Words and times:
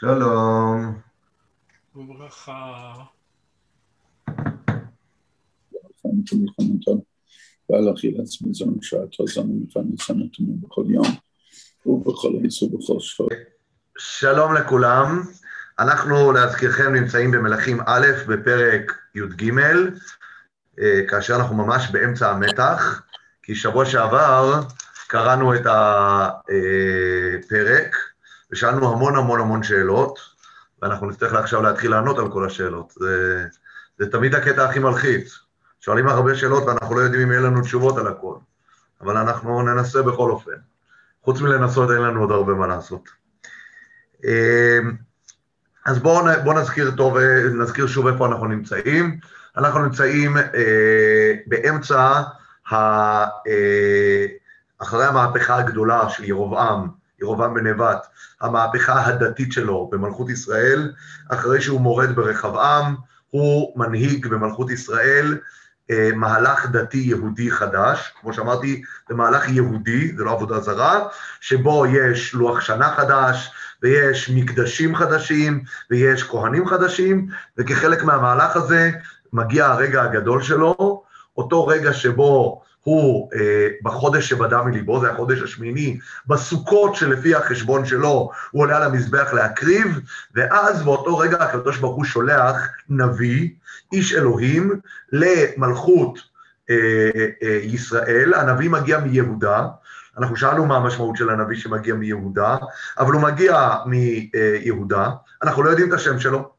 שלום. 0.00 1.00
וברכה. 1.96 2.92
ועל 7.70 7.94
אכילת 7.94 8.26
מזון 8.46 8.76
שעתו 8.82 9.26
זנו 9.26 9.60
מפרנסה 9.62 10.12
נתונים 10.12 10.60
בכל 10.60 10.84
יום 10.88 11.06
ובכל 11.86 12.28
עיס 12.42 12.62
ובכל 12.62 13.00
שעות. 13.00 13.32
שלום 13.98 14.54
לכולם. 14.54 15.22
אנחנו 15.78 16.32
להזכירכם 16.32 16.94
נמצאים 16.94 17.30
במלכים 17.30 17.78
א' 17.86 18.06
בפרק 18.28 18.92
י"ג, 19.14 19.50
אה, 20.80 21.00
כאשר 21.08 21.36
אנחנו 21.36 21.56
ממש 21.56 21.88
באמצע 21.92 22.30
המתח, 22.30 23.02
כי 23.42 23.54
שבוע 23.54 23.86
שעבר 23.86 24.60
קראנו 25.08 25.54
את 25.54 25.66
הפרק 27.26 28.09
ושאלנו 28.52 28.92
המון 28.92 29.16
המון 29.16 29.40
המון 29.40 29.62
שאלות, 29.62 30.18
ואנחנו 30.82 31.10
נצטרך 31.10 31.34
עכשיו 31.34 31.62
להתחיל 31.62 31.90
לענות 31.90 32.18
על 32.18 32.32
כל 32.32 32.46
השאלות. 32.46 32.92
זה, 32.96 33.46
זה 33.98 34.10
תמיד 34.10 34.34
הקטע 34.34 34.64
הכי 34.64 34.78
מלחיץ. 34.78 35.38
שואלים 35.80 36.08
הרבה 36.08 36.34
שאלות 36.34 36.62
ואנחנו 36.66 36.94
לא 36.94 37.00
יודעים 37.00 37.22
אם 37.22 37.30
יהיה 37.30 37.40
לנו 37.40 37.60
תשובות 37.60 37.98
על 37.98 38.06
הכל, 38.06 38.34
אבל 39.00 39.16
אנחנו 39.16 39.62
ננסה 39.62 40.02
בכל 40.02 40.30
אופן. 40.30 40.52
חוץ 41.22 41.40
מלנסות, 41.40 41.90
אין 41.90 42.02
לנו 42.02 42.20
עוד 42.20 42.30
הרבה 42.30 42.54
מה 42.54 42.66
לעשות. 42.66 43.08
אמ, 44.24 44.92
אז 45.86 45.98
בואו 45.98 46.24
בוא 46.44 46.54
נזכיר 46.54 46.90
טוב, 46.96 47.18
נזכיר 47.60 47.86
שוב 47.86 48.06
איפה 48.06 48.26
אנחנו 48.26 48.46
נמצאים. 48.46 49.18
אנחנו 49.56 49.84
נמצאים 49.84 50.36
אה, 50.36 51.34
באמצע, 51.46 52.22
ה, 52.70 52.74
אה, 53.24 54.26
אחרי 54.78 55.04
המהפכה 55.04 55.56
הגדולה 55.56 56.08
של 56.08 56.24
ירבעם, 56.24 56.88
ירבעם 57.22 57.54
בנבט, 57.54 58.06
המהפכה 58.40 59.06
הדתית 59.06 59.52
שלו 59.52 59.88
במלכות 59.92 60.30
ישראל, 60.30 60.92
אחרי 61.28 61.60
שהוא 61.60 61.80
מורד 61.80 62.16
ברחבעם, 62.16 62.94
הוא 63.30 63.78
מנהיג 63.78 64.26
במלכות 64.26 64.70
ישראל 64.70 65.38
אה, 65.90 66.10
מהלך 66.14 66.66
דתי 66.70 66.98
יהודי 66.98 67.50
חדש, 67.50 68.12
כמו 68.20 68.32
שאמרתי, 68.32 68.82
זה 69.08 69.14
מהלך 69.14 69.48
יהודי, 69.48 70.16
זה 70.16 70.24
לא 70.24 70.32
עבודה 70.32 70.60
זרה, 70.60 71.06
שבו 71.40 71.86
יש 71.86 72.34
לוח 72.34 72.60
שנה 72.60 72.94
חדש, 72.96 73.50
ויש 73.82 74.30
מקדשים 74.30 74.94
חדשים, 74.94 75.62
ויש 75.90 76.22
כהנים 76.22 76.66
חדשים, 76.66 77.28
וכחלק 77.58 78.02
מהמהלך 78.04 78.56
הזה 78.56 78.90
מגיע 79.32 79.66
הרגע 79.66 80.02
הגדול 80.02 80.42
שלו, 80.42 81.02
אותו 81.36 81.66
רגע 81.66 81.92
שבו 81.92 82.62
הוא 82.82 83.30
אה, 83.34 83.68
בחודש 83.82 84.28
שבדה 84.28 84.62
מליבו, 84.62 85.00
זה 85.00 85.10
החודש 85.10 85.42
השמיני, 85.42 85.98
בסוכות 86.26 86.94
שלפי 86.94 87.34
החשבון 87.34 87.86
שלו 87.86 88.30
הוא 88.50 88.62
עולה 88.62 88.76
על 88.76 88.82
המזבח 88.82 89.32
להקריב, 89.32 90.00
ואז 90.34 90.82
באותו 90.82 91.18
רגע 91.18 91.36
הקדוש 91.36 91.78
ברוך 91.78 91.96
הוא 91.96 92.04
שולח 92.04 92.68
נביא, 92.88 93.48
איש 93.92 94.14
אלוהים, 94.14 94.80
למלכות 95.12 96.18
אה, 96.70 96.76
אה, 97.42 97.58
ישראל, 97.62 98.34
הנביא 98.34 98.70
מגיע 98.70 98.98
מיהודה, 98.98 99.66
אנחנו 100.18 100.36
שאלנו 100.36 100.66
מה 100.66 100.76
המשמעות 100.76 101.16
של 101.16 101.30
הנביא 101.30 101.56
שמגיע 101.56 101.94
מיהודה, 101.94 102.56
אבל 102.98 103.12
הוא 103.12 103.22
מגיע 103.22 103.70
מיהודה, 103.86 105.10
אנחנו 105.42 105.62
לא 105.62 105.70
יודעים 105.70 105.88
את 105.88 105.92
השם 105.92 106.20
שלו, 106.20 106.50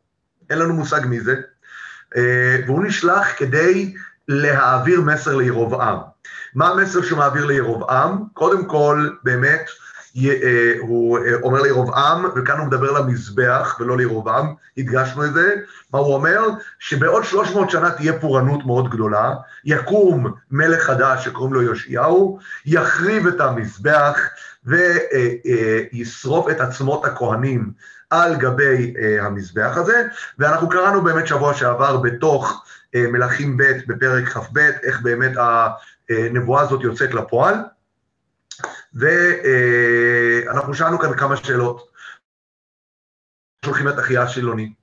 אין 0.49 0.59
לנו 0.59 0.73
מושג 0.73 1.01
מי 1.05 1.19
זה, 1.19 1.35
אה, 2.17 2.57
והוא 2.65 2.83
נשלח 2.83 3.27
כדי 3.37 3.93
להעביר 4.27 5.01
מסר 5.01 5.35
לירובעם. 5.35 6.10
מה 6.55 6.69
המסר 6.69 7.01
שהוא 7.01 7.19
מעביר 7.19 7.45
לירובעם? 7.45 8.23
קודם 8.33 8.65
כל, 8.65 9.09
באמת, 9.23 9.69
אה, 10.17 10.73
הוא 10.79 11.19
אה, 11.19 11.33
אומר 11.41 11.61
לירובעם, 11.61 12.25
וכאן 12.35 12.57
הוא 12.57 12.67
מדבר 12.67 12.91
למזבח 12.91 13.77
ולא 13.79 13.97
לירובעם, 13.97 14.53
הדגשנו 14.77 15.25
את 15.25 15.33
זה, 15.33 15.55
מה 15.93 15.99
הוא 15.99 16.13
אומר? 16.13 16.41
שבעוד 16.79 17.23
300 17.23 17.69
שנה 17.69 17.91
תהיה 17.91 18.19
פורענות 18.19 18.65
מאוד 18.65 18.89
גדולה, 18.89 19.33
יקום 19.65 20.33
מלך 20.51 20.83
חדש 20.83 21.25
שקוראים 21.25 21.53
לו 21.53 21.61
יאשיהו, 21.61 22.39
יחריב 22.65 23.27
את 23.27 23.41
המזבח 23.41 24.19
וישרוף 24.65 26.49
את 26.49 26.61
עצמות 26.61 27.05
הכהנים 27.05 27.71
על 28.09 28.35
גבי 28.35 28.93
המזבח 29.21 29.77
הזה, 29.77 30.03
ואנחנו 30.39 30.69
קראנו 30.69 31.01
באמת 31.01 31.27
שבוע 31.27 31.53
שעבר 31.53 31.97
בתוך 31.97 32.65
מלכים 32.95 33.57
ב' 33.57 33.63
בפרק 33.87 34.27
כ"ב, 34.27 34.57
איך 34.57 35.01
באמת 35.01 35.31
הנבואה 36.11 36.61
הזאת 36.61 36.81
יוצאת 36.83 37.13
לפועל. 37.13 37.55
ואנחנו 38.93 40.73
שאלנו 40.73 40.99
כאן 40.99 41.17
כמה 41.17 41.37
שאלות. 41.37 41.91
שולחים 43.65 43.87
את 43.87 43.99
אחיה 43.99 44.21
השילוני. 44.21 44.73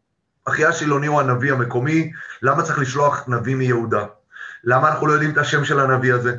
אחיה 0.44 0.68
השילוני 0.68 1.06
הוא 1.06 1.20
הנביא 1.20 1.52
המקומי, 1.52 2.12
למה 2.42 2.62
צריך 2.62 2.78
לשלוח 2.78 3.28
נביא 3.28 3.56
מיהודה? 3.56 4.06
למה 4.64 4.88
אנחנו 4.88 5.06
לא 5.06 5.12
יודעים 5.12 5.32
את 5.32 5.38
השם 5.38 5.64
של 5.64 5.80
הנביא 5.80 6.14
הזה? 6.14 6.36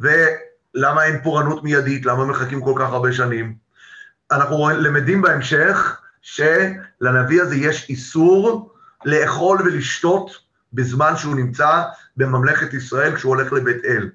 ולמה 0.00 1.04
אין 1.04 1.22
פורענות 1.22 1.64
מיידית? 1.64 2.06
למה 2.06 2.24
מחכים 2.24 2.60
כל 2.60 2.74
כך 2.78 2.92
הרבה 2.92 3.12
שנים? 3.12 3.54
אנחנו 4.30 4.68
למדים 4.68 5.22
בהמשך 5.22 6.00
שלנביא 6.22 7.42
הזה 7.42 7.56
יש 7.56 7.88
איסור 7.88 8.74
לאכול 9.04 9.62
ולשתות 9.62 10.45
בזמן 10.72 11.16
שהוא 11.16 11.34
נמצא 11.34 11.82
בממלכת 12.16 12.74
ישראל 12.74 13.14
כשהוא 13.14 13.36
הולך 13.36 13.52
לבית 13.52 13.84
אל. 13.84 14.10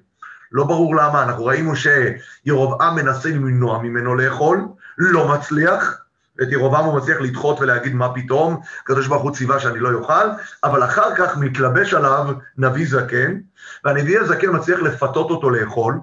לא 0.52 0.64
ברור 0.64 0.96
למה, 0.96 1.22
אנחנו 1.22 1.44
ראינו 1.44 1.72
שירובעם 1.76 2.96
מנסה 2.96 3.28
למנוע 3.28 3.82
ממנו 3.82 4.14
לאכול, 4.14 4.60
לא 4.98 5.28
מצליח, 5.28 6.02
את 6.42 6.48
ירובעם 6.50 6.84
הוא 6.84 6.96
מצליח 6.96 7.20
לדחות 7.20 7.60
ולהגיד 7.60 7.94
מה 7.94 8.14
פתאום, 8.14 8.60
הקדוש 8.82 9.06
ברוך 9.06 9.22
הוא 9.22 9.34
ציווה 9.34 9.60
שאני 9.60 9.78
לא 9.78 9.92
אוכל, 9.92 10.26
אבל 10.64 10.84
אחר 10.84 11.14
כך 11.16 11.36
מתלבש 11.36 11.94
עליו 11.94 12.26
נביא 12.58 12.86
זקן, 12.88 13.38
והנביא 13.84 14.20
הזקן 14.20 14.56
מצליח 14.56 14.80
לפתות 14.80 15.30
אותו 15.30 15.50
לאכול, 15.50 16.00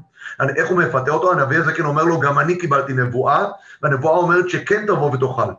איך 0.55 0.69
הוא 0.69 0.77
מפתה 0.77 1.11
אותו? 1.11 1.31
הנביא 1.31 1.57
הזקן 1.57 1.85
אומר 1.85 2.03
לו, 2.03 2.19
גם 2.19 2.39
אני 2.39 2.57
קיבלתי 2.57 2.93
נבואה, 2.93 3.45
והנבואה 3.83 4.17
אומרת 4.17 4.49
שכן 4.49 4.85
תבוא 4.85 5.11
ותאכל. 5.13 5.51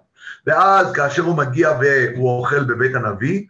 ואז 0.46 0.92
כאשר 0.92 1.22
הוא 1.22 1.36
מגיע 1.36 1.70
והוא 1.80 2.38
אוכל 2.38 2.64
בבית 2.64 2.94
הנביא, 2.94 3.44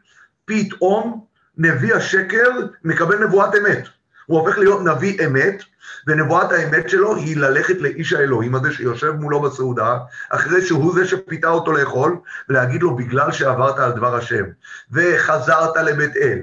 פתאום 0.44 1.24
נביא 1.62 1.94
השקר 1.94 2.50
מקבל 2.84 3.24
נבואת 3.24 3.54
אמת. 3.54 3.88
הוא 4.26 4.40
הופך 4.40 4.58
להיות 4.58 4.84
נביא 4.84 5.26
אמת, 5.26 5.62
ונבואת 6.06 6.52
האמת 6.52 6.90
שלו 6.90 7.16
היא 7.16 7.36
ללכת 7.36 7.80
לאיש 7.80 8.12
האלוהים 8.12 8.54
הזה 8.54 8.72
שיושב 8.72 9.10
מולו 9.10 9.40
בסעודה, 9.40 9.98
אחרי 10.28 10.62
שהוא 10.62 10.94
זה 10.94 11.06
שפיתה 11.06 11.48
אותו 11.48 11.72
לאכול, 11.72 12.16
ולהגיד 12.48 12.82
לו, 12.82 12.96
בגלל 12.96 13.32
שעברת 13.32 13.78
על 13.78 13.92
דבר 13.92 14.16
השם, 14.16 14.44
וחזרת 14.92 15.76
לבית 15.76 16.16
אל, 16.16 16.38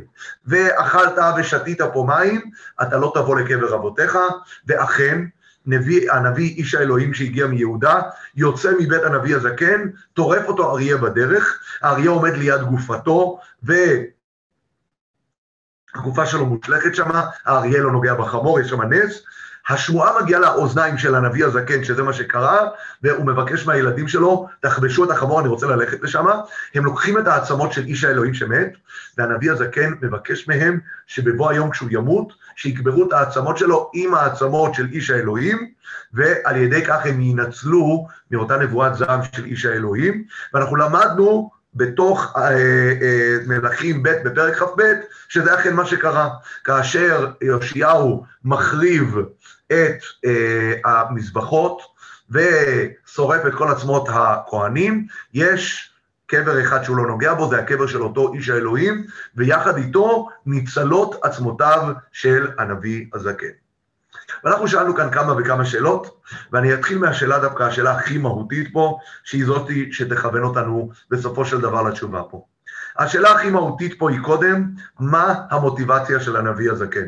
ואכלת 0.46 1.20
ושתית 1.38 1.82
פה 1.94 2.06
מים, 2.08 2.42
אתה 2.82 2.98
לא 2.98 3.12
תבוא 3.16 3.40
לקבר 3.40 3.76
אבותיך, 3.76 4.18
ואכן, 4.68 5.26
נביא, 5.66 6.12
הנביא 6.12 6.56
איש 6.56 6.76
האלוהים 6.76 7.14
שהגיע 7.14 7.48
מיהודה, 7.48 8.00
יוצא 8.36 8.72
מבית 8.80 9.04
הנביא 9.04 9.36
הזקן, 9.36 9.90
טורף 10.14 10.48
אותו 10.48 10.72
אריה 10.72 10.98
בדרך, 10.98 11.60
האריה 11.82 12.10
עומד 12.10 12.34
ליד 12.34 12.62
גופתו, 12.62 13.40
ו... 13.68 13.74
הגופה 15.98 16.26
שלו 16.26 16.46
מושלכת 16.46 16.96
שם, 16.96 17.10
האריה 17.46 17.82
לא 17.82 17.92
נוגע 17.92 18.14
בחמור, 18.14 18.60
יש 18.60 18.70
שם 18.70 18.82
נס. 18.82 19.24
השמועה 19.70 20.22
מגיעה 20.22 20.40
לאוזניים 20.40 20.98
של 20.98 21.16
הנביא 21.16 21.46
הזקן, 21.46 21.84
שזה 21.84 22.04
מה 22.04 22.14
שקרה, 22.14 22.68
והוא 23.04 23.26
מבקש 23.26 23.68
מהילדים 23.68 24.08
שלו, 24.08 24.48
תכבשו 24.60 25.04
את 25.04 25.12
החמור, 25.12 25.40
אני 25.40 25.48
רוצה 25.48 25.68
ללכת 25.68 26.02
לשם. 26.02 26.26
הם 26.76 26.86
לוקחים 26.86 27.18
את 27.18 27.28
העצמות 27.28 27.74
של 27.74 27.86
איש 27.86 28.04
האלוהים 28.04 28.34
שמת, 28.34 28.74
והנביא 29.18 29.52
הזקן 29.52 29.94
מבקש 30.02 30.48
מהם 30.48 30.80
שבבוא 31.08 31.50
היום 31.50 31.70
כשהוא 31.70 31.90
ימות, 31.92 32.34
שיקברו 32.56 33.08
את 33.08 33.14
העצמות 33.14 33.58
שלו 33.58 33.92
עם 33.94 34.14
העצמות 34.14 34.74
של 34.74 34.88
איש 34.92 35.10
האלוהים, 35.10 35.72
ועל 36.14 36.58
ידי 36.58 36.86
כך 36.86 37.06
הם 37.06 37.22
ינצלו 37.22 38.08
מאותה 38.32 38.58
נבואת 38.58 38.96
זעם 38.96 39.20
של 39.36 39.46
איש 39.46 39.66
האלוהים. 39.66 40.24
ואנחנו 40.54 40.76
למדנו 40.76 41.57
בתוך 41.78 42.34
אה, 42.38 42.50
אה, 43.02 43.38
מלכים 43.48 44.04
ב' 44.04 44.10
בפרק 44.10 44.56
כ"ב, 44.56 44.82
שזה 45.30 45.56
אכן 45.56 45.74
מה 45.74 45.86
שקרה. 45.86 46.30
כאשר 46.64 47.32
יאשיהו 47.42 48.26
מחריב 48.46 49.16
את 49.68 50.02
אה, 50.26 50.74
המזבחות 50.86 51.82
ושורף 52.32 53.46
את 53.48 53.54
כל 53.54 53.72
עצמות 53.72 54.10
הכהנים, 54.10 55.08
יש 55.34 55.92
קבר 56.26 56.62
אחד 56.62 56.84
שהוא 56.84 56.98
לא 56.98 57.08
נוגע 57.08 57.34
בו, 57.34 57.50
זה 57.50 57.60
הקבר 57.60 57.88
של 57.88 58.02
אותו 58.02 58.34
איש 58.34 58.50
האלוהים, 58.50 59.06
ויחד 59.36 59.78
איתו 59.78 60.30
ניצלות 60.46 61.20
עצמותיו 61.24 61.94
של 62.12 62.48
הנביא 62.58 63.06
הזקן. 63.14 63.48
ואנחנו 64.44 64.68
שאלנו 64.68 64.96
כאן 64.96 65.12
כמה 65.12 65.34
וכמה 65.38 65.66
שאלות, 65.66 66.22
ואני 66.52 66.74
אתחיל 66.74 66.98
מהשאלה 66.98 67.40
דווקא, 67.40 67.64
השאלה 67.64 67.92
הכי 67.92 68.18
מהותית 68.18 68.70
פה, 68.74 69.00
שהיא 69.24 69.46
זאתי 69.46 69.90
שתכוון 69.92 70.44
אותנו 70.44 70.90
בסופו 71.10 71.46
של 71.46 71.62
דבר 71.62 71.84
לתשובה 71.84 72.22
פה. 72.24 72.46
השאלה 72.98 73.32
הכי 73.32 73.50
מהותית 73.50 74.00
פה 74.00 74.10
היא 74.10 74.20
קודם, 74.22 74.68
מה 75.00 75.34
המוטיבציה 75.50 76.20
של 76.20 76.36
הנביא 76.36 76.72
הזקן? 76.72 77.08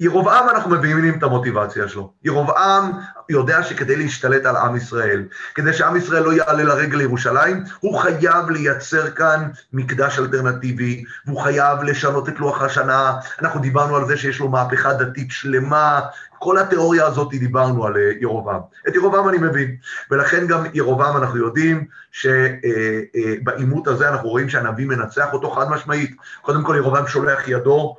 ירובעם 0.00 0.48
אנחנו 0.48 0.70
מבינים 0.70 1.18
את 1.18 1.22
המוטיבציה 1.22 1.88
שלו. 1.88 2.12
ירובעם 2.24 2.90
יודע 3.28 3.62
שכדי 3.62 3.96
להשתלט 3.96 4.46
על 4.46 4.56
עם 4.56 4.76
ישראל, 4.76 5.24
כדי 5.54 5.72
שעם 5.72 5.96
ישראל 5.96 6.22
לא 6.22 6.32
יעלה 6.32 6.62
לרגל 6.62 6.98
לירושלים, 6.98 7.64
הוא 7.80 7.98
חייב 7.98 8.50
לייצר 8.50 9.10
כאן 9.10 9.48
מקדש 9.72 10.18
אלטרנטיבי, 10.18 11.04
והוא 11.26 11.40
חייב 11.40 11.82
לשנות 11.82 12.28
את 12.28 12.38
לוח 12.38 12.62
השנה. 12.62 13.16
אנחנו 13.42 13.60
דיברנו 13.60 13.96
על 13.96 14.06
זה 14.06 14.16
שיש 14.16 14.40
לו 14.40 14.48
מהפכה 14.48 14.92
דתית 14.92 15.30
שלמה, 15.30 16.00
כל 16.38 16.58
התיאוריה 16.58 17.06
הזאת 17.06 17.30
דיברנו 17.30 17.86
על 17.86 17.96
אה, 17.96 18.10
ירובעם. 18.20 18.60
את 18.88 18.94
ירובעם 18.94 19.28
אני 19.28 19.38
מבין, 19.38 19.76
ולכן 20.10 20.46
גם 20.46 20.64
ירובעם 20.74 21.16
אנחנו 21.16 21.38
יודעים 21.38 21.84
שבעימות 22.12 23.86
הזה 23.86 24.08
אנחנו 24.08 24.28
רואים 24.28 24.48
שהנביא 24.48 24.86
מנצח 24.86 25.32
אותו 25.32 25.50
חד 25.50 25.70
משמעית. 25.70 26.16
קודם 26.42 26.62
כל 26.62 26.74
ירובעם 26.76 27.06
שולח 27.06 27.48
ידו 27.48 27.96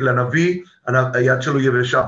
לנביא, 0.00 0.62
היד 0.86 1.42
שלו 1.42 1.60
יבשה. 1.60 2.04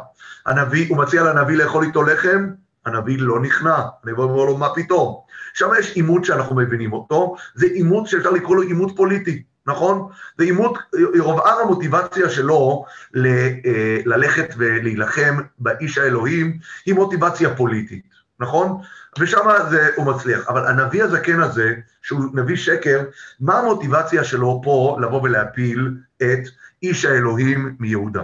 הנביא, 0.47 0.87
הוא 0.89 0.99
מציע 0.99 1.23
לנביא 1.23 1.57
לאכול 1.57 1.85
איתו 1.85 2.03
לחם, 2.03 2.47
הנביא 2.87 3.17
לא 3.21 3.41
נכנע, 3.41 3.77
הנביא 4.05 4.23
אומר 4.23 4.45
לו, 4.45 4.57
מה 4.57 4.69
פתאום? 4.75 5.21
שם 5.55 5.69
יש 5.79 5.97
עימות 5.97 6.25
שאנחנו 6.25 6.57
מבינים 6.57 6.93
אותו, 6.93 7.37
זה 7.55 7.67
עימות 7.67 8.07
שאפשר 8.07 8.31
לקרוא 8.31 8.57
לו 8.57 8.63
עימות 8.63 8.97
פוליטי, 8.97 9.43
נכון? 9.67 10.09
זה 10.39 10.45
עימות, 10.45 10.79
ירבעם 11.15 11.59
המוטיבציה 11.63 12.31
שלו 12.31 12.85
ל, 13.15 13.27
אה, 13.27 13.99
ללכת 14.05 14.55
ולהילחם 14.57 15.37
באיש 15.59 15.99
האלוהים, 15.99 16.59
היא 16.87 16.95
מוטיבציה 16.95 17.57
פוליטית, 17.57 18.05
נכון? 18.41 18.81
ושם 19.19 19.49
הוא 19.97 20.07
מצליח. 20.07 20.49
אבל 20.49 20.67
הנביא 20.67 21.05
הזקן 21.05 21.41
הזה, 21.41 21.75
שהוא 22.03 22.21
נביא 22.35 22.57
שקר, 22.57 23.05
מה 23.41 23.59
המוטיבציה 23.59 24.25
שלו 24.25 24.61
פה 24.65 24.99
לבוא 25.01 25.23
ולהפיל 25.23 25.97
את 26.17 26.49
איש 26.83 27.05
האלוהים 27.05 27.77
מיהודה? 27.81 28.23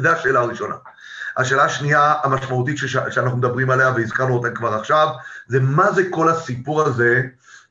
זו 0.00 0.08
השאלה 0.08 0.40
הראשונה. 0.40 0.74
השאלה 1.36 1.64
השנייה 1.64 2.14
המשמעותית 2.22 2.78
שש, 2.78 2.96
שאנחנו 3.10 3.38
מדברים 3.38 3.70
עליה, 3.70 3.90
והזכרנו 3.90 4.34
אותה 4.34 4.50
כבר 4.50 4.74
עכשיו, 4.74 5.08
זה 5.48 5.60
מה 5.60 5.92
זה 5.92 6.02
כל 6.10 6.28
הסיפור 6.28 6.82
הזה 6.82 7.22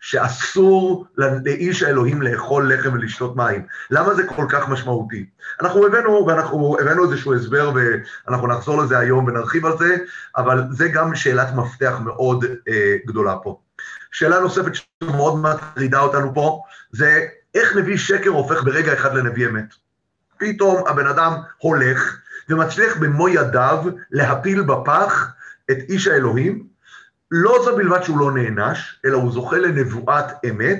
שאסור 0.05 1.05
לאיש 1.17 1.83
האלוהים 1.83 2.21
לאכול 2.21 2.73
לחם 2.73 2.93
ולשתות 2.93 3.35
מים. 3.35 3.65
למה 3.91 4.13
זה 4.13 4.23
כל 4.27 4.45
כך 4.49 4.69
משמעותי? 4.69 5.25
אנחנו 5.61 5.85
הבאנו, 5.85 6.25
ואנחנו 6.27 6.77
הבאנו 6.81 7.03
איזשהו 7.03 7.33
הסבר, 7.33 7.71
ואנחנו 7.75 8.47
נחזור 8.47 8.83
לזה 8.83 8.99
היום 8.99 9.25
ונרחיב 9.25 9.65
על 9.65 9.77
זה, 9.77 9.95
אבל 10.37 10.63
זה 10.71 10.87
גם 10.87 11.15
שאלת 11.15 11.47
מפתח 11.55 11.99
מאוד 12.03 12.45
אה, 12.67 12.95
גדולה 13.05 13.35
פה. 13.35 13.59
שאלה 14.11 14.39
נוספת 14.39 14.71
שמאוד 14.75 15.41
מטרידה 15.41 15.99
אותנו 15.99 16.33
פה, 16.33 16.61
זה 16.91 17.25
איך 17.55 17.75
נביא 17.75 17.97
שקר 17.97 18.29
הופך 18.29 18.63
ברגע 18.63 18.93
אחד 18.93 19.15
לנביא 19.15 19.47
אמת. 19.47 19.73
פתאום 20.37 20.83
הבן 20.87 21.07
אדם 21.07 21.33
הולך 21.57 22.17
ומצליח 22.49 22.97
במו 22.97 23.29
ידיו 23.29 23.83
להפיל 24.11 24.61
בפח 24.61 25.31
את 25.71 25.77
איש 25.89 26.07
האלוהים, 26.07 26.74
לא 27.31 27.61
זו 27.65 27.75
בלבד 27.75 28.03
שהוא 28.03 28.19
לא 28.19 28.31
נענש, 28.31 28.99
אלא 29.05 29.17
הוא 29.17 29.31
זוכה 29.31 29.57
לנבואת 29.57 30.25
אמת, 30.49 30.79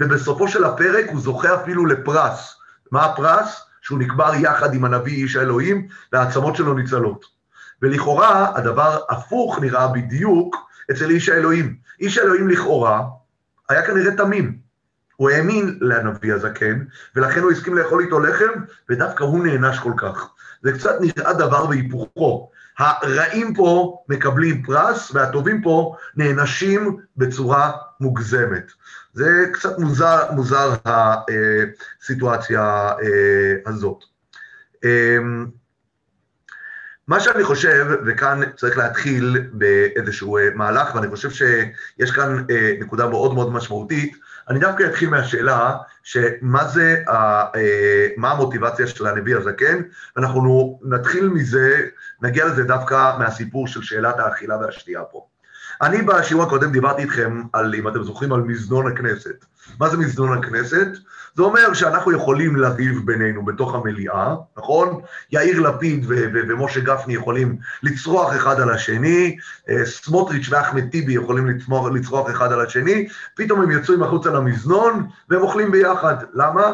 ובסופו 0.00 0.48
של 0.48 0.64
הפרק 0.64 1.04
הוא 1.10 1.20
זוכה 1.20 1.54
אפילו 1.54 1.86
לפרס. 1.86 2.56
מה 2.90 3.04
הפרס? 3.04 3.60
שהוא 3.82 3.98
נקבר 3.98 4.32
יחד 4.34 4.74
עם 4.74 4.84
הנביא 4.84 5.22
איש 5.22 5.36
האלוהים, 5.36 5.88
והעצמות 6.12 6.56
שלו 6.56 6.74
ניצלות. 6.74 7.24
ולכאורה, 7.82 8.52
הדבר 8.56 9.00
הפוך 9.08 9.58
נראה 9.60 9.88
בדיוק 9.88 10.56
אצל 10.90 11.10
איש 11.10 11.28
האלוהים. 11.28 11.76
איש 12.00 12.18
האלוהים 12.18 12.48
לכאורה 12.48 13.02
היה 13.68 13.86
כנראה 13.86 14.16
תמים. 14.16 14.58
הוא 15.16 15.30
האמין 15.30 15.78
לנביא 15.80 16.34
הזקן, 16.34 16.84
ולכן 17.16 17.40
הוא 17.40 17.50
הסכים 17.52 17.74
לאכול 17.74 18.02
איתו 18.02 18.20
לחם, 18.20 18.52
ודווקא 18.90 19.24
הוא 19.24 19.46
נענש 19.46 19.78
כל 19.78 19.92
כך. 19.96 20.28
זה 20.62 20.72
קצת 20.72 20.94
נראה 21.00 21.32
דבר 21.32 21.68
והיפוכו. 21.68 22.50
הרעים 22.78 23.54
פה 23.54 23.98
מקבלים 24.08 24.62
פרס, 24.62 25.10
והטובים 25.14 25.62
פה 25.62 25.96
נענשים 26.16 26.96
בצורה 27.16 27.72
מוגזמת. 28.00 28.72
זה 29.12 29.46
קצת 29.52 29.78
מוזר, 29.78 30.32
מוזר 30.32 30.74
הסיטואציה 30.84 32.92
אה, 33.02 33.54
הזאת. 33.66 34.04
אמ, 34.84 35.46
מה 37.08 37.20
שאני 37.20 37.44
חושב, 37.44 37.86
וכאן 38.06 38.40
צריך 38.56 38.78
להתחיל 38.78 39.48
באיזשהו 39.52 40.38
אה, 40.38 40.48
מהלך, 40.54 40.94
ואני 40.94 41.10
חושב 41.10 41.30
שיש 41.30 42.10
כאן 42.10 42.44
אה, 42.50 42.72
נקודה 42.80 43.08
מאוד 43.08 43.34
מאוד 43.34 43.52
משמעותית, 43.52 44.16
אני 44.48 44.58
דווקא 44.58 44.84
אתחיל 44.86 45.10
מהשאלה 45.10 45.76
שמה 46.02 46.68
זה, 46.68 47.02
אה, 47.08 47.44
מה 48.16 48.30
המוטיבציה 48.30 48.86
של 48.86 49.06
הנביא 49.06 49.36
הזקן, 49.36 49.82
ואנחנו 50.16 50.80
נתחיל 50.82 51.28
מזה, 51.28 51.80
נגיע 52.22 52.46
לזה 52.46 52.64
דווקא 52.64 53.18
מהסיפור 53.18 53.66
של 53.66 53.82
שאלת 53.82 54.18
האכילה 54.18 54.56
והשתייה 54.56 55.02
פה. 55.04 55.26
אני 55.82 56.02
בשיעור 56.02 56.42
הקודם 56.42 56.72
דיברתי 56.72 57.02
איתכם 57.02 57.42
על, 57.52 57.74
אם 57.74 57.88
אתם 57.88 58.02
זוכרים, 58.02 58.32
על 58.32 58.40
מזנון 58.40 58.92
הכנסת. 58.92 59.44
מה 59.80 59.88
זה 59.88 59.96
מזנון 59.96 60.38
הכנסת? 60.38 60.88
זה 61.36 61.42
אומר 61.42 61.74
שאנחנו 61.74 62.12
יכולים 62.12 62.56
לריב 62.56 63.00
בינינו 63.04 63.44
בתוך 63.44 63.74
המליאה, 63.74 64.34
נכון? 64.56 65.00
יאיר 65.32 65.60
לפיד 65.60 66.04
ומשה 66.08 66.80
גפני 66.80 67.14
יכולים 67.14 67.56
לצרוח 67.82 68.36
אחד 68.36 68.60
על 68.60 68.70
השני, 68.70 69.36
אה, 69.68 69.86
סמוטריץ' 69.86 70.48
ואחמד 70.50 70.88
טיבי 70.90 71.12
יכולים 71.12 71.46
לצרוח, 71.46 71.90
לצרוח 71.92 72.30
אחד 72.30 72.52
על 72.52 72.60
השני, 72.60 73.08
פתאום 73.36 73.60
הם 73.62 73.70
יצאו 73.70 73.98
מחוץ 73.98 74.26
למזנון 74.26 75.06
והם 75.30 75.42
אוכלים 75.42 75.70
ביחד. 75.70 76.16
למה? 76.34 76.72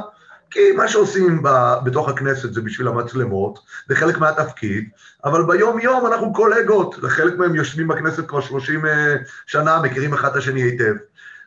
כי 0.51 0.73
מה 0.73 0.89
שעושים 0.89 1.43
ב, 1.43 1.75
בתוך 1.85 2.09
הכנסת 2.09 2.53
זה 2.53 2.61
בשביל 2.61 2.89
המצלמות, 2.89 3.59
זה 3.89 3.97
חלק 3.97 4.19
מהתפקיד, 4.19 4.89
אבל 5.25 5.47
ביום-יום 5.47 6.07
אנחנו 6.07 6.33
קולגות, 6.33 6.97
וחלק 7.03 7.39
מהם 7.39 7.55
יושבים 7.55 7.89
בכנסת 7.89 8.29
כבר 8.29 8.41
30 8.41 8.87
אה, 8.87 9.15
שנה, 9.47 9.83
מכירים 9.83 10.15
אחד 10.15 10.31
את 10.31 10.37
השני 10.37 10.63
היטב. 10.63 10.95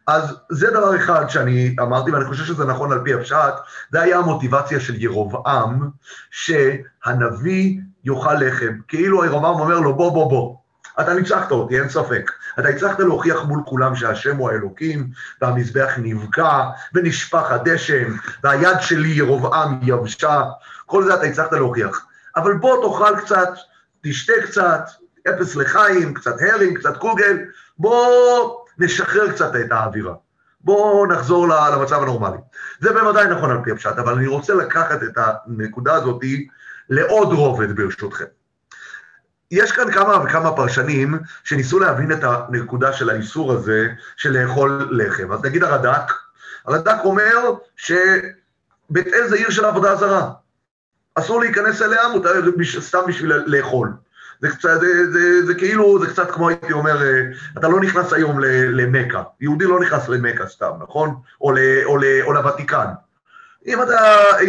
אז 0.07 0.35
זה 0.49 0.71
דבר 0.71 0.95
אחד 0.95 1.29
שאני 1.29 1.75
אמרתי, 1.81 2.11
ואני 2.11 2.25
חושב 2.25 2.43
שזה 2.43 2.65
נכון 2.65 2.91
על 2.91 3.01
פי 3.03 3.13
הפשט, 3.13 3.53
זה 3.91 4.01
היה 4.01 4.17
המוטיבציה 4.17 4.79
של 4.79 4.95
ירובעם, 4.97 5.89
שהנביא 6.31 7.79
יאכל 8.03 8.33
לחם. 8.33 8.73
כאילו 8.87 9.25
ירובעם 9.25 9.59
אומר 9.59 9.79
לו, 9.79 9.95
בוא, 9.95 10.11
בוא, 10.11 10.29
בוא, 10.29 10.55
אתה 11.01 11.13
ניצחת 11.13 11.51
אותי, 11.51 11.79
אין 11.79 11.89
ספק. 11.89 12.31
אתה 12.59 12.67
הצלחת 12.67 12.99
להוכיח 12.99 13.43
מול 13.43 13.61
כולם 13.65 13.95
שהשם 13.95 14.37
הוא 14.37 14.49
האלוקים, 14.49 15.09
והמזבח 15.41 15.93
נבקע, 15.97 16.69
ונשפך 16.93 17.51
הדשן, 17.51 18.13
והיד 18.43 18.77
שלי 18.81 19.09
ירובעם 19.09 19.79
יבשה, 19.83 20.43
כל 20.85 21.03
זה 21.03 21.13
אתה 21.13 21.23
הצלחת 21.23 21.53
להוכיח. 21.53 22.05
אבל 22.35 22.53
בוא 22.53 22.83
תאכל 22.83 23.19
קצת, 23.21 23.49
תשתה 24.03 24.33
קצת, 24.43 24.89
אפס 25.29 25.55
לחיים, 25.55 26.13
קצת 26.13 26.35
הרינג, 26.41 26.77
קצת 26.77 26.97
קוגל, 26.97 27.37
בוא 27.77 28.62
נשחרר 28.77 29.31
קצת 29.31 29.55
את 29.55 29.71
האווירה. 29.71 30.13
בואו 30.61 31.05
נחזור 31.05 31.47
למצב 31.47 32.03
הנורמלי. 32.03 32.37
זה 32.79 32.93
בוודאי 32.93 33.27
נכון 33.27 33.51
על 33.51 33.57
פי 33.63 33.71
הפשט, 33.71 33.97
אבל 33.97 34.13
אני 34.13 34.27
רוצה 34.27 34.53
לקחת 34.53 35.03
את 35.03 35.17
הנקודה 35.17 35.93
הזאת 35.93 36.21
לעוד 36.89 37.33
רובד 37.33 37.75
ברשותכם. 37.75 38.25
יש 39.51 39.71
כאן 39.71 39.91
כמה 39.91 40.23
וכמה 40.23 40.55
פרשנים 40.55 41.19
שניסו 41.43 41.79
להבין 41.79 42.11
את 42.11 42.23
הנקודה 42.23 42.93
של 42.93 43.09
האיסור 43.09 43.51
הזה 43.51 43.87
של 44.17 44.29
לאכול 44.29 44.89
לחם. 44.91 45.31
אז 45.31 45.45
נגיד 45.45 45.63
הרד"ק, 45.63 46.11
הרד"ק 46.65 46.97
אומר 47.03 47.53
שבית 47.75 49.07
אל 49.13 49.27
זה 49.27 49.35
עיר 49.35 49.49
של 49.49 49.65
עבודה 49.65 49.95
זרה. 49.95 50.31
אסור 51.15 51.39
להיכנס 51.39 51.81
אליה, 51.81 52.07
מותר 52.07 52.31
סתם 52.79 52.99
בשביל 53.07 53.33
לאכול. 53.45 53.93
זה, 54.43 54.49
קצת, 54.49 54.79
זה, 54.79 55.11
זה, 55.11 55.45
זה 55.45 55.53
כאילו, 55.55 55.99
זה 55.99 56.07
קצת 56.07 56.31
כמו 56.31 56.49
הייתי 56.49 56.73
אומר, 56.73 57.03
אה, 57.03 57.21
אתה 57.57 57.67
לא 57.67 57.79
נכנס 57.79 58.13
היום 58.13 58.39
למכה, 58.71 59.23
יהודי 59.41 59.65
לא 59.65 59.79
נכנס 59.79 60.09
למכה 60.09 60.47
סתם, 60.47 60.71
נכון? 60.83 61.15
או, 61.41 61.51
ל, 61.51 61.57
או, 61.85 61.97
ל, 61.97 62.03
או 62.21 62.33
לוותיקן. 62.33 62.85
אם 63.65 63.81
אתה, 63.81 63.99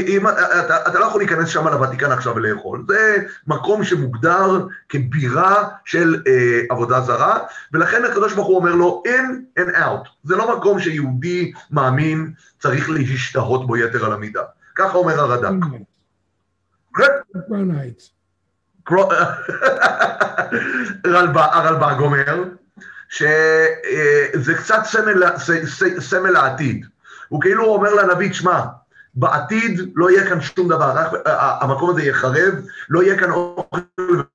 אם 0.07 0.29
אתה, 0.29 0.89
אתה 0.89 0.99
לא 0.99 1.05
יכול 1.05 1.21
להיכנס 1.21 1.49
שם 1.49 1.69
לוותיקן 1.69 2.13
עכשיו 2.13 2.35
ולאכול, 2.35 2.85
זה 2.89 3.17
מקום 3.47 3.85
שמוגדר 3.85 4.67
כבירה 4.89 5.69
של 5.85 6.23
אה, 6.27 6.61
עבודה 6.71 7.01
זרה, 7.01 7.39
ולכן 7.73 8.05
הקדוש 8.05 8.33
ברוך 8.35 8.47
הוא 8.47 8.57
אומר 8.57 8.75
לו, 8.75 9.03
in 9.07 9.61
and 9.61 9.77
out. 9.77 10.09
זה 10.25 10.37
לא 10.37 10.59
מקום 10.59 10.81
שיהודי 10.81 11.53
מאמין 11.71 12.33
צריך 12.59 12.91
להשתהות 12.91 13.67
בו 13.67 13.77
יתר 13.77 14.05
על 14.05 14.13
המידה. 14.13 14.43
ככה 14.75 14.99
אומר 14.99 15.21
הרד"ק. 15.21 15.67
הרלב"ג 21.05 21.95
אומר 21.99 22.45
שזה 23.09 24.55
קצת 24.57 24.81
סמל, 24.85 25.23
סמל 25.99 26.37
העתיד. 26.37 26.87
הוא 27.29 27.41
כאילו 27.41 27.64
אומר 27.64 27.95
לנביא, 27.95 28.33
שמע, 28.33 28.61
בעתיד 29.14 29.81
לא 29.95 30.11
יהיה 30.11 30.29
כאן 30.29 30.41
שום 30.41 30.69
דבר, 30.69 30.93
רק 30.95 31.12
המקום 31.61 31.91
הזה 31.91 32.03
יחרב, 32.03 32.55
לא 32.88 33.03
יהיה 33.03 33.19
כאן 33.19 33.31
אוכל 33.31 33.81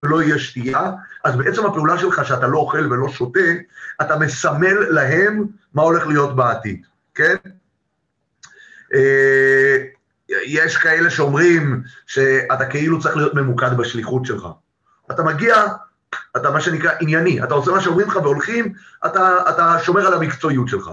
ולא 0.03 0.22
יהיה 0.22 0.39
שתייה, 0.39 0.91
אז 1.24 1.36
בעצם 1.36 1.65
הפעולה 1.65 1.98
שלך 1.98 2.25
שאתה 2.25 2.48
לא 2.48 2.58
אוכל 2.58 2.94
ולא 2.94 3.10
שותה, 3.10 3.39
אתה 4.01 4.20
מסמל 4.20 4.77
להם 4.89 5.46
מה 5.74 5.82
הולך 5.82 6.08
להיות 6.08 6.36
בעתיד, 6.36 6.86
כן? 7.15 7.36
יש 10.45 10.77
כאלה 10.77 11.09
שאומרים 11.09 11.83
שאתה 12.07 12.65
כאילו 12.65 13.00
צריך 13.00 13.17
להיות 13.17 13.33
ממוקד 13.33 13.77
בשליחות 13.77 14.25
שלך. 14.25 14.48
אתה 15.12 15.24
מגיע, 15.24 15.55
אתה 16.38 16.51
מה 16.51 16.62
שנקרא 16.62 16.91
ענייני, 17.01 17.43
אתה 17.43 17.53
עושה 17.53 17.71
מה 17.71 17.81
שאומרים 17.81 18.07
לך 18.07 18.15
והולכים, 18.15 18.74
אתה, 19.05 19.38
אתה 19.50 19.75
שומר 19.83 20.07
על 20.07 20.13
המקצועיות 20.13 20.67
שלך. 20.67 20.89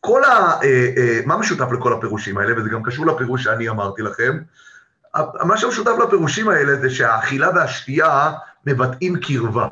כל 0.00 0.24
ה... 0.24 0.28
אה, 0.62 0.90
אה, 0.96 1.20
מה 1.26 1.36
משותף 1.36 1.72
לכל 1.72 1.92
הפירושים 1.92 2.38
האלה, 2.38 2.60
וזה 2.60 2.68
גם 2.68 2.82
קשור 2.82 3.06
לפירוש 3.06 3.44
שאני 3.44 3.68
אמרתי 3.68 4.02
לכם, 4.02 4.38
מה 5.44 5.56
שמשותף 5.56 5.92
לפירושים 6.06 6.48
האלה 6.48 6.76
זה 6.76 6.90
שהאכילה 6.90 7.50
והשתייה 7.54 8.32
מבטאים 8.66 9.20
קרבה, 9.20 9.68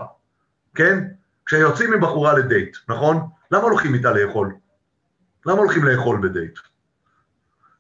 כן? 0.75 1.05
כשיוצאים 1.47 1.93
עם 1.93 2.01
בחורה 2.01 2.39
לדייט, 2.39 2.77
נכון? 2.89 3.29
למה 3.51 3.63
הולכים 3.63 3.95
איתה 3.95 4.13
לאכול? 4.13 4.55
למה 5.47 5.59
הולכים 5.59 5.85
לאכול 5.85 6.21
בדייט? 6.23 6.59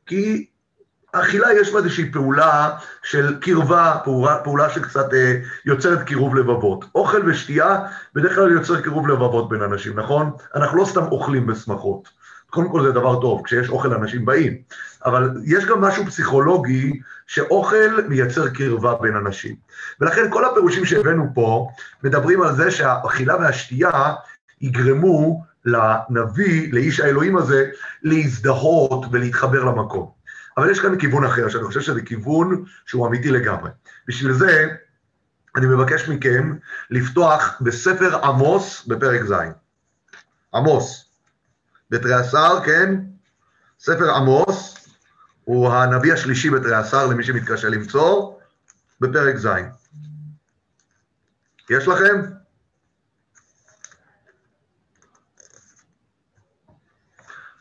כי 0.06 0.46
אכילה 1.12 1.52
יש 1.52 1.72
בה 1.72 1.78
איזושהי 1.78 2.12
פעולה 2.12 2.70
של 3.02 3.36
קרבה, 3.40 3.96
פעולה, 4.04 4.36
פעולה 4.44 4.70
שקצת 4.70 5.14
אה, 5.14 5.34
יוצרת 5.64 6.02
קירוב 6.02 6.36
לבבות. 6.36 6.84
אוכל 6.94 7.22
ושתייה 7.26 7.78
בדרך 8.14 8.34
כלל 8.34 8.52
יוצר 8.52 8.80
קירוב 8.80 9.08
לבבות 9.08 9.48
בין 9.48 9.62
אנשים, 9.62 9.98
נכון? 9.98 10.30
אנחנו 10.54 10.78
לא 10.78 10.84
סתם 10.84 11.02
אוכלים 11.02 11.46
בשמחות. 11.46 12.08
קודם 12.50 12.68
כל 12.68 12.82
זה 12.82 12.92
דבר 12.92 13.20
טוב, 13.20 13.42
כשיש 13.44 13.68
אוכל 13.68 13.94
אנשים 13.94 14.24
באים, 14.24 14.56
אבל 15.04 15.30
יש 15.44 15.64
גם 15.64 15.80
משהו 15.80 16.06
פסיכולוגי 16.06 17.00
שאוכל 17.26 18.00
מייצר 18.08 18.48
קרבה 18.48 18.94
בין 18.94 19.16
אנשים. 19.16 19.54
ולכן 20.00 20.30
כל 20.30 20.44
הפירושים 20.44 20.84
שהבאנו 20.84 21.26
פה 21.34 21.68
מדברים 22.04 22.42
על 22.42 22.54
זה 22.54 22.70
שהאכילה 22.70 23.36
והשתייה 23.36 24.14
יגרמו 24.60 25.44
לנביא, 25.64 26.72
לאיש 26.72 27.00
האלוהים 27.00 27.36
הזה, 27.36 27.70
להזדהות 28.02 29.06
ולהתחבר 29.10 29.64
למקום. 29.64 30.17
אבל 30.58 30.70
יש 30.70 30.80
כאן 30.80 30.98
כיוון 30.98 31.24
אחר, 31.24 31.48
שאני 31.48 31.64
חושב 31.64 31.80
שזה 31.80 32.02
כיוון 32.02 32.64
שהוא 32.86 33.06
אמיתי 33.06 33.30
לגמרי. 33.30 33.70
בשביל 34.08 34.32
זה, 34.32 34.68
אני 35.56 35.66
מבקש 35.66 36.08
מכם 36.08 36.56
לפתוח 36.90 37.58
בספר 37.60 38.24
עמוס 38.24 38.86
בפרק 38.86 39.22
ז'. 39.22 39.32
עמוס. 40.54 41.04
בתריעשר, 41.90 42.64
כן? 42.64 42.94
ספר 43.80 44.14
עמוס 44.14 44.88
הוא 45.44 45.72
הנביא 45.72 46.12
השלישי 46.12 46.50
בתריעשר, 46.50 47.06
למי 47.06 47.24
שמתקשה 47.24 47.68
למצוא, 47.68 48.32
בפרק 49.00 49.36
ז'. 49.36 49.48
יש 51.70 51.88
לכם? 51.88 52.38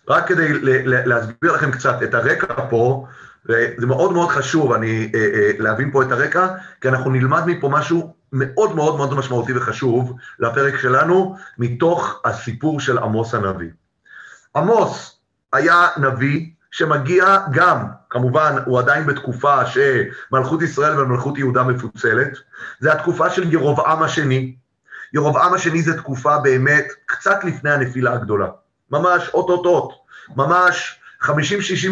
רק 0.09 0.27
כדי 0.27 0.47
להסביר 0.83 1.51
לכם 1.51 1.71
קצת 1.71 2.03
את 2.03 2.13
הרקע 2.13 2.53
פה, 2.69 3.07
וזה 3.45 3.85
מאוד 3.87 4.13
מאוד 4.13 4.29
חשוב 4.29 4.73
אני, 4.73 5.11
אה, 5.15 5.19
אה, 5.19 5.51
להבין 5.59 5.91
פה 5.91 6.03
את 6.03 6.11
הרקע, 6.11 6.47
כי 6.81 6.89
אנחנו 6.89 7.11
נלמד 7.11 7.43
מפה 7.45 7.69
משהו 7.69 8.15
מאוד 8.33 8.75
מאוד 8.75 8.97
מאוד 8.97 9.13
משמעותי 9.13 9.57
וחשוב 9.57 10.15
לפרק 10.39 10.77
שלנו, 10.77 11.35
מתוך 11.57 12.21
הסיפור 12.25 12.79
של 12.79 12.97
עמוס 12.97 13.33
הנביא. 13.33 13.69
עמוס 14.55 15.19
היה 15.53 15.87
נביא 15.97 16.49
שמגיע 16.71 17.37
גם, 17.51 17.85
כמובן, 18.09 18.55
הוא 18.65 18.79
עדיין 18.79 19.05
בתקופה 19.05 19.59
שמלכות 19.65 20.61
ישראל 20.61 20.99
ומלכות 20.99 21.37
יהודה 21.37 21.63
מפוצלת, 21.63 22.37
זה 22.79 22.93
התקופה 22.93 23.29
של 23.29 23.53
ירובעם 23.53 24.03
השני. 24.03 24.55
ירובעם 25.13 25.53
השני 25.53 25.81
זה 25.81 25.97
תקופה 25.97 26.39
באמת 26.39 26.85
קצת 27.05 27.43
לפני 27.43 27.71
הנפילה 27.71 28.13
הגדולה. 28.13 28.47
ממש 28.91 29.29
אוטוטוט, 29.33 29.93
ממש 30.35 30.99
50-60 31.21 31.29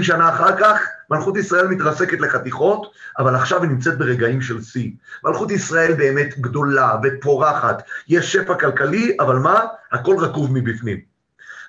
שנה 0.01 0.29
אחר 0.29 0.57
כך, 0.59 0.79
מלכות 1.09 1.37
ישראל 1.37 1.67
מתרסקת 1.67 2.19
לחתיכות, 2.19 2.91
אבל 3.19 3.35
עכשיו 3.35 3.61
היא 3.61 3.69
נמצאת 3.69 3.97
ברגעים 3.97 4.41
של 4.41 4.61
שיא. 4.61 4.91
מלכות 5.23 5.51
ישראל 5.51 5.93
באמת 5.93 6.39
גדולה 6.39 6.95
ופורחת, 7.03 7.83
יש 8.07 8.33
שפע 8.33 8.55
כלכלי, 8.55 9.17
אבל 9.19 9.35
מה? 9.35 9.59
הכל 9.91 10.15
רקוב 10.17 10.51
מבפנים. 10.51 10.99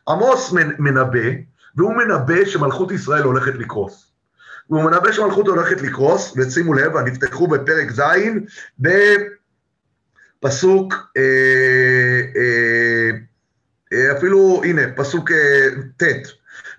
עמוס 0.08 0.52
מנבא, 0.78 1.28
והוא 1.76 1.94
מנבא 1.94 2.44
שמלכות 2.44 2.92
ישראל 2.92 3.22
הולכת 3.22 3.54
לקרוס. 3.54 4.12
והוא 4.70 4.82
מנבא 4.82 5.12
שמלכות 5.12 5.46
הולכת 5.46 5.82
לקרוס, 5.82 6.34
ושימו 6.36 6.74
לב, 6.74 6.96
נפתחו 6.96 7.46
בפרק 7.46 7.90
ז', 7.90 8.02
בפסוק, 10.38 10.94
אה, 11.16 11.22
אה, 12.36 13.10
אפילו, 14.16 14.62
הנה, 14.64 14.82
פסוק 14.96 15.30
אה, 15.30 15.68
ט', 15.96 16.28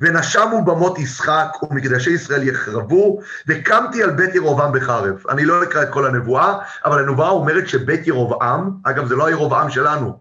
ונשמו 0.01 0.65
במות 0.65 0.99
ישחק 0.99 1.47
ומקדשי 1.63 2.11
ישראל 2.11 2.47
יחרבו, 2.47 3.19
וקמתי 3.47 4.03
על 4.03 4.09
בית 4.09 4.35
ירובעם 4.35 4.71
בחרב. 4.73 5.23
אני 5.29 5.45
לא 5.45 5.63
אקרא 5.63 5.83
את 5.83 5.89
כל 5.89 6.05
הנבואה, 6.05 6.57
אבל 6.85 6.99
הנבואה 6.99 7.29
אומרת 7.29 7.67
שבית 7.67 8.07
ירובעם, 8.07 8.71
אגב, 8.83 9.07
זה 9.07 9.15
לא 9.15 9.25
הירובעם 9.27 9.69
שלנו, 9.69 10.19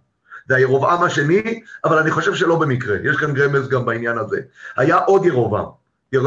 זה 0.49 0.57
הירובעם 0.57 1.03
השני, 1.03 1.61
אבל 1.85 1.99
אני 1.99 2.11
חושב 2.11 2.35
שלא 2.35 2.57
במקרה, 2.57 2.97
יש 3.05 3.17
כאן 3.17 3.37
רמז 3.37 3.69
גם 3.69 3.85
בעניין 3.85 4.19
הזה. 4.19 4.41
היה 4.77 4.97
עוד 4.97 5.25
ירובעם, 5.25 5.65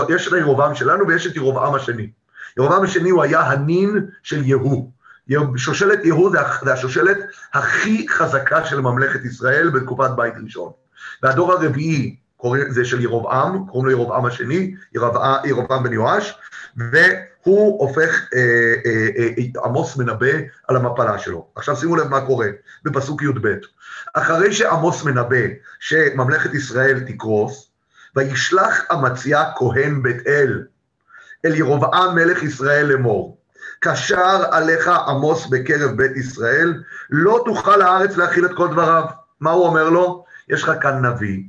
יש 0.10 0.28
את 0.28 0.34
הירובעם 0.34 0.76
שלנו 0.76 1.08
ויש 1.08 1.28
את 1.28 1.36
ירובעם 1.36 1.76
השני. 1.76 2.10
ירובעם 2.58 2.84
השני 2.84 3.10
הוא 3.10 3.24
היה 3.24 3.42
הנין 3.42 4.06
של 4.24 4.46
יהוא. 4.46 4.92
שושלת 5.56 6.06
יהוד 6.06 6.36
זה 6.64 6.74
השושלת 6.74 7.18
הכי 7.54 8.06
חזקה 8.10 8.66
של 8.66 8.82
ממלכת 8.82 9.26
ישראל 9.26 9.70
בתקופת 9.70 10.10
בית 10.16 10.34
ראשון. 10.44 10.72
והדור 11.24 11.54
הרביעי 11.54 12.16
זה 12.70 12.86
של 12.86 13.02
ירובעם, 13.02 13.66
קוראים 13.68 13.86
לו 13.86 13.92
ירובעם 13.92 14.26
השני, 14.26 14.76
ירובעם 15.46 15.84
בן 15.84 15.94
יואש, 15.94 16.40
והוא 16.78 17.88
הופך, 17.88 18.28
אה, 18.36 18.74
אה, 18.86 19.10
אה, 19.18 19.66
עמוס 19.66 19.98
מנבא 19.98 20.38
על 20.68 20.76
המפלה 20.76 21.20
שלו. 21.20 21.48
עכשיו 21.56 21.76
שימו 21.76 21.96
לב 21.96 22.08
מה 22.08 22.26
קורה 22.26 22.48
בפסוק 22.84 23.22
י"ב. 23.22 23.48
אחרי 24.14 24.54
שעמוס 24.54 25.04
מנבא 25.04 25.48
שממלכת 25.80 26.54
ישראל 26.54 27.00
תקרוס, 27.00 27.70
וישלח 28.16 28.86
אמציה 28.94 29.44
כהן 29.58 30.04
בית 30.04 30.28
אל 30.28 30.64
אל 31.46 31.56
ירובעם 31.56 32.16
מלך 32.16 32.44
ישראל 32.44 32.86
לאמור. 32.86 33.39
קשר 33.80 34.44
עליך 34.52 34.88
עמוס 34.88 35.48
בקרב 35.48 35.92
בית 35.92 36.18
ישראל, 36.18 36.84
לא 37.10 37.42
תוכל 37.46 37.82
הארץ 37.82 38.18
להכיל 38.18 38.46
את 38.46 38.52
כל 38.56 38.68
דבריו. 38.68 39.04
מה 39.40 39.52
הוא 39.52 39.66
אומר 39.66 39.90
לו? 39.90 40.26
יש 40.50 40.64
לך 40.64 40.72
כאן 40.82 41.06
נביא 41.06 41.44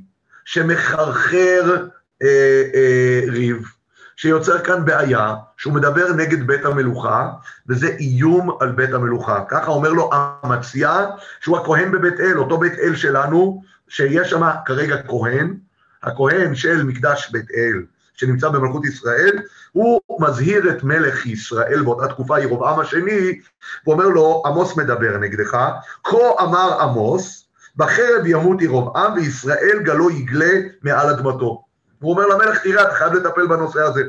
שמחרחר 0.45 1.87
אה, 2.21 2.63
אה, 2.73 3.21
ריב, 3.27 3.71
שיוצר 4.15 4.59
כאן 4.59 4.85
בעיה, 4.85 5.35
שהוא 5.57 5.73
מדבר 5.73 6.13
נגד 6.13 6.47
בית 6.47 6.65
המלוכה, 6.65 7.29
וזה 7.69 7.87
איום 7.87 8.57
על 8.59 8.71
בית 8.71 8.93
המלוכה. 8.93 9.43
ככה 9.49 9.71
אומר 9.71 9.89
לו 9.89 10.09
אמציה, 10.45 11.05
שהוא 11.39 11.57
הכהן 11.57 11.91
בבית 11.91 12.19
אל, 12.19 12.37
אותו 12.37 12.57
בית 12.57 12.73
אל 12.79 12.95
שלנו, 12.95 13.63
שיש 13.87 14.29
שם 14.29 14.49
כרגע 14.65 14.95
כהן, 15.07 15.55
הכהן 16.03 16.55
של 16.55 16.83
מקדש 16.83 17.29
בית 17.31 17.51
אל, 17.51 17.83
שנמצא 18.21 18.49
במלכות 18.49 18.85
ישראל, 18.85 19.39
הוא 19.71 20.01
מזהיר 20.19 20.69
את 20.69 20.83
מלך 20.83 21.25
ישראל 21.25 21.81
באותה 21.83 22.07
תקופה, 22.07 22.39
ירובעם 22.39 22.79
השני, 22.79 23.39
ואומר 23.87 24.07
לו, 24.07 24.43
עמוס 24.45 24.77
מדבר 24.77 25.17
נגדך, 25.17 25.57
כה 26.03 26.17
אמר 26.41 26.81
עמוס, 26.81 27.47
בחרב 27.75 28.25
ימות 28.25 28.61
ירובעם 28.61 29.13
וישראל 29.13 29.79
גלו 29.83 30.09
יגלה 30.09 30.53
מעל 30.81 31.09
אדמתו. 31.09 31.63
הוא 31.99 32.11
אומר 32.11 32.27
למלך, 32.27 32.63
תראה, 32.63 32.83
אתה 32.83 32.95
חייב 32.95 33.13
לטפל 33.13 33.47
בנושא 33.47 33.81
הזה. 33.81 34.03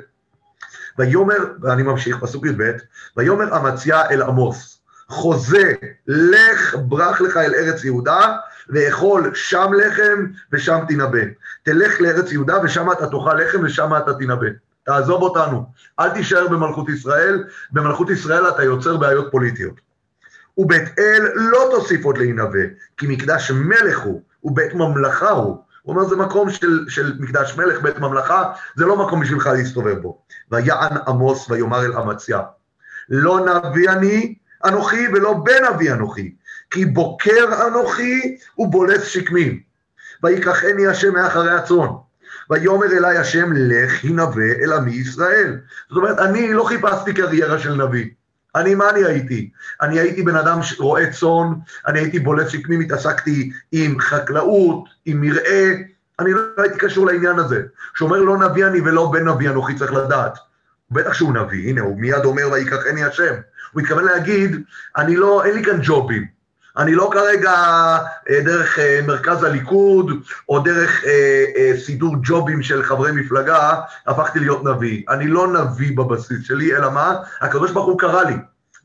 ויאמר, 0.99 1.38
ואני 1.61 1.83
ממשיך, 1.83 2.16
פסוק 2.21 2.47
י"ב, 2.47 2.73
ויאמר 3.16 3.57
אמציה 3.57 4.11
אל 4.11 4.23
עמוס, 4.23 4.81
חוזה, 5.09 5.73
לך 6.07 6.76
ברח 6.78 7.21
לך 7.21 7.37
אל 7.37 7.54
ארץ 7.54 7.85
יהודה, 7.85 8.37
ואכול 8.69 9.31
שם 9.35 9.73
לחם 9.73 10.26
ושם 10.52 10.78
תנבא. 10.88 11.19
תלך 11.62 12.00
לארץ 12.00 12.33
יהודה 12.33 12.59
ושם 12.64 12.92
אתה 12.92 13.07
תאכל 13.07 13.35
לחם 13.35 13.59
ושם 13.64 13.90
אתה 13.97 14.14
תנבא. 14.14 14.47
תעזוב 14.85 15.23
אותנו, 15.23 15.64
אל 16.00 16.11
תישאר 16.11 16.49
במלכות 16.49 16.88
ישראל, 16.88 17.45
במלכות 17.73 18.11
ישראל 18.11 18.49
אתה 18.49 18.62
יוצר 18.62 18.97
בעיות 18.97 19.28
פוליטיות. 19.31 19.81
ובית 20.59 20.99
אל 20.99 21.23
לא 21.35 21.69
תוסיף 21.71 22.04
עוד 22.04 22.19
להינבא, 22.19 22.59
כי 22.97 23.07
מקדש 23.07 23.50
מלך 23.50 23.99
הוא, 23.99 24.23
ובית 24.45 24.75
ממלכה 24.75 25.31
הוא. 25.31 25.62
הוא 25.83 25.95
אומר, 25.95 26.09
זה 26.09 26.16
מקום 26.16 26.50
של, 26.50 26.85
של 26.88 27.16
מקדש 27.19 27.57
מלך, 27.57 27.83
בית 27.83 27.99
ממלכה, 27.99 28.52
זה 28.76 28.87
לא 28.87 29.07
מקום 29.07 29.21
בשבילך 29.21 29.47
להסתובב 29.47 29.99
בו. 29.99 30.23
ויען 30.50 30.97
עמוס 31.07 31.50
ויאמר 31.50 31.85
אל 31.85 31.92
אמציה, 31.92 32.40
לא 33.09 33.40
נביא 33.40 33.90
אני 33.90 34.35
אנוכי 34.64 35.09
ולא 35.09 35.35
בן 35.45 35.64
אבי 35.64 35.92
אנוכי, 35.92 36.35
כי 36.73 36.85
בוקר 36.85 37.67
אנוכי 37.67 38.37
ובולס 38.59 39.05
שקמים. 39.05 39.61
ויקחני 40.23 40.87
השם 40.87 41.14
מאחרי 41.14 41.50
הצאן. 41.50 41.88
ויאמר 42.50 42.87
אלי 42.87 43.17
השם, 43.17 43.50
לך 43.52 44.05
הנבא 44.05 44.62
אל 44.62 44.73
עמי 44.73 44.93
ישראל. 44.93 45.59
זאת 45.88 45.97
אומרת, 45.97 46.19
אני 46.19 46.52
לא 46.52 46.64
חיפשתי 46.64 47.14
קריירה 47.14 47.59
של 47.59 47.75
נביא. 47.75 48.07
אני, 48.55 48.75
מה 48.75 48.91
אני 48.91 49.05
הייתי? 49.05 49.50
אני 49.83 50.00
הייתי 50.00 50.23
בן 50.23 50.37
אדם 50.37 50.61
רועה 50.79 51.11
צאן, 51.11 51.52
אני 51.87 51.99
הייתי 51.99 52.19
בולט 52.19 52.49
שקמים, 52.49 52.81
התעסקתי 52.81 53.52
עם 53.73 54.00
חקלאות, 54.00 54.85
עם 55.07 55.21
מרעה, 55.21 55.73
אני 56.21 56.33
לא 56.33 56.41
הייתי 56.59 56.79
קשור 56.79 57.07
לעניין 57.07 57.38
הזה. 57.38 57.62
שאומר 57.95 58.21
לא 58.21 58.38
נביא 58.38 58.67
אני 58.67 58.81
ולא 58.81 59.11
בן 59.12 59.29
נביא 59.29 59.50
אנוכי 59.50 59.75
צריך 59.75 59.93
לדעת. 59.93 60.38
בטח 60.91 61.12
שהוא 61.12 61.35
נביא, 61.35 61.69
הנה, 61.69 61.81
הוא 61.81 62.00
מיד 62.00 62.25
אומר 62.25 62.49
ויקחני 62.52 63.05
השם. 63.05 63.35
הוא 63.73 63.83
מתכוון 63.83 64.05
להגיד, 64.05 64.62
אני 64.97 65.17
לא, 65.17 65.45
אין 65.45 65.55
לי 65.55 65.64
כאן 65.64 65.79
ג'ובים. 65.83 66.42
אני 66.76 66.95
לא 66.95 67.11
כרגע 67.12 67.52
אה, 68.31 68.41
דרך 68.45 68.79
אה, 68.79 69.00
מרכז 69.07 69.43
הליכוד, 69.43 70.11
או 70.49 70.59
דרך 70.59 71.05
אה, 71.05 71.73
סידור 71.79 72.17
ג'ובים 72.23 72.62
של 72.62 72.83
חברי 72.83 73.12
מפלגה, 73.12 73.81
הפכתי 74.07 74.38
להיות 74.38 74.64
נביא. 74.64 75.02
אני 75.09 75.29
לא 75.29 75.52
נביא 75.52 75.97
בבסיס 75.97 76.47
שלי, 76.47 76.76
אלא 76.76 76.91
מה? 76.91 77.17
הקדוש 77.41 77.71
ברוך 77.71 77.87
הוא 77.87 77.99
קרא 77.99 78.23
לי. 78.23 78.37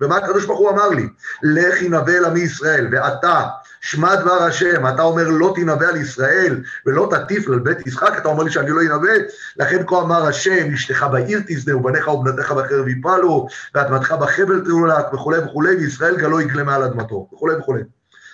ומה 0.01 0.17
הקדוש 0.17 0.45
ברוך 0.45 0.59
הוא 0.59 0.69
אמר 0.69 0.89
לי? 0.89 1.07
לך 1.43 1.81
ינבא 1.81 2.11
אל 2.11 2.25
עמי 2.25 2.39
ישראל, 2.39 2.87
ואתה, 2.91 3.43
שמע 3.87 4.15
דבר 4.15 4.43
השם, 4.43 4.87
אתה 4.87 5.01
אומר 5.01 5.27
לא 5.27 5.53
תנבא 5.55 5.85
על 5.87 5.95
ישראל, 5.95 6.63
ולא 6.85 7.09
תטיף 7.11 7.47
על 7.47 7.59
בית 7.59 7.87
יצחק, 7.87 8.13
אתה 8.17 8.27
אומר 8.27 8.43
לי 8.43 8.51
שאני 8.51 8.69
לא 8.69 8.81
אנבא, 8.81 9.13
לכן 9.57 9.83
כה 9.87 10.01
אמר 10.01 10.25
השם, 10.25 10.73
אשתך 10.73 11.05
בעיר 11.11 11.41
תזנה, 11.47 11.77
ובניך 11.77 12.07
ובנתיך 12.07 12.51
בחרב 12.51 12.87
יפלו, 12.87 13.47
ואדמתך 13.75 14.11
בחבל 14.11 14.65
תרולק, 14.65 15.13
וכולי 15.13 15.39
וכולי, 15.39 15.75
וישראל 15.75 16.17
גלו 16.17 16.41
יגלה 16.41 16.63
מעל 16.63 16.83
אדמתו, 16.83 17.29
וכולי 17.33 17.55
וכולי. 17.55 17.81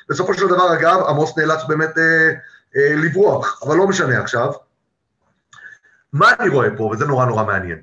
בסופו 0.10 0.34
של 0.34 0.48
דבר, 0.48 0.74
אגב, 0.74 1.00
עמוס 1.08 1.38
נאלץ 1.38 1.64
באמת 1.68 1.98
אה, 1.98 2.32
אה, 2.76 2.96
לברוח, 2.96 3.62
אבל 3.66 3.78
לא 3.78 3.88
משנה 3.88 4.22
עכשיו. 4.22 4.52
מה 6.14 6.32
אני 6.40 6.50
רואה 6.50 6.70
פה, 6.78 6.84
וזה 6.84 7.06
נורא 7.06 7.26
נורא 7.26 7.44
מעניין, 7.44 7.82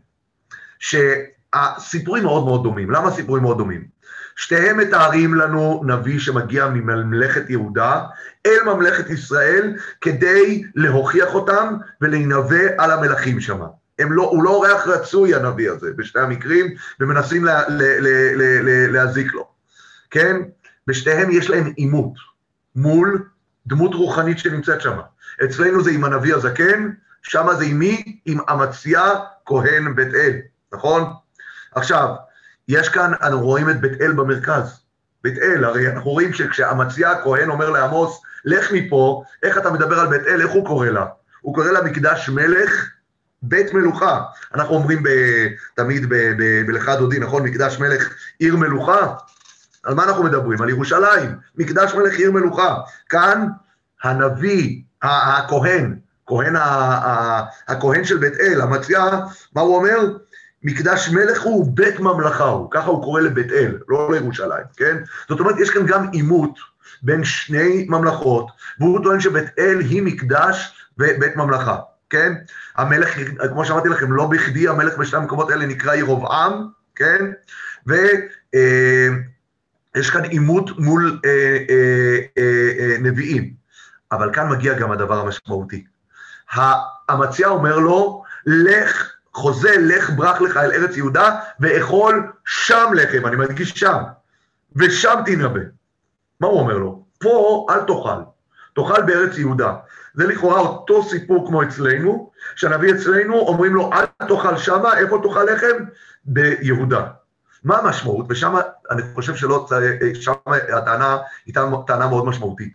שהסיפורים 0.79 2.23
מאוד 2.25 2.45
מאוד 2.45 2.63
דומים. 2.63 2.91
למה 2.91 3.09
הסיפורים 3.09 3.43
מאוד 3.43 3.59
דומים? 3.59 4.00
שתיהם 4.41 4.79
מתארים 4.79 5.35
לנו 5.35 5.83
נביא 5.87 6.19
שמגיע 6.19 6.69
מממלכת 6.69 7.51
יהודה 7.51 8.03
אל 8.47 8.59
ממלכת 8.67 9.11
ישראל 9.11 9.77
כדי 10.01 10.63
להוכיח 10.75 11.35
אותם 11.35 11.75
ולהינבא 12.01 12.57
על 12.79 12.91
המלכים 12.91 13.41
שם. 13.41 13.61
לא, 13.99 14.23
הוא 14.23 14.45
לא 14.45 14.51
אורח 14.51 14.87
רצוי 14.87 15.35
הנביא 15.35 15.71
הזה 15.71 15.91
בשני 15.97 16.23
המקרים, 16.23 16.67
ומנסים 17.01 17.45
לה, 17.45 17.69
לה, 17.69 18.01
לה, 18.01 18.33
לה, 18.35 18.63
לה, 18.63 18.87
להזיק 18.93 19.35
לו, 19.35 19.49
כן? 20.11 20.37
בשתיהם 20.87 21.31
יש 21.31 21.51
להם 21.51 21.73
עימות 21.77 22.15
מול 22.77 23.25
דמות 23.67 23.95
רוחנית 23.95 24.39
שנמצאת 24.39 24.81
שם. 24.81 24.99
אצלנו 25.45 25.83
זה 25.83 25.91
עם 25.91 26.05
הנביא 26.05 26.35
הזקן, 26.35 26.91
שם 27.23 27.47
זה 27.59 27.65
עם 27.65 27.79
מי? 27.79 28.21
עם 28.25 28.39
אמציה 28.51 29.03
כהן 29.47 29.95
בית 29.95 30.15
אל, 30.15 30.37
נכון? 30.73 31.05
עכשיו, 31.75 32.15
יש 32.71 32.89
כאן, 32.89 33.13
אנו 33.27 33.41
רואים 33.41 33.71
את 33.71 33.81
בית 33.81 34.01
אל 34.01 34.13
במרכז. 34.13 34.81
בית 35.25 35.39
אל, 35.39 35.65
הרי 35.65 35.89
אנחנו 35.89 36.11
רואים 36.11 36.33
שכשאמציה 36.33 37.11
הכהן 37.11 37.51
אומר 37.51 37.71
לעמוס, 37.71 38.23
לך 38.45 38.73
מפה, 38.73 39.23
איך 39.43 39.59
אתה 39.59 39.71
מדבר 39.71 40.01
על 40.01 40.07
בית 40.07 40.27
אל, 40.27 40.43
איך 40.43 40.51
הוא 40.51 40.67
קורא 40.67 40.87
לה? 40.87 41.07
הוא 41.41 41.55
קורא 41.55 41.71
לה 41.71 41.83
מקדש 41.83 42.29
מלך, 42.29 42.91
בית 43.43 43.75
מלוכה. 43.75 44.23
אנחנו 44.55 44.75
אומרים 44.75 45.03
ב, 45.03 45.09
תמיד 45.75 46.09
בלך 46.67 46.89
דודי, 46.89 47.19
נכון? 47.19 47.43
מקדש 47.43 47.79
מלך, 47.79 48.15
עיר 48.39 48.57
מלוכה. 48.57 49.15
על 49.85 49.95
מה 49.95 50.05
אנחנו 50.05 50.23
מדברים? 50.23 50.63
על 50.63 50.69
ירושלים, 50.69 51.37
מקדש 51.57 51.95
מלך 51.95 52.13
עיר 52.13 52.33
מלוכה. 52.33 52.77
כאן 53.09 53.47
הנביא, 54.03 54.83
הכהן, 55.03 55.97
כהן, 56.27 56.55
הכהן 57.69 58.05
של 58.05 58.17
בית 58.19 58.35
אל, 58.41 58.61
המציא, 58.61 58.99
מה 59.55 59.61
הוא 59.61 59.77
אומר? 59.77 59.99
מקדש 60.63 61.09
מלך 61.09 61.43
הוא, 61.43 61.77
בית 61.77 62.01
ממלכה 62.01 62.45
הוא, 62.45 62.71
ככה 62.71 62.91
הוא 62.91 63.03
קורא 63.03 63.21
לבית 63.21 63.53
אל, 63.53 63.79
לא 63.89 64.13
לירושלים, 64.13 64.65
כן? 64.77 64.97
זאת 65.29 65.41
אומרת, 65.41 65.55
יש 65.59 65.71
כאן 65.71 65.87
גם 65.87 66.09
עימות 66.13 66.59
בין 67.03 67.25
שני 67.25 67.87
ממלכות, 67.89 68.47
והוא 68.81 69.03
טוען 69.03 69.21
שבית 69.21 69.59
אל 69.59 69.81
היא 69.81 70.03
מקדש 70.03 70.87
ובית 70.99 71.37
ממלכה, 71.37 71.79
כן? 72.11 72.33
המלך, 72.77 73.19
כמו 73.49 73.65
שאמרתי 73.65 73.89
לכם, 73.89 74.13
לא 74.13 74.27
בכדי 74.27 74.69
המלך 74.69 74.99
בשני 74.99 75.19
המקומות 75.19 75.51
האלה 75.51 75.67
נקרא 75.67 75.95
ירובעם, 75.95 76.69
כן? 76.95 77.25
ויש 77.87 78.61
אה, 79.97 80.13
כאן 80.13 80.25
עימות 80.25 80.79
מול 80.79 81.21
אה, 81.25 81.31
אה, 81.71 82.19
אה, 82.39 82.73
אה, 82.79 82.97
נביאים, 83.01 83.53
אבל 84.13 84.33
כאן 84.33 84.49
מגיע 84.49 84.75
גם 84.75 84.93
הדבר 84.93 85.21
המשמעותי. 85.21 85.85
המציע 87.09 87.49
אומר 87.49 87.79
לו, 87.79 88.25
לך 88.47 89.13
חוזה, 89.35 89.75
לך 89.79 90.11
ברח 90.11 90.41
לך 90.41 90.57
אל 90.57 90.73
ארץ 90.73 90.97
יהודה, 90.97 91.41
ואכול 91.61 92.33
שם 92.45 92.93
לחם, 92.95 93.27
אני 93.27 93.37
מדגיש 93.37 93.71
שם, 93.71 94.03
ושם 94.77 95.15
תנבא. 95.27 95.61
מה 96.41 96.47
הוא 96.47 96.61
אומר 96.61 96.79
לו? 96.79 97.05
פה 97.19 97.67
אל 97.71 97.81
תאכל, 97.81 98.23
תאכל 98.75 99.03
בארץ 99.03 99.39
יהודה. 99.39 99.75
זה 100.15 100.27
לכאורה 100.27 100.61
אותו 100.61 101.03
סיפור 101.03 101.49
כמו 101.49 101.63
אצלנו, 101.63 102.31
שהנביא 102.57 102.95
אצלנו 102.95 103.35
אומרים 103.35 103.75
לו, 103.75 103.91
אל 103.93 104.27
תאכל 104.29 104.57
שמה, 104.57 104.99
איפה 104.99 105.21
תאכל 105.23 105.45
לחם? 105.45 105.85
ביהודה. 106.25 107.07
מה 107.65 107.79
המשמעות? 107.79 108.27
ושם 108.29 108.55
אני 108.91 109.03
חושב 109.15 109.37
שלא, 109.37 109.69
שם 110.15 110.33
הטענה 110.77 111.19
הייתה 111.47 111.67
טענה 111.87 112.09
מאוד 112.09 112.25
משמעותית. 112.27 112.73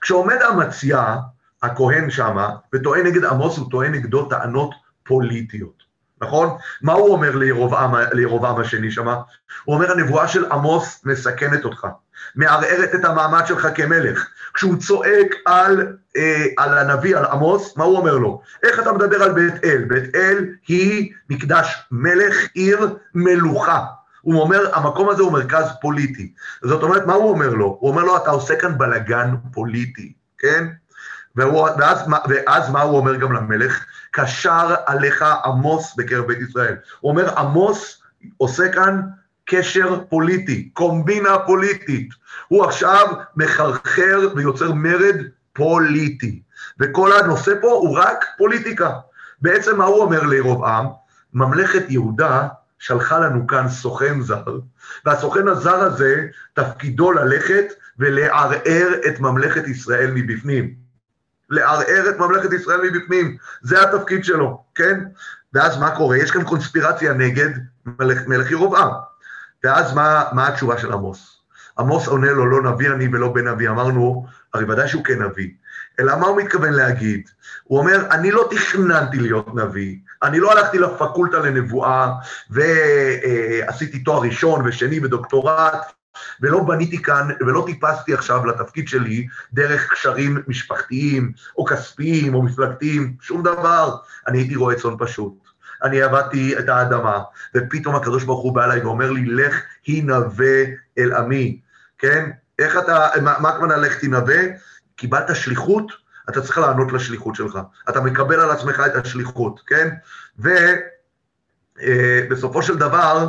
כשעומד 0.00 0.42
המציע, 0.42 1.16
הכהן 1.62 2.10
שמה, 2.10 2.50
וטוען 2.74 3.06
נגד 3.06 3.24
עמוס, 3.24 3.58
הוא 3.58 3.70
טוען 3.70 3.92
נגדו 3.92 4.28
טענות 4.28 4.74
פוליטיות. 5.02 5.83
נכון? 6.20 6.56
מה 6.82 6.92
הוא 6.92 7.12
אומר 7.12 7.36
לירובעם, 7.36 7.94
לירובעם 8.12 8.60
השני 8.60 8.90
שמה? 8.90 9.16
הוא 9.64 9.74
אומר, 9.74 9.92
הנבואה 9.92 10.28
של 10.28 10.52
עמוס 10.52 11.00
מסכנת 11.04 11.64
אותך, 11.64 11.86
מערערת 12.36 12.94
את 12.94 13.04
המעמד 13.04 13.46
שלך 13.46 13.68
כמלך. 13.74 14.28
כשהוא 14.54 14.76
צועק 14.76 15.34
על, 15.44 15.96
אה, 16.16 16.46
על 16.56 16.78
הנביא, 16.78 17.16
על 17.16 17.24
עמוס, 17.24 17.76
מה 17.76 17.84
הוא 17.84 17.98
אומר 17.98 18.18
לו? 18.18 18.40
איך 18.62 18.80
אתה 18.80 18.92
מדבר 18.92 19.22
על 19.22 19.32
בית 19.32 19.64
אל? 19.64 19.84
בית 19.88 20.14
אל 20.14 20.46
היא 20.68 21.12
מקדש 21.30 21.86
מלך, 21.90 22.36
עיר 22.54 22.96
מלוכה. 23.14 23.84
הוא 24.20 24.40
אומר, 24.40 24.74
המקום 24.74 25.08
הזה 25.08 25.22
הוא 25.22 25.32
מרכז 25.32 25.66
פוליטי. 25.80 26.32
זאת 26.62 26.82
אומרת, 26.82 27.06
מה 27.06 27.14
הוא 27.14 27.30
אומר 27.30 27.48
לו? 27.48 27.76
הוא 27.80 27.90
אומר 27.90 28.02
לו, 28.02 28.16
אתה 28.16 28.30
עושה 28.30 28.56
כאן 28.56 28.78
בלגן 28.78 29.34
פוליטי, 29.52 30.12
כן? 30.38 30.64
והוא, 31.36 31.68
ואז, 31.78 31.98
ואז 32.28 32.70
מה 32.70 32.82
הוא 32.82 32.98
אומר 32.98 33.16
גם 33.16 33.32
למלך? 33.32 33.84
קשר 34.10 34.74
עליך 34.86 35.24
עמוס 35.44 35.94
בקרב 35.96 36.26
בית 36.26 36.38
ישראל. 36.38 36.74
הוא 37.00 37.10
אומר, 37.10 37.38
עמוס 37.38 38.02
עושה 38.36 38.72
כאן 38.72 39.00
קשר 39.44 40.00
פוליטי, 40.08 40.68
קומבינה 40.72 41.38
פוליטית. 41.38 42.08
הוא 42.48 42.64
עכשיו 42.64 43.06
מחרחר 43.36 44.18
ויוצר 44.36 44.72
מרד 44.72 45.16
פוליטי. 45.52 46.42
וכל 46.80 47.12
הנושא 47.12 47.52
פה 47.60 47.66
הוא 47.66 47.98
רק 47.98 48.24
פוליטיקה. 48.38 48.90
בעצם 49.42 49.78
מה 49.78 49.84
הוא 49.84 50.02
אומר 50.02 50.22
לירובעם? 50.22 50.86
ממלכת 51.34 51.82
יהודה 51.88 52.48
שלחה 52.78 53.18
לנו 53.18 53.46
כאן 53.46 53.68
סוכן 53.68 54.20
זר, 54.20 54.58
והסוכן 55.04 55.48
הזר 55.48 55.74
הזה 55.74 56.26
תפקידו 56.52 57.12
ללכת 57.12 57.64
ולערער 57.98 58.88
את 59.08 59.20
ממלכת 59.20 59.68
ישראל 59.68 60.10
מבפנים. 60.14 60.83
לערער 61.50 62.08
את 62.08 62.18
ממלכת 62.18 62.52
ישראל 62.52 62.80
מבפנים, 62.82 63.36
זה 63.62 63.82
התפקיד 63.82 64.24
שלו, 64.24 64.64
כן? 64.74 65.00
ואז 65.52 65.78
מה 65.78 65.96
קורה? 65.96 66.16
יש 66.16 66.30
כאן 66.30 66.44
קונספירציה 66.44 67.12
נגד 67.12 67.50
מלך, 67.86 68.18
מלך 68.26 68.50
ירובעם. 68.50 68.90
ואז 69.64 69.94
מה, 69.94 70.24
מה 70.32 70.48
התשובה 70.48 70.78
של 70.78 70.92
עמוס? 70.92 71.40
עמוס 71.78 72.08
עונה 72.08 72.30
לו, 72.30 72.46
לא 72.46 72.72
נביא 72.72 72.90
אני 72.90 73.08
ולא 73.12 73.28
בן 73.28 73.48
נביא. 73.48 73.70
אמרנו, 73.70 74.26
הרי 74.54 74.64
ודאי 74.64 74.88
שהוא 74.88 75.04
כן 75.04 75.22
נביא. 75.22 75.48
אלא 76.00 76.16
מה 76.16 76.26
הוא 76.26 76.42
מתכוון 76.42 76.72
להגיד? 76.72 77.28
הוא 77.64 77.78
אומר, 77.78 78.06
אני 78.10 78.30
לא 78.30 78.48
תכננתי 78.50 79.20
להיות 79.20 79.54
נביא, 79.54 79.96
אני 80.22 80.40
לא 80.40 80.52
הלכתי 80.52 80.78
לפקולטה 80.78 81.38
לנבואה 81.38 82.12
ועשיתי 82.50 83.98
תואר 83.98 84.22
ראשון 84.22 84.62
ושני 84.66 85.00
ודוקטורט, 85.04 85.92
ולא 86.40 86.64
בניתי 86.64 87.02
כאן, 87.02 87.28
ולא 87.40 87.62
טיפסתי 87.66 88.14
עכשיו 88.14 88.46
לתפקיד 88.46 88.88
שלי 88.88 89.26
דרך 89.52 89.92
קשרים 89.92 90.42
משפחתיים, 90.46 91.32
או 91.58 91.64
כספיים, 91.64 92.34
או 92.34 92.42
מפלגתיים, 92.42 93.16
שום 93.20 93.42
דבר. 93.42 93.96
אני 94.26 94.38
הייתי 94.38 94.56
רועה 94.56 94.76
צאן 94.76 94.94
פשוט. 94.98 95.32
אני 95.82 96.02
עבדתי 96.02 96.58
את 96.58 96.68
האדמה, 96.68 97.18
ופתאום 97.54 97.96
הקדוש 97.96 98.24
ברוך 98.24 98.42
הוא 98.42 98.54
בא 98.54 98.64
אליי 98.64 98.80
ואומר 98.80 99.10
לי, 99.10 99.24
לך 99.24 99.54
הנבא 99.88 100.64
אל 100.98 101.12
עמי, 101.12 101.60
כן? 101.98 102.30
איך 102.58 102.78
אתה, 102.78 103.08
מה 103.20 103.48
הכוונה 103.48 103.76
לך 103.76 104.00
תנבא? 104.00 104.42
קיבלת 104.96 105.36
שליחות, 105.36 105.92
אתה 106.28 106.40
צריך 106.40 106.58
לענות 106.58 106.92
לשליחות 106.92 107.34
שלך. 107.34 107.58
אתה 107.88 108.00
מקבל 108.00 108.40
על 108.40 108.50
עצמך 108.50 108.82
את 108.86 108.96
השליחות, 108.96 109.60
כן? 109.66 109.88
ובסופו 111.78 112.58
אה, 112.58 112.62
של 112.62 112.78
דבר, 112.78 113.28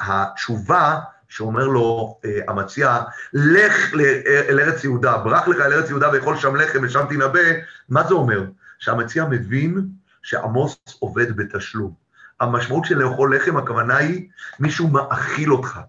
התשובה 0.00 0.98
שאומר 1.28 1.66
לו 1.66 2.18
אה, 2.24 2.40
המציע, 2.48 2.98
לך 3.32 3.94
אל 4.48 4.60
ארץ 4.60 4.84
יהודה, 4.84 5.18
ברח 5.18 5.48
לך 5.48 5.56
אל 5.60 5.72
ארץ 5.72 5.88
יהודה 5.90 6.10
ואכול 6.12 6.36
שם 6.36 6.56
לחם 6.56 6.78
ושם 6.82 7.04
תנבא, 7.08 7.40
מה 7.88 8.04
זה 8.08 8.14
אומר? 8.14 8.44
שהמציע 8.78 9.24
מבין 9.24 9.88
שעמוס 10.22 10.78
עובד 10.98 11.36
בתשלום. 11.36 11.92
המשמעות 12.40 12.84
של 12.84 12.98
לאכול 12.98 13.36
לחם, 13.36 13.56
הכוונה 13.56 13.96
היא, 13.96 14.28
מישהו 14.60 14.88
מאכיל 14.88 15.52
אותך. 15.52 15.80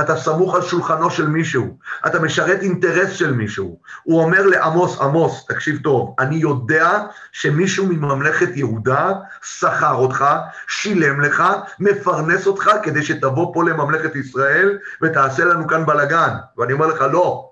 אתה 0.00 0.16
סמוך 0.16 0.54
על 0.54 0.62
שולחנו 0.62 1.10
של 1.10 1.26
מישהו, 1.26 1.78
אתה 2.06 2.20
משרת 2.20 2.62
אינטרס 2.62 3.10
של 3.12 3.32
מישהו. 3.32 3.80
הוא 4.02 4.22
אומר 4.22 4.46
לעמוס, 4.46 5.00
עמוס, 5.00 5.46
תקשיב 5.48 5.78
טוב, 5.82 6.14
אני 6.18 6.36
יודע 6.36 6.98
שמישהו 7.32 7.86
מממלכת 7.86 8.48
יהודה 8.56 9.12
שכר 9.42 9.94
אותך, 9.94 10.24
שילם 10.68 11.20
לך, 11.20 11.44
מפרנס 11.80 12.46
אותך 12.46 12.70
כדי 12.82 13.02
שתבוא 13.02 13.54
פה 13.54 13.64
לממלכת 13.64 14.16
ישראל 14.16 14.78
ותעשה 15.02 15.44
לנו 15.44 15.68
כאן 15.68 15.86
בלאגן. 15.86 16.30
ואני 16.58 16.72
אומר 16.72 16.86
לך, 16.86 17.04
לא, 17.12 17.50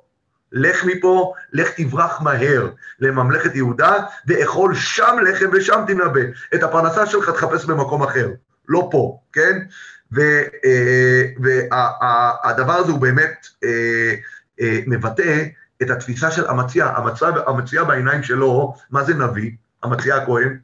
לך 0.53 0.85
מפה, 0.85 1.33
לך 1.53 1.71
תברח 1.77 2.21
מהר 2.21 2.69
לממלכת 3.01 3.55
יהודה, 3.55 3.93
ואכול 4.27 4.75
שם 4.75 5.17
לחם 5.27 5.51
ושם 5.53 5.81
תנבא. 5.87 6.21
את 6.55 6.63
הפרנסה 6.63 7.07
שלך 7.07 7.31
תחפש 7.31 7.65
במקום 7.65 8.03
אחר, 8.03 8.29
לא 8.69 8.89
פה, 8.91 9.19
כן? 9.33 9.59
והדבר 11.41 12.73
הזה 12.73 12.93
הוא 12.93 13.01
באמת 13.01 13.47
אה, 13.65 14.15
אה, 14.61 14.81
מבטא 14.87 15.45
את 15.83 15.91
התפיסה 15.91 16.31
של 16.31 16.47
המציע, 16.47 16.93
המציע 17.47 17.85
בעיניים 17.85 18.23
שלו, 18.23 18.75
מה 18.91 19.05
זה 19.05 19.15
נביא? 19.15 19.51
המציע 19.83 20.17
הכהן? 20.17 20.59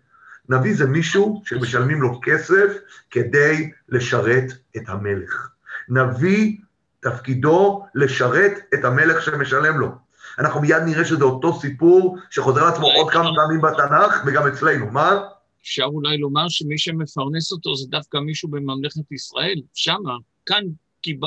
נביא 0.48 0.76
זה 0.76 0.86
מישהו 0.86 1.42
שמשלמים 1.44 2.02
לו 2.02 2.20
כסף 2.22 2.72
כדי 3.10 3.70
לשרת 3.88 4.52
את 4.76 4.82
המלך. 4.86 5.48
נביא 5.88 6.56
תפקידו 7.00 7.86
לשרת 7.94 8.52
את 8.74 8.84
המלך 8.84 9.22
שמשלם 9.22 9.78
לו. 9.78 9.94
אנחנו 10.38 10.60
מיד 10.60 10.82
נראה 10.82 11.04
שזה 11.04 11.24
אותו 11.24 11.60
סיפור 11.60 12.18
שחוזר 12.30 12.64
לעצמו 12.64 12.86
עוד 12.86 13.10
כמה 13.10 13.30
פעמים 13.36 13.60
בתנ"ך 13.60 14.22
וגם 14.26 14.46
אצלנו. 14.46 14.86
מה? 14.90 15.20
אפשר 15.62 15.84
אולי 15.84 16.18
לומר 16.18 16.48
שמי 16.48 16.78
שמפרנס 16.78 17.52
אותו 17.52 17.74
זה 17.74 17.86
דווקא 17.88 18.18
מישהו 18.18 18.48
בממלכת 18.48 19.12
ישראל, 19.12 19.60
שמה, 19.74 20.16
כאן 20.46 20.64
קיב... 21.00 21.20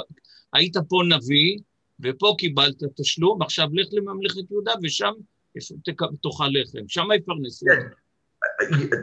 היית 0.54 0.78
פה 0.90 1.02
נביא, 1.10 1.58
ופה 2.00 2.36
קיבלת 2.38 2.84
תשלום, 2.98 3.42
עכשיו 3.42 3.68
לך 3.74 3.88
לממלכת 3.92 4.52
יהודה 4.52 4.72
ושם 4.84 5.12
תאכל 6.22 6.48
לחם, 6.52 6.88
שם 6.88 7.08
יפרנסו. 7.18 7.66
כן. 7.66 7.88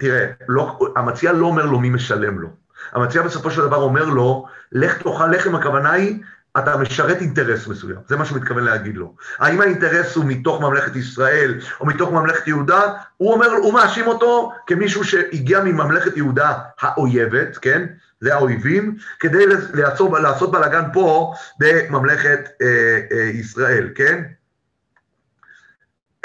תראה, 0.00 0.26
לא, 0.48 0.78
המציע 0.96 1.32
לא 1.32 1.46
אומר 1.46 1.66
לו 1.66 1.80
מי 1.80 1.90
משלם 1.90 2.38
לו. 2.38 2.48
המציע 2.92 3.22
בסופו 3.22 3.50
של 3.50 3.60
דבר 3.60 3.76
אומר 3.76 4.04
לו, 4.04 4.46
לך 4.72 5.02
תאכל 5.02 5.26
לחם, 5.34 5.54
הכוונה 5.54 5.92
היא, 5.92 6.20
אתה 6.58 6.76
משרת 6.76 7.20
אינטרס 7.20 7.66
מסוים, 7.66 7.96
זה 8.08 8.16
מה 8.16 8.24
שהוא 8.24 8.38
מתכוון 8.38 8.64
להגיד 8.64 8.96
לו. 8.96 9.14
האם 9.38 9.60
האינטרס 9.60 10.16
הוא 10.16 10.24
מתוך 10.24 10.60
ממלכת 10.60 10.96
ישראל 10.96 11.60
או 11.80 11.86
מתוך 11.86 12.12
ממלכת 12.12 12.48
יהודה? 12.48 12.82
הוא 13.16 13.32
אומר, 13.32 13.46
הוא 13.46 13.74
מאשים 13.74 14.06
אותו 14.06 14.52
כמישהו 14.66 15.04
שהגיע 15.04 15.60
מממלכת 15.64 16.16
יהודה 16.16 16.52
האויבת, 16.80 17.56
כן? 17.56 17.86
זה 18.20 18.34
האויבים, 18.34 18.96
כדי 19.20 19.44
לעצור, 19.74 20.18
לעשות 20.18 20.50
בלאגן 20.50 20.84
פה 20.92 21.34
בממלכת 21.58 22.48
אה, 22.62 22.98
אה, 23.12 23.22
ישראל, 23.22 23.88
כן? 23.94 24.22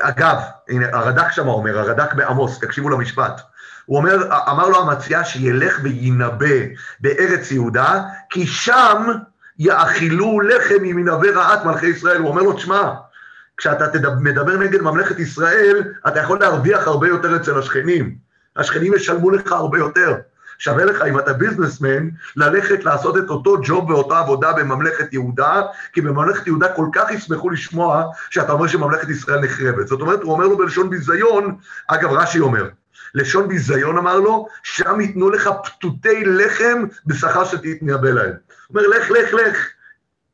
אגב, 0.02 0.38
הנה, 0.70 0.86
הרד"ק 0.94 1.32
שם 1.32 1.48
אומר, 1.48 1.80
הרד"ק 1.80 2.14
בעמוס, 2.14 2.60
תקשיבו 2.60 2.90
למשפט. 2.90 3.42
הוא 3.86 3.98
אומר, 3.98 4.16
אמר 4.52 4.70
לו 4.70 4.82
המציע 4.82 5.24
שילך 5.24 5.80
וינבא 5.84 6.56
בארץ 7.00 7.52
יהודה, 7.52 8.02
כי 8.30 8.48
שם 8.48 9.04
יאכילו 9.60 10.40
לחם 10.40 10.82
ממנהבי 10.82 11.30
רעת 11.30 11.66
מלכי 11.66 11.88
ישראל. 11.88 12.18
הוא 12.18 12.30
אומר 12.30 12.42
לו, 12.42 12.54
תשמע, 12.54 12.94
כשאתה 13.58 13.86
מדבר 14.22 14.58
נגד 14.58 14.82
ממלכת 14.82 15.20
ישראל, 15.20 15.84
אתה 16.08 16.20
יכול 16.20 16.40
להרוויח 16.40 16.88
הרבה 16.88 17.08
יותר 17.08 17.36
אצל 17.36 17.60
השכנים. 17.60 18.16
השכנים 18.56 18.94
ישלמו 18.94 19.30
לך 19.30 19.52
הרבה 19.52 19.78
יותר. 19.78 20.16
שווה 20.58 20.86
לך, 20.86 21.02
אם 21.02 21.20
אתה 21.20 21.34
ביזנסמן, 21.34 22.10
ללכת 22.36 22.84
לעשות 22.84 23.18
את 23.18 23.30
אותו 23.30 23.58
ג'וב 23.64 23.90
ואותה 23.90 24.20
עבודה 24.20 24.54
בממלכת 24.54 25.14
יהודה, 25.14 25.62
כי 25.94 26.02
בממלכת 26.02 26.48
יהודה 26.48 26.74
כל 26.74 26.88
כך 26.94 27.12
ישמחו 27.12 27.50
לשמוע 27.50 28.04
שאתה 28.30 28.52
אומר 28.52 28.68
שממלכת 28.68 29.10
ישראל 29.10 29.40
נחרבת. 29.40 29.88
זאת 29.88 30.02
אומרת, 30.02 30.22
הוא 30.22 30.34
אומר 30.34 30.48
לו 30.48 30.58
בלשון 30.58 30.90
ביזיון, 30.90 31.56
אגב, 31.88 32.12
רש"י 32.12 32.40
אומר, 32.40 32.70
לשון 33.14 33.48
ביזיון 33.48 33.98
אמר 33.98 34.20
לו, 34.20 34.48
שם 34.64 35.02
ייתנו 35.02 35.30
לך 35.30 35.50
פתותי 35.64 36.26
לחם 36.26 36.84
בשכר 37.06 37.46
שתתנבא 37.46 38.10
להם. 38.10 38.34
הוא 38.68 38.82
אומר, 38.82 38.88
לך, 38.88 39.12
לך, 39.12 39.34
לך. 39.34 39.58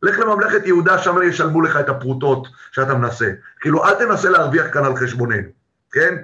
לך 0.03 0.19
לממלכת 0.19 0.65
יהודה, 0.65 0.97
שם 0.97 1.15
ישלמו 1.23 1.61
לך 1.61 1.77
את 1.77 1.89
הפרוטות 1.89 2.47
שאתה 2.71 2.93
מנסה. 2.93 3.31
כאילו, 3.59 3.85
אל 3.85 3.95
תנסה 3.95 4.29
להרוויח 4.29 4.65
כאן 4.73 4.85
על 4.85 4.95
חשבוננו, 4.95 5.47
כן? 5.91 6.15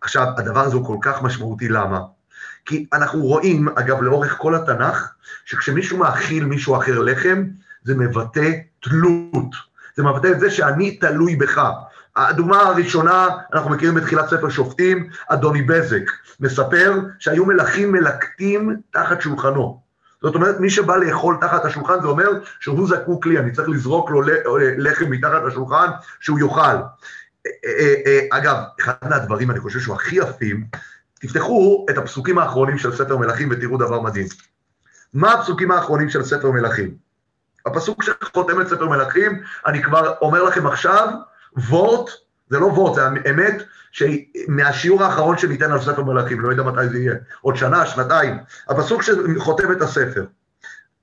עכשיו, 0.00 0.26
הדבר 0.36 0.60
הזה 0.60 0.76
הוא 0.76 0.86
כל 0.86 0.96
כך 1.02 1.22
משמעותי, 1.22 1.68
למה? 1.68 2.00
כי 2.64 2.86
אנחנו 2.92 3.22
רואים, 3.22 3.68
אגב, 3.68 4.02
לאורך 4.02 4.36
כל 4.38 4.54
התנ"ך, 4.54 5.12
שכשמישהו 5.44 5.98
מאכיל 5.98 6.44
מישהו 6.44 6.76
אחר 6.76 6.98
לחם, 6.98 7.44
זה 7.84 7.94
מבטא 7.94 8.50
תלות. 8.80 9.54
זה 9.96 10.02
מבטא 10.02 10.26
את 10.26 10.40
זה 10.40 10.50
שאני 10.50 10.96
תלוי 10.96 11.36
בך. 11.36 11.62
הדוגמה 12.18 12.60
הראשונה, 12.60 13.28
אנחנו 13.54 13.70
מכירים 13.70 13.94
בתחילת 13.94 14.28
ספר 14.28 14.48
שופטים, 14.48 15.08
אדוני 15.28 15.62
בזק, 15.62 16.10
מספר 16.40 16.98
שהיו 17.18 17.46
מלכים 17.46 17.92
מלקטים 17.92 18.76
תחת 18.90 19.20
שולחנו. 19.20 19.80
זאת 20.22 20.34
אומרת, 20.34 20.60
מי 20.60 20.70
שבא 20.70 20.96
לאכול 20.96 21.36
תחת 21.40 21.64
השולחן, 21.64 22.00
זה 22.02 22.06
אומר 22.06 22.28
שהוא 22.60 22.88
זקוק 22.88 23.26
לי, 23.26 23.38
אני 23.38 23.52
צריך 23.52 23.68
לזרוק 23.68 24.10
לו 24.10 24.22
לחם 24.78 25.10
מתחת 25.10 25.42
לשולחן, 25.46 25.86
שהוא 26.20 26.38
יאכל. 26.38 26.60
אה, 26.60 27.50
אה, 27.64 27.94
אה, 28.06 28.20
אגב, 28.30 28.56
אחד 28.80 28.94
מהדברים, 29.02 29.50
אני 29.50 29.60
חושב 29.60 29.80
שהוא 29.80 29.94
הכי 29.94 30.16
יפים, 30.16 30.64
תפתחו 31.20 31.86
את 31.90 31.98
הפסוקים 31.98 32.38
האחרונים 32.38 32.78
של 32.78 32.96
ספר 32.96 33.16
מלכים 33.16 33.48
ותראו 33.50 33.76
דבר 33.76 34.00
מדהים. 34.00 34.26
מה 35.14 35.32
הפסוקים 35.32 35.70
האחרונים 35.70 36.10
של 36.10 36.22
ספר 36.22 36.50
מלכים? 36.50 36.94
הפסוק 37.66 38.02
שחותם 38.02 38.60
את 38.60 38.68
ספר 38.68 38.88
מלכים, 38.88 39.42
אני 39.66 39.82
כבר 39.82 40.14
אומר 40.20 40.42
לכם 40.42 40.66
עכשיו, 40.66 41.08
וורט, 41.56 42.10
זה 42.50 42.58
לא 42.58 42.66
וורט, 42.66 42.94
זה 42.94 43.30
אמת 43.30 43.62
שמהשיעור 43.92 45.04
האחרון 45.04 45.38
שניתן 45.38 45.72
על 45.72 45.80
ספר 45.80 46.02
מלכים, 46.02 46.40
לא 46.40 46.50
יודע 46.50 46.62
מתי 46.62 46.88
זה 46.88 46.98
יהיה, 46.98 47.14
עוד 47.40 47.56
שנה, 47.56 47.86
שנתיים, 47.86 48.38
הפסוק 48.68 49.02
שחותם 49.02 49.72
את 49.72 49.82
הספר. 49.82 50.24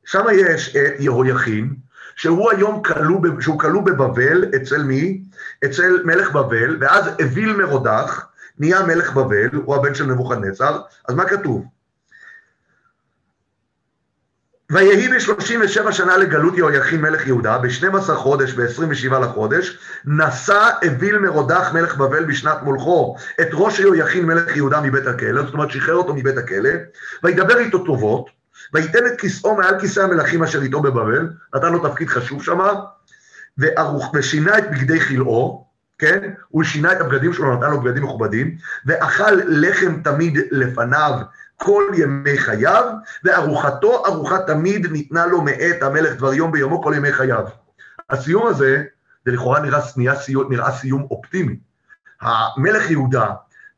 שם 0.05 0.23
יש 0.33 0.75
את 0.75 0.93
יהויכין, 0.99 1.75
שהוא 2.15 2.51
היום 2.51 2.83
כלוא, 2.83 3.19
שהוא 3.39 3.59
כלוא 3.59 3.81
בבבל, 3.81 4.45
אצל 4.55 4.83
מי? 4.83 5.21
אצל 5.65 6.01
מלך 6.03 6.31
בבל, 6.31 6.77
ואז 6.81 7.05
אוויל 7.21 7.55
מרודח, 7.55 8.27
נהיה 8.59 8.83
מלך 8.83 9.13
בבל, 9.13 9.49
הוא 9.65 9.75
הבן 9.75 9.95
של 9.95 10.05
נבוכדנצר, 10.05 10.81
אז 11.07 11.15
מה 11.15 11.25
כתוב? 11.25 11.65
ויהי 14.71 15.07
ב-37 15.07 15.91
שנה 15.91 16.17
לגלות 16.17 16.57
יהויכין 16.57 17.01
מלך 17.01 17.27
יהודה, 17.27 17.57
ב-12 17.57 18.13
חודש, 18.15 18.53
ב-27 18.53 19.19
לחודש, 19.19 19.77
נשא 20.05 20.69
אוויל 20.85 21.17
מרודח 21.17 21.73
מלך 21.73 21.97
בבל 21.97 22.25
בשנת 22.25 22.57
מולכו 22.63 23.15
את 23.41 23.47
ראש 23.53 23.79
יהויכין 23.79 24.25
מלך 24.25 24.55
יהודה 24.55 24.81
מבית 24.81 25.07
הכלא, 25.07 25.43
זאת 25.43 25.53
אומרת 25.53 25.71
שחרר 25.71 25.95
אותו 25.95 26.13
מבית 26.15 26.37
הכלא, 26.37 26.69
וידבר 27.23 27.57
איתו 27.57 27.85
טובות, 27.85 28.29
וייתן 28.73 29.05
את 29.05 29.19
כיסאו 29.19 29.55
מעל 29.55 29.79
כיסא 29.79 29.99
המלכים 29.99 30.43
אשר 30.43 30.61
איתו 30.61 30.81
בבבל, 30.81 31.29
נתן 31.55 31.71
לו 31.71 31.89
תפקיד 31.89 32.09
חשוב 32.09 32.43
שמה, 32.43 32.73
ושינה 34.13 34.57
את 34.57 34.71
בגדי 34.71 34.99
חילאו, 34.99 35.65
כן? 35.99 36.29
הוא 36.49 36.63
שינה 36.63 36.91
את 36.91 37.01
הבגדים 37.01 37.33
שלו, 37.33 37.55
נתן 37.57 37.71
לו 37.71 37.81
בגדים 37.81 38.03
מכובדים, 38.03 38.57
ואכל 38.85 39.31
לחם 39.47 40.01
תמיד 40.03 40.39
לפניו 40.51 41.19
כל 41.55 41.83
ימי 41.97 42.37
חייו, 42.37 42.85
וארוחתו 43.23 44.05
ארוחה 44.05 44.39
תמיד 44.47 44.91
ניתנה 44.91 45.25
לו 45.25 45.41
מאת 45.41 45.83
המלך 45.83 46.15
דבר 46.15 46.33
יום 46.33 46.51
ביומו 46.51 46.81
כל 46.81 46.93
ימי 46.95 47.11
חייו. 47.11 47.45
הסיום 48.09 48.47
הזה, 48.47 48.83
זה 49.25 49.31
לכאורה 49.31 49.59
נראה, 49.59 49.79
נראה, 49.97 50.15
סיום, 50.15 50.51
נראה 50.53 50.71
סיום 50.71 51.07
אופטימי. 51.11 51.55
המלך 52.21 52.91
יהודה, 52.91 53.27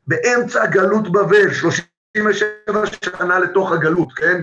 באמצע 0.06 0.66
גלות 0.66 1.12
בבל, 1.12 1.52
37 1.52 2.86
שנה 3.04 3.38
לתוך 3.38 3.72
הגלות, 3.72 4.12
כן? 4.12 4.42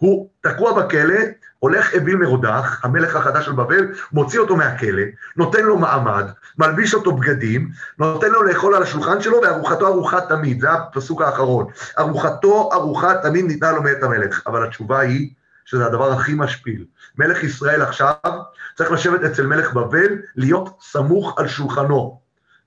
הוא 0.00 0.28
תקוע 0.40 0.72
בכלא, 0.72 1.20
הולך 1.58 1.94
אוויל 1.94 2.16
מרודח, 2.16 2.80
המלך 2.84 3.16
החדש 3.16 3.46
של 3.46 3.52
בבל, 3.52 3.88
מוציא 4.12 4.40
אותו 4.40 4.56
מהכלא, 4.56 5.02
נותן 5.36 5.62
לו 5.62 5.78
מעמד, 5.78 6.24
מלביש 6.58 6.94
אותו 6.94 7.12
בגדים, 7.12 7.68
נותן 7.98 8.30
לו 8.30 8.42
לאכול 8.42 8.74
על 8.74 8.82
השולחן 8.82 9.20
שלו, 9.20 9.40
וארוחתו 9.42 9.86
ארוחה 9.86 10.20
תמיד, 10.20 10.60
זה 10.60 10.70
הפסוק 10.70 11.22
האחרון. 11.22 11.66
ארוחתו 11.98 12.70
ארוחה 12.72 13.14
תמיד 13.22 13.44
ניתנה 13.44 13.72
לו 13.72 13.82
מאת 13.82 14.02
המלך. 14.02 14.42
אבל 14.46 14.66
התשובה 14.66 15.00
היא 15.00 15.30
שזה 15.64 15.86
הדבר 15.86 16.12
הכי 16.12 16.32
משפיל. 16.34 16.84
מלך 17.18 17.44
ישראל 17.44 17.82
עכשיו 17.82 18.12
צריך 18.76 18.92
לשבת 18.92 19.24
אצל 19.24 19.46
מלך 19.46 19.72
בבל, 19.72 20.18
להיות 20.36 20.78
סמוך 20.80 21.38
על 21.38 21.48
שולחנו. 21.48 22.20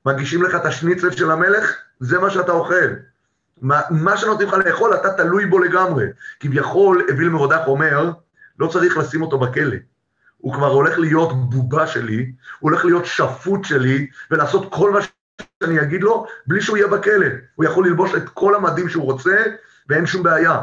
מגישים 0.05 0.43
לך 0.43 0.55
את 0.55 0.65
השניצל 0.65 1.11
של 1.11 1.31
המלך, 1.31 1.73
זה 1.99 2.19
מה 2.19 2.29
שאתה 2.29 2.51
אוכל. 2.51 2.93
מה, 3.63 3.81
מה 3.89 4.17
שנותנים 4.17 4.47
לך 4.47 4.53
לאכול, 4.53 4.93
אתה 4.93 5.13
תלוי 5.13 5.45
בו 5.45 5.59
לגמרי. 5.59 6.05
כביכול, 6.39 7.07
אוויל 7.11 7.29
מרודח 7.29 7.61
אומר, 7.67 8.11
לא 8.59 8.67
צריך 8.67 8.97
לשים 8.97 9.21
אותו 9.21 9.39
בכלא. 9.39 9.75
הוא 10.37 10.53
כבר 10.53 10.67
הולך 10.67 10.99
להיות 10.99 11.49
בובה 11.49 11.87
שלי, 11.87 12.31
הוא 12.59 12.71
הולך 12.71 12.85
להיות 12.85 13.05
שפוט 13.05 13.65
שלי, 13.65 14.07
ולעשות 14.31 14.73
כל 14.73 14.91
מה 14.91 14.99
שאני 15.63 15.81
אגיד 15.81 16.03
לו, 16.03 16.25
בלי 16.47 16.61
שהוא 16.61 16.77
יהיה 16.77 16.87
בכלא. 16.87 17.27
הוא 17.55 17.65
יכול 17.65 17.87
ללבוש 17.87 18.15
את 18.15 18.29
כל 18.29 18.55
המדים 18.55 18.89
שהוא 18.89 19.03
רוצה, 19.03 19.43
ואין 19.89 20.05
שום 20.05 20.23
בעיה. 20.23 20.61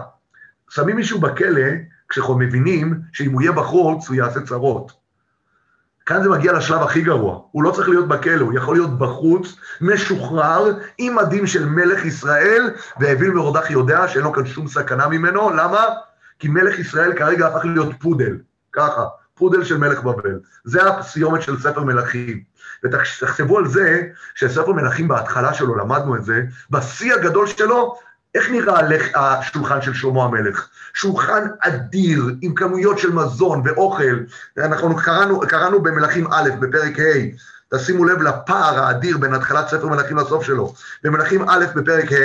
שמים 0.70 0.96
מישהו 0.96 1.20
בכלא, 1.20 1.68
כשאנחנו 2.08 2.38
מבינים 2.38 3.00
שאם 3.12 3.32
הוא 3.32 3.42
יהיה 3.42 3.52
בחוץ, 3.52 4.08
הוא 4.08 4.16
יעשה 4.16 4.40
צרות. 4.40 4.99
כאן 6.10 6.22
זה 6.22 6.28
מגיע 6.28 6.52
לשלב 6.52 6.82
הכי 6.82 7.00
גרוע, 7.02 7.40
הוא 7.50 7.62
לא 7.62 7.70
צריך 7.70 7.88
להיות 7.88 8.08
בכלא, 8.08 8.40
הוא 8.40 8.52
יכול 8.54 8.76
להיות 8.76 8.98
בחוץ, 8.98 9.56
משוחרר, 9.80 10.78
עם 10.98 11.16
מדים 11.16 11.46
של 11.46 11.64
מלך 11.68 12.04
ישראל, 12.04 12.70
ואוויל 13.00 13.30
מרודח 13.30 13.70
יודע 13.70 14.08
שאין 14.08 14.24
לו 14.24 14.32
כאן 14.32 14.46
שום 14.46 14.68
סכנה 14.68 15.08
ממנו, 15.08 15.50
למה? 15.50 15.84
כי 16.38 16.48
מלך 16.48 16.78
ישראל 16.78 17.12
כרגע 17.16 17.46
הפך 17.46 17.64
להיות 17.64 17.94
פודל, 18.00 18.38
ככה, 18.72 19.04
פודל 19.34 19.64
של 19.64 19.78
מלך 19.78 20.02
בבל. 20.02 20.38
זה 20.64 20.88
הסיומת 20.88 21.42
של 21.42 21.60
ספר 21.60 21.82
מלכים. 21.82 22.42
ותחשבו 22.84 23.58
על 23.58 23.66
זה, 23.66 24.02
שספר 24.34 24.72
מלכים 24.72 25.08
בהתחלה 25.08 25.54
שלו, 25.54 25.76
למדנו 25.76 26.16
את 26.16 26.24
זה, 26.24 26.42
בשיא 26.70 27.14
הגדול 27.14 27.46
שלו, 27.46 27.96
איך 28.34 28.50
נראה 28.50 28.80
השולחן 29.14 29.82
של 29.82 29.94
שלמה 29.94 30.24
המלך? 30.24 30.68
שולחן 30.94 31.46
אדיר, 31.60 32.24
עם 32.40 32.54
כמויות 32.54 32.98
של 32.98 33.12
מזון 33.12 33.62
ואוכל. 33.64 34.18
אנחנו 34.58 34.96
קראנו, 34.96 35.40
קראנו 35.40 35.82
במלכים 35.82 36.26
א', 36.32 36.50
בפרק 36.60 36.98
ה', 36.98 37.74
תשימו 37.74 38.04
לב 38.04 38.22
לפער 38.22 38.78
האדיר 38.78 39.18
בין 39.18 39.34
התחלת 39.34 39.68
ספר 39.68 39.88
מלכים 39.88 40.16
לסוף 40.16 40.44
שלו. 40.44 40.74
במלכים 41.04 41.48
א', 41.48 41.64
בפרק 41.74 42.12
ה', 42.12 42.16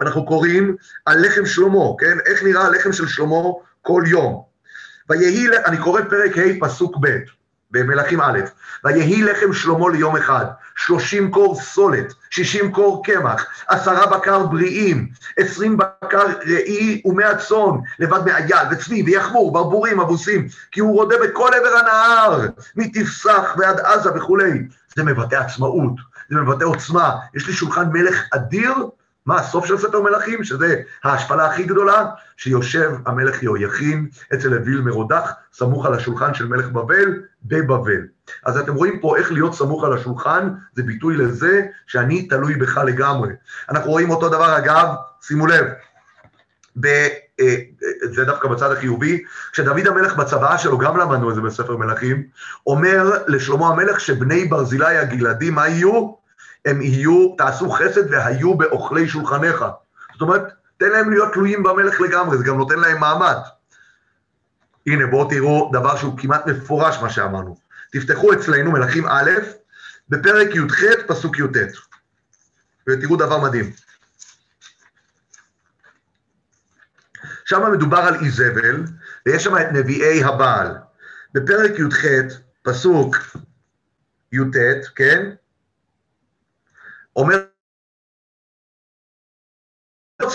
אנחנו 0.00 0.26
קוראים 0.26 0.76
על 1.06 1.26
לחם 1.26 1.46
שלמה, 1.46 1.84
כן? 1.98 2.18
איך 2.26 2.42
נראה 2.42 2.66
הלחם 2.66 2.92
של 2.92 3.06
שלמה 3.06 3.42
כל 3.82 4.02
יום. 4.06 4.42
ויהי, 5.08 5.48
אני 5.64 5.78
קורא 5.78 6.00
פרק 6.02 6.38
ה', 6.38 6.66
פסוק 6.66 6.96
ב'. 7.00 7.18
במלכים 7.70 8.20
א', 8.20 8.38
ויהי 8.84 9.22
לחם 9.22 9.52
שלמה 9.52 9.90
ליום 9.90 10.16
אחד, 10.16 10.44
שלושים 10.76 11.30
קור 11.30 11.60
סולת, 11.60 12.14
שישים 12.30 12.72
קור 12.72 13.04
קמח, 13.04 13.46
עשרה 13.68 14.06
בקר 14.06 14.46
בריאים, 14.46 15.08
עשרים 15.38 15.76
בקר 15.76 16.26
ראי 16.46 17.02
ומאה 17.04 17.38
צאן, 17.38 17.76
לבד 17.98 18.20
מאייל 18.24 18.66
וצבי 18.70 19.02
ויחמור, 19.02 19.52
ברבורים, 19.52 20.00
אבוסים, 20.00 20.48
כי 20.72 20.80
הוא 20.80 20.92
רודה 20.94 21.16
בכל 21.24 21.50
עבר 21.54 21.78
הנהר, 21.78 22.46
מתפסח 22.76 23.54
ועד 23.58 23.80
עזה 23.80 24.10
וכולי. 24.14 24.50
זה 24.96 25.04
מבטא 25.04 25.36
עצמאות, 25.36 25.92
זה 26.30 26.36
מבטא 26.36 26.64
עוצמה, 26.64 27.16
יש 27.34 27.46
לי 27.46 27.52
שולחן 27.52 27.88
מלך 27.92 28.22
אדיר, 28.34 28.74
מה 29.26 29.38
הסוף 29.38 29.66
של 29.66 29.78
ספר 29.78 30.00
מלכים? 30.00 30.44
שזה 30.44 30.76
ההשפלה 31.04 31.46
הכי 31.46 31.62
גדולה, 31.62 32.06
שיושב 32.36 32.92
המלך 33.06 33.42
יהויכין 33.42 34.08
אצל 34.34 34.54
אוויל 34.54 34.80
מרודח, 34.80 35.32
סמוך 35.52 35.86
על 35.86 35.94
השולחן 35.94 36.34
של 36.34 36.46
מלך 36.48 36.66
בבל, 36.68 37.22
בבבל. 37.44 38.06
אז 38.44 38.58
אתם 38.58 38.74
רואים 38.74 39.00
פה 39.00 39.16
איך 39.16 39.32
להיות 39.32 39.54
סמוך 39.54 39.84
על 39.84 39.92
השולחן, 39.92 40.48
זה 40.74 40.82
ביטוי 40.82 41.16
לזה 41.16 41.62
שאני 41.86 42.28
תלוי 42.28 42.54
בך 42.54 42.76
לגמרי. 42.76 43.32
אנחנו 43.70 43.90
רואים 43.90 44.10
אותו 44.10 44.28
דבר, 44.28 44.58
אגב, 44.58 44.88
שימו 45.20 45.46
לב, 45.46 45.66
ב, 46.80 46.86
אה, 47.40 47.56
זה 48.02 48.24
דווקא 48.24 48.48
בצד 48.48 48.72
החיובי, 48.72 49.24
כשדוד 49.52 49.86
המלך 49.86 50.16
בצוואה 50.16 50.58
שלו, 50.58 50.78
גם 50.78 50.96
למדנו 50.96 51.30
את 51.30 51.34
זה 51.34 51.40
בספר 51.40 51.76
מלכים, 51.76 52.22
אומר 52.66 53.18
לשלמה 53.26 53.68
המלך 53.68 54.00
שבני 54.00 54.44
ברזילי 54.44 54.98
הגלעדי, 54.98 55.50
מה 55.50 55.68
יהיו? 55.68 56.21
הם 56.64 56.82
יהיו, 56.82 57.34
תעשו 57.38 57.70
חסד 57.70 58.10
והיו 58.10 58.54
באוכלי 58.58 59.08
שולחניך. 59.08 59.64
זאת 60.12 60.20
אומרת, 60.20 60.42
תן 60.76 60.88
להם 60.88 61.10
להיות 61.10 61.32
תלויים 61.32 61.62
במלך 61.62 62.00
לגמרי, 62.00 62.38
זה 62.38 62.44
גם 62.44 62.56
נותן 62.56 62.78
להם 62.78 63.00
מעמד. 63.00 63.36
הנה, 64.86 65.06
בואו 65.06 65.30
תראו 65.30 65.70
דבר 65.72 65.96
שהוא 65.96 66.18
כמעט 66.18 66.46
מפורש 66.46 66.98
מה 67.02 67.10
שאמרנו. 67.10 67.56
תפתחו 67.92 68.32
אצלנו, 68.32 68.72
מלכים 68.72 69.06
א', 69.06 69.30
בפרק 70.08 70.54
י"ח, 70.54 70.82
פסוק 71.06 71.38
י"ט, 71.38 71.56
ותראו 72.88 73.16
דבר 73.16 73.38
מדהים. 73.38 73.72
שם 77.44 77.72
מדובר 77.72 77.98
על 77.98 78.14
איזבל, 78.24 78.84
ויש 79.26 79.44
שם 79.44 79.56
את 79.56 79.66
נביאי 79.72 80.24
הבעל. 80.24 80.76
בפרק 81.34 81.70
י"ח, 81.78 82.04
פסוק 82.62 83.16
י"ט, 84.32 84.56
כן? 84.94 85.30
אומר 87.16 87.36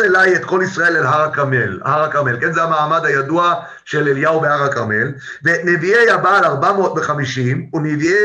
אליי 0.02 0.36
את 0.36 0.46
כל 0.46 0.62
ישראל 0.64 0.98
אל 0.98 1.06
הר 1.06 1.22
הכרמל, 1.22 1.80
הר 1.84 2.04
הכרמל, 2.04 2.40
כן, 2.40 2.52
זה 2.52 2.64
המעמד 2.64 3.06
הידוע 3.06 3.54
של 3.86 4.08
אליהו 4.08 4.40
בהר 4.40 4.64
הכרמל, 4.64 5.12
ונביאי 5.44 6.10
הבעל 6.10 6.44
450 6.44 7.70
ונביאי 7.74 8.16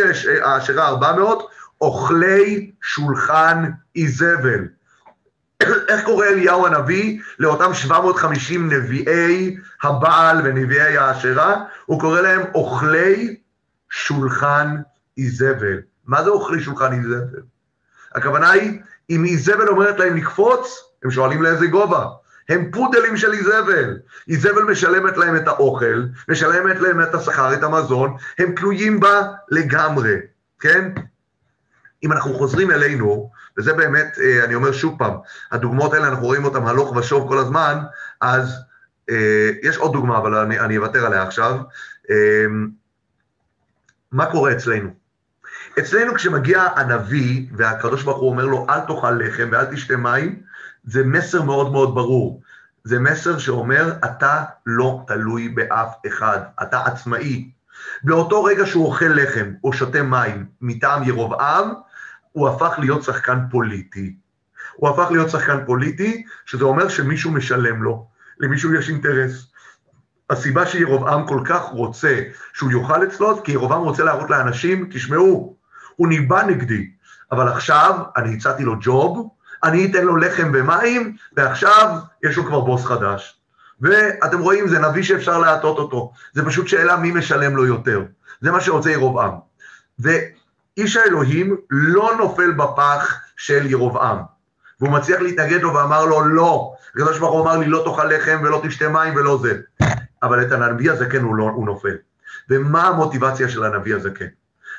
האשרה 0.42 0.88
400, 0.88 1.48
אוכלי 1.80 2.70
שולחן 2.82 3.70
איזבל. 3.96 4.64
איך 5.88 6.04
קורא 6.04 6.26
אליהו 6.26 6.66
הנביא 6.66 7.20
לאותם 7.38 7.74
750 7.74 8.72
נביאי 8.72 9.56
הבעל 9.82 10.40
ונביאי 10.44 10.96
האשרה? 10.96 11.64
הוא 11.86 12.00
קורא 12.00 12.20
להם 12.20 12.42
אוכלי 12.54 13.36
שולחן 13.90 14.76
איזבל. 15.18 15.80
מה 16.06 16.24
זה 16.24 16.30
אוכלי 16.30 16.60
שולחן 16.60 16.92
איזבל? 16.92 17.42
הכוונה 18.14 18.50
היא, 18.50 18.80
אם 19.10 19.24
איזבל 19.24 19.68
אומרת 19.68 19.98
להם 19.98 20.16
לקפוץ, 20.16 20.84
הם 21.04 21.10
שואלים 21.10 21.42
לאיזה 21.42 21.66
גובה. 21.66 22.06
הם 22.48 22.70
פודלים 22.70 23.16
של 23.16 23.32
איזבל. 23.32 23.98
איזבל 24.28 24.62
משלמת 24.62 25.16
להם 25.16 25.36
את 25.36 25.48
האוכל, 25.48 26.02
משלמת 26.28 26.80
להם 26.80 27.02
את 27.02 27.14
השכר, 27.14 27.54
את 27.54 27.62
המזון, 27.62 28.16
הם 28.38 28.54
תלויים 28.54 29.00
בה 29.00 29.22
לגמרי, 29.50 30.16
כן? 30.60 30.92
אם 32.04 32.12
אנחנו 32.12 32.34
חוזרים 32.34 32.70
אלינו, 32.70 33.30
וזה 33.58 33.72
באמת, 33.72 34.18
אה, 34.20 34.44
אני 34.44 34.54
אומר 34.54 34.72
שוב 34.72 34.98
פעם, 34.98 35.14
הדוגמאות 35.52 35.92
האלה, 35.92 36.08
אנחנו 36.08 36.26
רואים 36.26 36.44
אותן 36.44 36.66
הלוך 36.66 36.96
ושוב 36.96 37.28
כל 37.28 37.38
הזמן, 37.38 37.78
אז 38.20 38.54
אה, 39.10 39.50
יש 39.62 39.76
עוד 39.76 39.92
דוגמה, 39.92 40.18
אבל 40.18 40.34
אני, 40.34 40.60
אני 40.60 40.76
אוותר 40.78 41.06
עליה 41.06 41.22
עכשיו. 41.22 41.56
אה, 42.10 42.44
מה 44.12 44.26
קורה 44.26 44.52
אצלנו? 44.52 45.01
אצלנו 45.78 46.14
כשמגיע 46.14 46.62
הנביא, 46.76 47.46
והקדוש 47.56 48.02
ברוך 48.02 48.18
הוא 48.18 48.30
אומר 48.30 48.46
לו, 48.46 48.66
אל 48.70 48.80
תאכל 48.80 49.10
לחם 49.10 49.48
ואל 49.52 49.64
תשתה 49.64 49.96
מים, 49.96 50.40
זה 50.84 51.04
מסר 51.04 51.42
מאוד 51.42 51.72
מאוד 51.72 51.94
ברור. 51.94 52.42
זה 52.84 52.98
מסר 52.98 53.38
שאומר, 53.38 53.92
אתה 54.04 54.44
לא 54.66 55.04
תלוי 55.06 55.48
באף 55.48 55.94
אחד, 56.06 56.38
אתה 56.62 56.80
עצמאי. 56.84 57.50
באותו 58.04 58.44
רגע 58.44 58.66
שהוא 58.66 58.86
אוכל 58.86 59.04
לחם 59.14 59.52
או 59.64 59.72
שותה 59.72 60.02
מים 60.02 60.46
מטעם 60.60 61.02
ירובעם, 61.02 61.72
הוא 62.32 62.48
הפך 62.48 62.74
להיות 62.78 63.02
שחקן 63.02 63.38
פוליטי. 63.50 64.16
הוא 64.72 64.90
הפך 64.90 65.10
להיות 65.10 65.30
שחקן 65.30 65.64
פוליטי, 65.66 66.24
שזה 66.46 66.64
אומר 66.64 66.88
שמישהו 66.88 67.30
משלם 67.30 67.82
לו, 67.82 68.06
למישהו 68.38 68.74
יש 68.74 68.88
אינטרס. 68.88 69.52
הסיבה 70.30 70.66
שירובעם 70.66 71.26
כל 71.26 71.40
כך 71.44 71.62
רוצה 71.62 72.22
שהוא 72.52 72.72
יאכל 72.72 73.04
אצלו, 73.04 73.42
כי 73.42 73.52
ירובעם 73.52 73.80
רוצה 73.80 74.04
להראות 74.04 74.30
לאנשים, 74.30 74.88
תשמעו, 74.92 75.61
הוא 75.96 76.08
ניבא 76.08 76.42
נגדי, 76.42 76.90
אבל 77.32 77.48
עכשיו 77.48 77.98
אני 78.16 78.34
הצעתי 78.34 78.64
לו 78.64 78.76
ג'וב, 78.80 79.28
אני 79.64 79.90
אתן 79.90 80.04
לו 80.04 80.16
לחם 80.16 80.50
ומים, 80.54 81.16
ועכשיו 81.36 81.96
יש 82.22 82.36
לו 82.36 82.44
כבר 82.44 82.60
בוס 82.60 82.84
חדש. 82.84 83.38
ואתם 83.80 84.40
רואים, 84.40 84.68
זה 84.68 84.78
נביא 84.78 85.02
שאפשר 85.02 85.38
להטות 85.38 85.78
אותו. 85.78 86.12
זה 86.32 86.44
פשוט 86.44 86.68
שאלה 86.68 86.96
מי 86.96 87.10
משלם 87.10 87.56
לו 87.56 87.66
יותר. 87.66 88.02
זה 88.40 88.50
מה 88.52 88.60
שרוצה 88.60 88.90
ירובעם. 88.90 89.32
ואיש 89.98 90.96
האלוהים 90.96 91.56
לא 91.70 92.12
נופל 92.18 92.50
בפח 92.50 93.14
של 93.36 93.66
ירובעם. 93.66 94.18
והוא 94.80 94.92
מצליח 94.92 95.20
להתנגד 95.20 95.62
לו 95.62 95.74
ואמר 95.74 96.04
לו, 96.04 96.28
לא. 96.28 96.72
הקדוש 96.94 97.18
ברוך 97.18 97.32
הוא 97.32 97.42
אמר 97.42 97.56
לי, 97.56 97.66
לא 97.66 97.82
תאכל 97.84 98.04
לחם 98.04 98.40
ולא 98.42 98.62
תשתה 98.64 98.88
מים 98.88 99.16
ולא 99.16 99.38
זה. 99.42 99.60
אבל 100.22 100.42
את 100.42 100.52
הנביא 100.52 100.90
הזה 100.90 101.06
כן 101.06 101.22
הוא, 101.22 101.36
לא, 101.36 101.44
הוא 101.44 101.66
נופל. 101.66 101.96
ומה 102.50 102.88
המוטיבציה 102.88 103.48
של 103.48 103.64
הנביא 103.64 103.94
הזה 103.94 104.10
כן? 104.10 104.26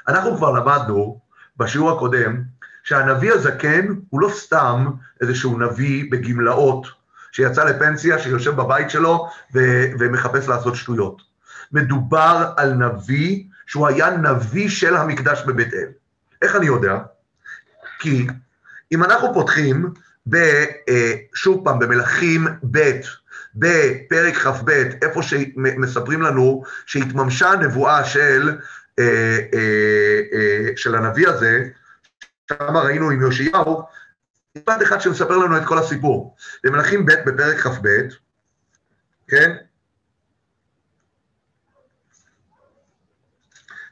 אנחנו 0.07 0.37
כבר 0.37 0.51
למדנו 0.51 1.19
בשיעור 1.57 1.91
הקודם 1.91 2.41
שהנביא 2.83 3.33
הזקן 3.33 3.87
הוא 4.09 4.21
לא 4.21 4.29
סתם 4.29 4.87
איזשהו 5.21 5.59
נביא 5.59 6.11
בגמלאות 6.11 6.87
שיצא 7.31 7.63
לפנסיה, 7.63 8.19
שיושב 8.19 8.55
בבית 8.55 8.89
שלו 8.89 9.29
ו- 9.53 9.85
ומחפש 9.99 10.47
לעשות 10.47 10.75
שטויות. 10.75 11.21
מדובר 11.71 12.53
על 12.57 12.73
נביא 12.73 13.43
שהוא 13.65 13.87
היה 13.87 14.17
נביא 14.17 14.69
של 14.69 14.95
המקדש 14.95 15.43
בבית 15.47 15.73
אל. 15.73 15.87
איך 16.41 16.55
אני 16.55 16.65
יודע? 16.65 16.97
כי 17.99 18.27
אם 18.91 19.03
אנחנו 19.03 19.33
פותחים, 19.33 19.93
ב, 20.29 20.35
אה, 20.89 21.13
שוב 21.35 21.65
פעם, 21.65 21.79
במלכים 21.79 22.47
ב', 22.71 22.91
בפרק 23.55 24.35
כ"ב, 24.35 24.69
איפה 25.01 25.23
שמספרים 25.23 26.21
לנו 26.21 26.63
שהתממשה 26.85 27.49
הנבואה 27.49 28.05
של, 28.05 28.57
של 30.75 30.95
הנביא 30.95 31.27
הזה, 31.27 31.63
שם 32.49 32.77
ראינו 32.77 33.09
עם 33.09 33.21
יאשיהו, 33.25 33.83
משפט 34.57 34.81
אחד 34.83 35.01
שמספר 35.01 35.37
לנו 35.37 35.57
את 35.57 35.65
כל 35.65 35.77
הסיפור. 35.77 36.35
במלכים 36.63 37.05
ב' 37.05 37.11
בפרק 37.25 37.59
כ"ב, 37.59 37.87
כן? 39.27 39.55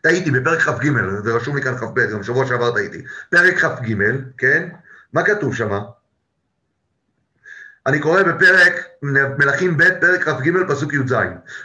טעיתי, 0.01 0.31
בפרק 0.31 0.59
כ"ג, 0.59 0.89
זה 1.23 1.33
רשום 1.33 1.55
לי 1.55 1.61
כאן 1.61 1.77
כ"ב, 1.77 1.99
גם 2.13 2.23
שבוע 2.23 2.45
שעבר 2.45 2.73
טעיתי. 2.73 3.03
פרק 3.29 3.57
כ"ג, 3.57 3.95
כן? 4.37 4.69
מה 5.13 5.25
כתוב 5.25 5.55
שם? 5.55 5.79
אני 7.87 7.99
קורא 7.99 8.23
בפרק 8.23 8.73
מלכים 9.37 9.77
ב', 9.77 9.89
פרק 10.01 10.23
כ"ג, 10.23 10.51
פסוק 10.67 10.93
י"ז. 10.93 11.15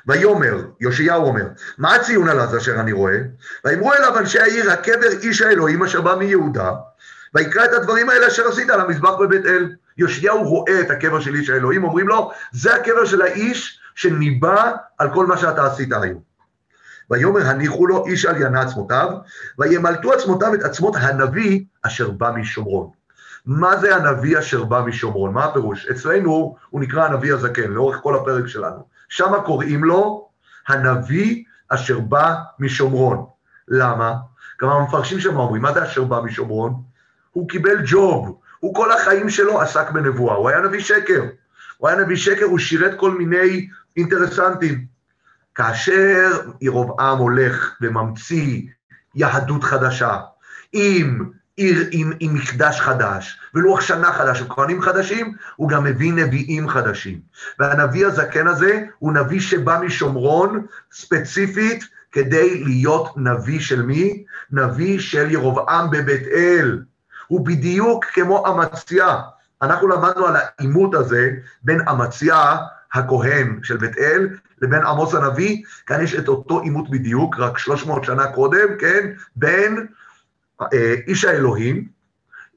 ויאמר, 0.06 0.64
יאשיהו 0.80 1.24
אומר, 1.24 1.46
מה 1.78 1.94
הציון 1.94 2.28
על 2.28 2.40
אז 2.40 2.56
אשר 2.56 2.80
אני 2.80 2.92
רואה? 2.92 3.18
ויאמרו 3.64 3.92
אליו 3.92 4.18
אנשי 4.18 4.40
העיר, 4.40 4.70
הקבר 4.70 5.08
איש 5.22 5.42
האלוהים 5.42 5.82
אשר 5.82 6.00
בא 6.00 6.14
מיהודה, 6.14 6.72
ויקרא 7.34 7.64
את 7.64 7.72
הדברים 7.72 8.10
האלה 8.10 8.28
אשר 8.28 8.48
עשית 8.48 8.70
על 8.70 8.80
המזבח 8.80 9.14
בבית 9.20 9.46
אל. 9.46 9.72
יאשיהו 9.98 10.44
רואה 10.44 10.80
את 10.80 10.90
הקבר 10.90 11.20
של 11.20 11.34
איש 11.34 11.50
האלוהים, 11.50 11.84
אומרים 11.84 12.08
לו, 12.08 12.32
זה 12.52 12.74
הקבר 12.74 13.04
של 13.04 13.22
האיש 13.22 13.80
שניבא 13.94 14.72
על 14.98 15.14
כל 15.14 15.26
מה 15.26 15.36
שאתה 15.36 15.66
עשית 15.66 15.92
היום. 15.92 16.20
ויאמר 17.10 17.46
הניחו 17.46 17.86
לו 17.86 18.06
איש 18.06 18.24
על 18.24 18.42
ינה 18.42 18.60
עצמותיו, 18.60 19.08
וימלטו 19.58 20.12
עצמותיו 20.12 20.54
את 20.54 20.62
עצמות 20.62 20.96
הנביא 20.96 21.64
אשר 21.82 22.10
בא 22.10 22.30
משומרון. 22.30 22.90
מה 23.46 23.76
זה 23.76 23.96
הנביא 23.96 24.38
אשר 24.38 24.64
בא 24.64 24.82
משומרון? 24.86 25.34
מה 25.34 25.44
הפירוש? 25.44 25.86
אצלנו 25.86 26.56
הוא 26.70 26.80
נקרא 26.80 27.04
הנביא 27.04 27.34
הזקן, 27.34 27.70
לאורך 27.70 27.96
כל 27.96 28.16
הפרק 28.16 28.46
שלנו. 28.46 28.86
שם 29.08 29.32
קוראים 29.44 29.84
לו 29.84 30.28
הנביא 30.68 31.44
אשר 31.68 32.00
בא 32.00 32.34
משומרון. 32.58 33.26
למה? 33.68 34.14
גם 34.62 34.68
המפרשים 34.68 35.20
שם 35.20 35.36
אומרים, 35.36 35.62
מה 35.62 35.72
זה 35.72 35.84
אשר 35.84 36.04
בא 36.04 36.20
משומרון? 36.20 36.82
הוא 37.32 37.48
קיבל 37.48 37.76
ג'וב, 37.86 38.40
הוא 38.60 38.74
כל 38.74 38.92
החיים 38.92 39.30
שלו 39.30 39.60
עסק 39.60 39.90
בנבואה, 39.90 40.34
הוא 40.34 40.48
היה 40.48 40.60
נביא 40.60 40.80
שקר. 40.80 41.22
הוא 41.76 41.88
היה 41.88 41.98
נביא 41.98 42.16
שקר, 42.16 42.44
הוא 42.44 42.58
שירת 42.58 42.98
כל 42.98 43.10
מיני 43.10 43.68
אינטרסנטים. 43.96 44.84
כאשר 45.54 46.40
ירובעם 46.60 47.18
הולך 47.18 47.76
וממציא 47.80 48.62
יהדות 49.14 49.64
חדשה, 49.64 50.16
עם 50.72 51.30
עיר 51.56 51.88
עם, 51.90 52.12
עם 52.20 52.34
מקדש 52.34 52.80
חדש, 52.80 53.40
ולוח 53.54 53.80
שנה 53.80 54.12
חדש, 54.12 54.42
וכהנים 54.42 54.82
חדשים, 54.82 55.34
הוא 55.56 55.68
גם 55.68 55.84
מביא 55.84 56.12
נביאים 56.12 56.68
חדשים. 56.68 57.20
והנביא 57.58 58.06
הזקן 58.06 58.46
הזה 58.46 58.82
הוא 58.98 59.12
נביא 59.12 59.40
שבא 59.40 59.78
משומרון, 59.82 60.66
ספציפית, 60.92 61.84
כדי 62.12 62.64
להיות 62.64 63.12
נביא 63.16 63.60
של 63.60 63.82
מי? 63.82 64.24
נביא 64.50 64.98
של 64.98 65.30
ירבעם 65.30 65.90
בבית 65.90 66.26
אל. 66.26 66.78
הוא 67.26 67.46
בדיוק 67.46 68.04
כמו 68.04 68.44
אמציה. 68.46 69.16
אנחנו 69.62 69.88
למדנו 69.88 70.26
על 70.26 70.36
העימות 70.36 70.94
הזה 70.94 71.30
בין 71.62 71.88
אמציה 71.88 72.56
הכהן 72.92 73.60
של 73.62 73.76
בית 73.76 73.98
אל 73.98 74.28
לבין 74.62 74.82
עמוס 74.86 75.14
הנביא, 75.14 75.62
כאן 75.86 76.00
יש 76.00 76.14
את 76.14 76.28
אותו 76.28 76.60
עימות 76.60 76.90
בדיוק, 76.90 77.38
רק 77.38 77.58
300 77.58 78.04
שנה 78.04 78.26
קודם, 78.26 78.68
כן? 78.78 79.10
בין 79.36 79.86
איש 81.06 81.24
האלוהים 81.24 81.88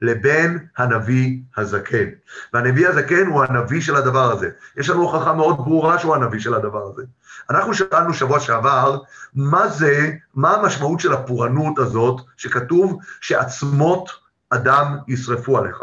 לבין 0.02 0.58
הנביא 0.76 1.38
הזקן. 1.56 2.04
והנביא 2.52 2.88
הזקן 2.88 3.26
הוא 3.26 3.44
הנביא 3.44 3.80
של 3.80 3.96
הדבר 3.96 4.32
הזה. 4.32 4.50
יש 4.76 4.90
לנו 4.90 5.02
הוכחה 5.02 5.32
מאוד 5.32 5.56
ברורה 5.56 5.98
שהוא 5.98 6.14
הנביא 6.14 6.40
של 6.40 6.54
הדבר 6.54 6.90
הזה. 6.92 7.02
אנחנו 7.50 7.74
שאלנו 7.74 8.14
שבוע 8.14 8.40
שעבר, 8.40 8.98
מה 9.34 9.68
זה, 9.68 10.10
מה 10.34 10.54
המשמעות 10.54 11.00
של 11.00 11.12
הפורענות 11.12 11.78
הזאת, 11.78 12.20
שכתוב 12.36 12.98
שעצמות 13.20 14.10
אדם 14.50 14.96
ישרפו 15.08 15.58
עליך. 15.58 15.76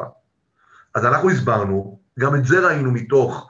אז 0.93 1.05
אנחנו 1.05 1.29
הסברנו, 1.29 1.99
גם 2.19 2.35
את 2.35 2.45
זה 2.45 2.67
ראינו 2.67 2.91
מתוך 2.91 3.49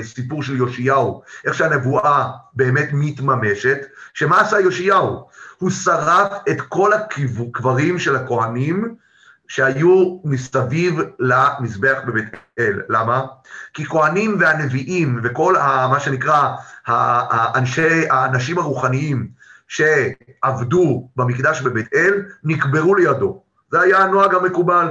הסיפור 0.00 0.38
אה, 0.38 0.44
של 0.44 0.56
יאשיהו, 0.56 1.22
איך 1.44 1.54
שהנבואה 1.54 2.28
באמת 2.54 2.88
מתממשת, 2.92 3.78
שמה 4.14 4.40
עשה 4.40 4.60
יאשיהו? 4.60 5.28
הוא 5.58 5.70
שרף 5.70 6.32
את 6.50 6.60
כל 6.60 6.90
הקברים 6.92 7.98
של 7.98 8.16
הכהנים 8.16 8.94
שהיו 9.48 10.18
מסביב 10.24 11.00
למזבח 11.18 11.98
בבית 12.06 12.24
אל. 12.58 12.80
למה? 12.88 13.26
כי 13.74 13.84
כהנים 13.84 14.36
והנביאים 14.40 15.20
וכל 15.22 15.56
ה, 15.56 15.88
מה 15.90 16.00
שנקרא 16.00 16.48
האנשי, 16.86 18.08
האנשים 18.10 18.58
הרוחניים 18.58 19.28
שעבדו 19.68 21.08
במקדש 21.16 21.60
בבית 21.60 21.88
אל, 21.94 22.22
נקברו 22.44 22.94
לידו. 22.94 23.42
זה 23.70 23.80
היה 23.80 23.98
הנוהג 23.98 24.34
המקובל, 24.34 24.88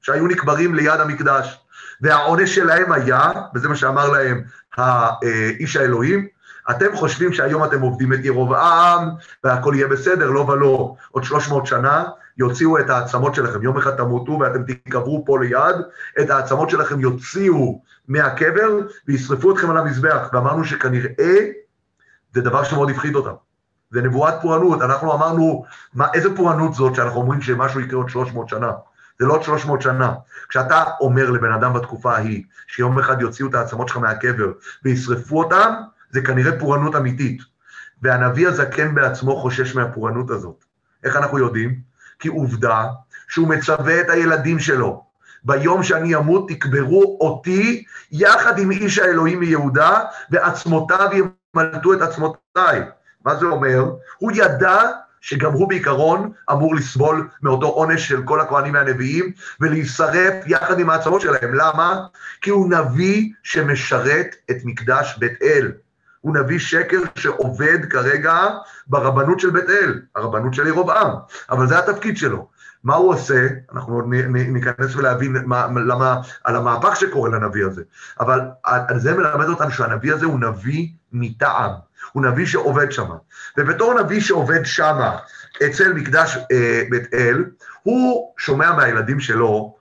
שהיו 0.00 0.26
נקברים 0.26 0.74
ליד 0.74 1.00
המקדש. 1.00 1.60
והעונש 2.00 2.54
שלהם 2.54 2.92
היה, 2.92 3.32
וזה 3.54 3.68
מה 3.68 3.76
שאמר 3.76 4.10
להם 4.10 4.42
האיש 4.76 5.76
האלוהים, 5.76 6.26
אתם 6.70 6.96
חושבים 6.96 7.32
שהיום 7.32 7.64
אתם 7.64 7.80
עובדים 7.80 8.12
את 8.12 8.18
ירובעם 8.22 9.08
והכל 9.44 9.72
יהיה 9.76 9.88
בסדר, 9.88 10.30
לא 10.30 10.40
ולא. 10.40 10.94
עוד 11.10 11.24
300 11.24 11.66
שנה 11.66 12.04
יוציאו 12.38 12.78
את 12.78 12.90
העצמות 12.90 13.34
שלכם, 13.34 13.62
יום 13.62 13.76
אחד 13.76 13.96
תמותו 13.96 14.38
ואתם 14.40 14.62
תיקברו 14.62 15.24
פה 15.26 15.38
ליד, 15.40 15.76
את 16.20 16.30
העצמות 16.30 16.70
שלכם 16.70 17.00
יוציאו 17.00 17.82
מהקבר 18.08 18.78
וישרפו 19.08 19.52
אתכם 19.52 19.70
על 19.70 19.76
המזבח. 19.76 20.28
ואמרנו 20.32 20.64
שכנראה 20.64 21.34
זה 22.34 22.40
דבר 22.40 22.64
שמאוד 22.64 22.90
הפחיד 22.90 23.14
אותם. 23.14 23.34
זה 23.90 24.02
נבואת 24.02 24.34
פורענות, 24.42 24.82
אנחנו 24.82 25.14
אמרנו, 25.14 25.64
מה, 25.94 26.06
איזה 26.14 26.36
פורענות 26.36 26.74
זאת 26.74 26.94
שאנחנו 26.94 27.20
אומרים 27.20 27.40
שמשהו 27.40 27.80
יקרה 27.80 27.98
עוד 27.98 28.08
300 28.08 28.48
שנה? 28.48 28.70
זה 29.20 29.26
לא 29.26 29.32
עוד 29.32 29.42
300 29.42 29.82
שנה. 29.82 30.12
כשאתה 30.48 30.84
אומר 31.00 31.30
לבן 31.30 31.52
אדם 31.52 31.72
בתקופה 31.72 32.14
ההיא, 32.14 32.42
שיום 32.66 32.98
אחד 32.98 33.20
יוציאו 33.20 33.48
את 33.48 33.54
העצמות 33.54 33.88
שלך 33.88 33.96
מהקבר 33.96 34.52
וישרפו 34.84 35.38
אותם, 35.38 35.74
זה 36.10 36.20
כנראה 36.20 36.58
פורענות 36.58 36.96
אמיתית. 36.96 37.42
והנביא 38.02 38.48
הזקן 38.48 38.94
בעצמו 38.94 39.36
חושש 39.36 39.74
מהפורענות 39.74 40.30
הזאת. 40.30 40.64
איך 41.04 41.16
אנחנו 41.16 41.38
יודעים? 41.38 41.80
כי 42.18 42.28
עובדה 42.28 42.86
שהוא 43.28 43.48
מצווה 43.48 44.00
את 44.00 44.10
הילדים 44.10 44.58
שלו. 44.58 45.04
ביום 45.44 45.82
שאני 45.82 46.16
אמות 46.16 46.48
תקברו 46.48 47.18
אותי 47.20 47.84
יחד 48.12 48.58
עם 48.58 48.70
איש 48.70 48.98
האלוהים 48.98 49.40
מיהודה, 49.40 50.00
ועצמותיו 50.30 51.08
ימלטו 51.12 51.92
את 51.92 52.00
עצמותיי. 52.00 52.82
מה 53.24 53.34
זה 53.34 53.46
אומר? 53.46 53.84
הוא 54.18 54.32
ידע 54.34 54.80
שגם 55.20 55.52
הוא 55.52 55.68
בעיקרון 55.68 56.32
אמור 56.52 56.74
לסבול 56.74 57.28
מאותו 57.42 57.66
עונש 57.66 58.08
של 58.08 58.22
כל 58.22 58.40
הכהנים 58.40 58.74
והנביאים, 58.74 59.32
ולהישרף 59.60 60.34
יחד 60.46 60.80
עם 60.80 60.90
העצמות 60.90 61.20
שלהם. 61.20 61.54
למה? 61.54 62.06
כי 62.40 62.50
הוא 62.50 62.70
נביא 62.70 63.30
שמשרת 63.42 64.36
את 64.50 64.56
מקדש 64.64 65.16
בית 65.18 65.42
אל. 65.42 65.72
הוא 66.20 66.36
נביא 66.36 66.58
שקר 66.58 66.98
שעובד 67.14 67.84
כרגע 67.90 68.48
ברבנות 68.86 69.40
של 69.40 69.50
בית 69.50 69.68
אל, 69.68 70.00
הרבנות 70.16 70.54
של 70.54 70.66
ירובעם, 70.66 71.10
אבל 71.50 71.66
זה 71.66 71.78
התפקיד 71.78 72.16
שלו. 72.16 72.48
מה 72.84 72.94
הוא 72.94 73.10
עושה? 73.10 73.48
אנחנו 73.72 73.94
עוד 73.94 74.04
ניכנס 74.28 74.96
ולהבין 74.96 75.36
מה, 75.46 75.66
למה, 75.86 76.20
על 76.44 76.56
המהפך 76.56 76.96
שקורה 76.96 77.30
לנביא 77.30 77.64
הזה. 77.64 77.82
אבל 78.20 78.40
על 78.64 78.98
זה 78.98 79.16
מלמד 79.16 79.48
אותנו 79.48 79.70
שהנביא 79.70 80.12
הזה 80.12 80.26
הוא 80.26 80.40
נביא 80.40 80.88
מטעם, 81.12 81.70
הוא 82.12 82.22
נביא 82.22 82.46
שעובד 82.46 82.92
שם. 82.92 83.08
ובתור 83.58 84.00
נביא 84.00 84.20
שעובד 84.20 84.64
שם 84.64 85.00
אצל 85.66 85.92
מקדש 85.92 86.36
אה, 86.52 86.82
בית 86.90 87.14
אל, 87.14 87.44
הוא 87.82 88.34
שומע 88.38 88.72
מהילדים 88.72 89.20
שלו 89.20 89.76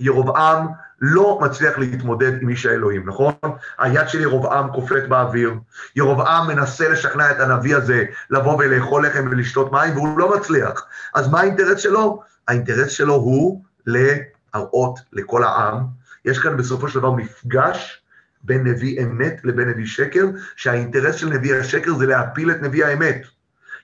שירובעם 0.00 0.66
לא 1.00 1.38
מצליח 1.42 1.78
להתמודד 1.78 2.42
עם 2.42 2.48
איש 2.48 2.66
האלוהים, 2.66 3.08
נכון? 3.08 3.32
היד 3.78 4.08
של 4.08 4.20
ירובעם 4.20 4.72
קופאת 4.72 5.08
באוויר, 5.08 5.54
ירובעם 5.96 6.48
מנסה 6.48 6.88
לשכנע 6.88 7.30
את 7.30 7.40
הנביא 7.40 7.76
הזה 7.76 8.04
לבוא 8.30 8.56
ולאכול 8.58 9.06
לחם 9.06 9.28
ולשתות 9.30 9.72
מים, 9.72 9.96
והוא 9.96 10.18
לא 10.18 10.36
מצליח. 10.36 10.86
אז 11.14 11.28
מה 11.28 11.40
האינטרס 11.40 11.80
שלו? 11.80 12.22
האינטרס 12.48 12.90
שלו 12.90 13.14
הוא 13.14 13.62
להראות 13.86 14.98
לכל 15.12 15.44
העם, 15.44 15.84
יש 16.24 16.38
כאן 16.38 16.56
בסופו 16.56 16.88
של 16.88 16.98
דבר 16.98 17.10
מפגש 17.10 18.01
בין 18.42 18.66
נביא 18.66 19.02
אמת 19.04 19.40
לבין 19.44 19.68
נביא 19.68 19.86
שקר, 19.86 20.26
שהאינטרס 20.56 21.14
של 21.14 21.28
נביא 21.28 21.54
השקר 21.54 21.94
זה 21.94 22.06
להפיל 22.06 22.50
את 22.50 22.62
נביא 22.62 22.84
האמת. 22.84 23.22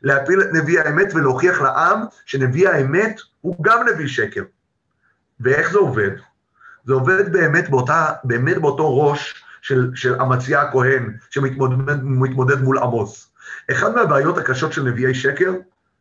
להפיל 0.02 0.40
את 0.40 0.48
נביא 0.52 0.80
האמת 0.80 1.14
ולהוכיח 1.14 1.60
לעם 1.60 2.00
שנביא 2.26 2.68
האמת 2.68 3.20
הוא 3.40 3.64
גם 3.64 3.86
נביא 3.88 4.06
שקר. 4.06 4.42
ואיך 5.40 5.72
זה 5.72 5.78
עובד? 5.78 6.10
זה 6.84 6.92
עובד 6.92 7.32
באמת, 7.32 7.70
באותה, 7.70 8.06
באמת 8.24 8.58
באותו 8.58 8.98
ראש 8.98 9.44
של, 9.62 9.90
של 9.94 10.22
אמציה 10.22 10.62
הכהן, 10.62 11.16
שמתמודד 11.30 12.60
מול 12.62 12.78
עמוס. 12.78 13.30
אחת 13.70 13.94
מהבעיות 13.94 14.38
הקשות 14.38 14.72
של 14.72 14.82
נביאי 14.82 15.14
שקר, 15.14 15.52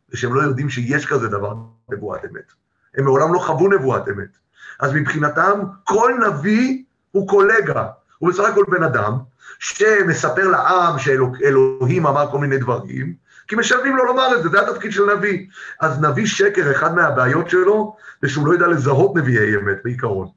זה 0.08 0.18
שהם 0.18 0.34
לא 0.34 0.40
יודעים 0.40 0.70
שיש 0.70 1.06
כזה 1.06 1.28
דבר 1.28 1.54
נבואת 1.90 2.24
אמת. 2.24 2.52
הם 2.96 3.04
מעולם 3.04 3.34
לא 3.34 3.38
חוו 3.38 3.68
נבואת 3.68 4.08
אמת. 4.08 4.38
אז 4.80 4.92
מבחינתם, 4.92 5.60
כל 5.84 6.12
נביא 6.26 6.82
הוא 7.10 7.28
קולגה. 7.28 7.86
הוא 8.18 8.30
בסך 8.30 8.44
הכל 8.44 8.64
בן 8.68 8.82
אדם 8.82 9.12
שמספר 9.58 10.48
לעם 10.48 10.98
שאלוהים 10.98 12.06
אמר 12.06 12.30
כל 12.30 12.38
מיני 12.38 12.58
דברים, 12.58 13.14
כי 13.48 13.56
משלמים 13.56 13.96
לו 13.96 14.04
לומר 14.04 14.36
את 14.36 14.42
זה, 14.42 14.48
זה 14.48 14.60
התפקיד 14.60 14.92
של 14.92 15.14
נביא. 15.16 15.46
אז 15.80 16.00
נביא 16.00 16.26
שקר, 16.26 16.70
אחד 16.70 16.94
מהבעיות 16.94 17.50
שלו, 17.50 17.96
זה 18.22 18.28
שהוא 18.28 18.46
לא 18.46 18.52
יודע 18.52 18.66
לזהות 18.66 19.16
נביאי 19.16 19.56
אמת 19.56 19.76
בעיקרון. 19.84 20.28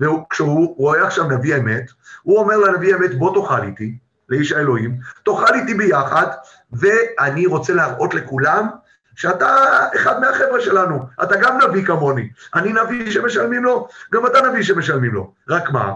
וכשהוא 0.00 0.76
רואה 0.76 1.06
עכשיו 1.06 1.24
נביא 1.24 1.56
אמת, 1.56 1.90
הוא 2.22 2.38
אומר 2.38 2.56
לנביא 2.56 2.96
אמת, 2.96 3.18
בוא 3.18 3.42
תאכל 3.42 3.62
איתי, 3.62 3.98
לאיש 4.28 4.52
האלוהים, 4.52 4.96
תאכל 5.24 5.54
איתי 5.54 5.74
ביחד, 5.74 6.26
ואני 6.72 7.46
רוצה 7.46 7.74
להראות 7.74 8.14
לכולם 8.14 8.68
שאתה 9.14 9.56
אחד 9.96 10.20
מהחבר'ה 10.20 10.60
שלנו, 10.60 11.06
אתה 11.22 11.36
גם 11.36 11.58
נביא 11.60 11.86
כמוני. 11.86 12.28
אני 12.54 12.72
נביא 12.72 13.10
שמשלמים 13.10 13.64
לו, 13.64 13.88
גם 14.12 14.26
אתה 14.26 14.40
נביא 14.40 14.62
שמשלמים 14.62 15.14
לו. 15.14 15.32
רק 15.48 15.70
מה? 15.70 15.92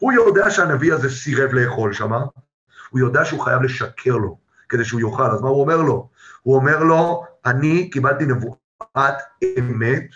הוא 0.00 0.12
יודע 0.12 0.50
שהנביא 0.50 0.92
הזה 0.92 1.10
סירב 1.10 1.52
לאכול 1.52 1.92
שמה, 1.92 2.20
הוא 2.90 3.00
יודע 3.00 3.24
שהוא 3.24 3.40
חייב 3.40 3.62
לשקר 3.62 4.16
לו 4.16 4.38
כדי 4.68 4.84
שהוא 4.84 5.00
יאכל, 5.00 5.30
אז 5.30 5.42
מה 5.42 5.48
הוא 5.48 5.60
אומר 5.60 5.82
לו? 5.82 6.08
הוא 6.42 6.56
אומר 6.56 6.84
לו, 6.84 7.24
אני 7.46 7.90
קיבלתי 7.90 8.24
נבואת 8.26 9.14
אמת 9.58 10.06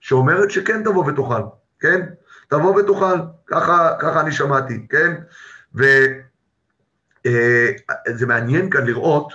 שאומרת 0.00 0.50
שכן 0.50 0.82
תבוא 0.84 1.04
ותאכל, 1.04 1.42
כן? 1.80 2.00
תבוא 2.48 2.80
ותאכל, 2.80 3.20
ככה, 3.46 3.94
ככה 3.98 4.20
אני 4.20 4.32
שמעתי, 4.32 4.86
כן? 4.88 5.14
וזה 5.74 6.20
אה, 7.26 8.26
מעניין 8.26 8.70
כאן 8.70 8.86
לראות 8.86 9.32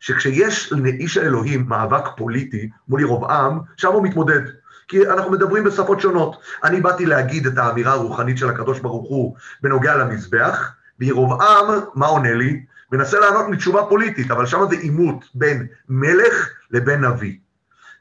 שכשיש 0.00 0.72
לאיש 0.72 1.16
האלוהים 1.16 1.68
מאבק 1.68 2.04
פוליטי 2.16 2.70
מול 2.88 3.00
ירובעם, 3.00 3.60
שם 3.76 3.92
הוא 3.92 4.02
מתמודד. 4.02 4.40
כי 4.88 5.08
אנחנו 5.08 5.30
מדברים 5.30 5.64
בשפות 5.64 6.00
שונות. 6.00 6.36
אני 6.64 6.80
באתי 6.80 7.06
להגיד 7.06 7.46
את 7.46 7.58
האמירה 7.58 7.92
הרוחנית 7.92 8.38
של 8.38 8.50
הקדוש 8.50 8.80
ברוך 8.80 9.08
הוא 9.08 9.36
בנוגע 9.62 9.96
למזבח, 9.96 10.72
וירובעם, 11.00 11.80
מה 11.94 12.06
עונה 12.06 12.34
לי? 12.34 12.64
מנסה 12.92 13.20
לענות 13.20 13.50
לי 13.50 13.56
תשובה 13.56 13.82
פוליטית, 13.88 14.30
אבל 14.30 14.46
שם 14.46 14.60
זה 14.70 14.76
עימות 14.76 15.24
בין 15.34 15.66
מלך 15.88 16.48
לבין 16.70 17.04
נביא. 17.04 17.36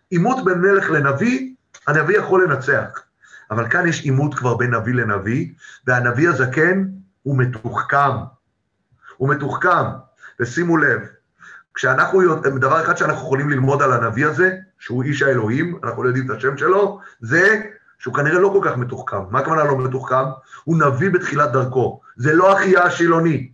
עימות 0.09 0.45
בין 0.45 0.61
מלך 0.61 0.91
לנביא, 0.91 1.53
הנביא 1.88 2.17
יכול 2.17 2.43
לנצח. 2.43 3.03
אבל 3.51 3.69
כאן 3.69 3.88
יש 3.88 4.01
עימות 4.01 4.34
כבר 4.36 4.55
בין 4.55 4.75
נביא 4.75 4.93
לנביא, 4.93 5.47
והנביא 5.88 6.29
הזקן 6.29 6.84
הוא 7.23 7.38
מתוחכם. 7.38 8.11
הוא 9.17 9.29
מתוחכם, 9.29 9.86
ושימו 10.39 10.77
לב, 10.77 10.99
כשאנחנו, 11.73 12.36
דבר 12.36 12.81
אחד 12.84 12.97
שאנחנו 12.97 13.21
יכולים 13.21 13.49
ללמוד 13.49 13.81
על 13.81 13.93
הנביא 13.93 14.25
הזה, 14.25 14.55
שהוא 14.84 15.03
איש 15.03 15.21
האלוהים, 15.21 15.79
אנחנו 15.84 16.03
לא 16.03 16.07
יודעים 16.07 16.31
את 16.31 16.38
השם 16.38 16.57
שלו, 16.57 16.99
זה 17.21 17.61
שהוא 17.99 18.13
כנראה 18.13 18.39
לא 18.39 18.49
כל 18.53 18.69
כך 18.69 18.77
מתוחכם. 18.77 19.17
מה 19.29 19.39
הכוונה 19.39 19.63
לא 19.63 19.77
מתוחכם? 19.77 20.25
הוא 20.63 20.77
נביא 20.77 21.09
בתחילת 21.09 21.51
דרכו. 21.51 22.01
זה 22.15 22.34
לא 22.34 22.53
אחיה 22.53 22.84
השילוני. 22.84 23.51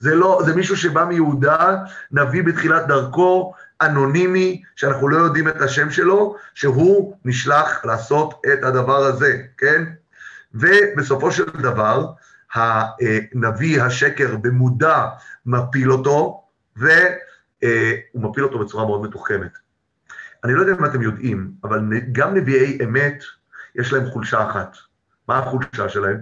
זה 0.00 0.14
לא, 0.14 0.42
זה 0.44 0.56
מישהו 0.56 0.76
שבא 0.76 1.04
מיהודה, 1.04 1.76
נביא 2.12 2.42
בתחילת 2.42 2.86
דרכו, 2.86 3.54
אנונימי, 3.82 4.62
שאנחנו 4.76 5.08
לא 5.08 5.16
יודעים 5.16 5.48
את 5.48 5.60
השם 5.60 5.90
שלו, 5.90 6.36
שהוא 6.54 7.16
נשלח 7.24 7.84
לעשות 7.84 8.42
את 8.52 8.64
הדבר 8.64 9.04
הזה, 9.04 9.42
כן? 9.58 9.84
ובסופו 10.54 11.32
של 11.32 11.44
דבר, 11.44 12.06
הנביא 12.54 13.82
השקר 13.82 14.36
במודע 14.36 15.06
מפיל 15.46 15.92
אותו, 15.92 16.42
והוא 16.76 16.92
מפיל 18.14 18.44
אותו 18.44 18.58
בצורה 18.58 18.86
מאוד 18.86 19.02
מתוחכמת. 19.02 19.67
אני 20.44 20.54
לא 20.54 20.60
יודע 20.60 20.72
אם 20.72 20.84
אתם 20.84 21.02
יודעים, 21.02 21.52
אבל 21.64 21.80
גם 22.12 22.34
נביאי 22.34 22.78
אמת, 22.84 23.22
יש 23.74 23.92
להם 23.92 24.10
חולשה 24.10 24.50
אחת. 24.50 24.76
מה 25.28 25.38
החולשה 25.38 25.88
שלהם? 25.88 26.18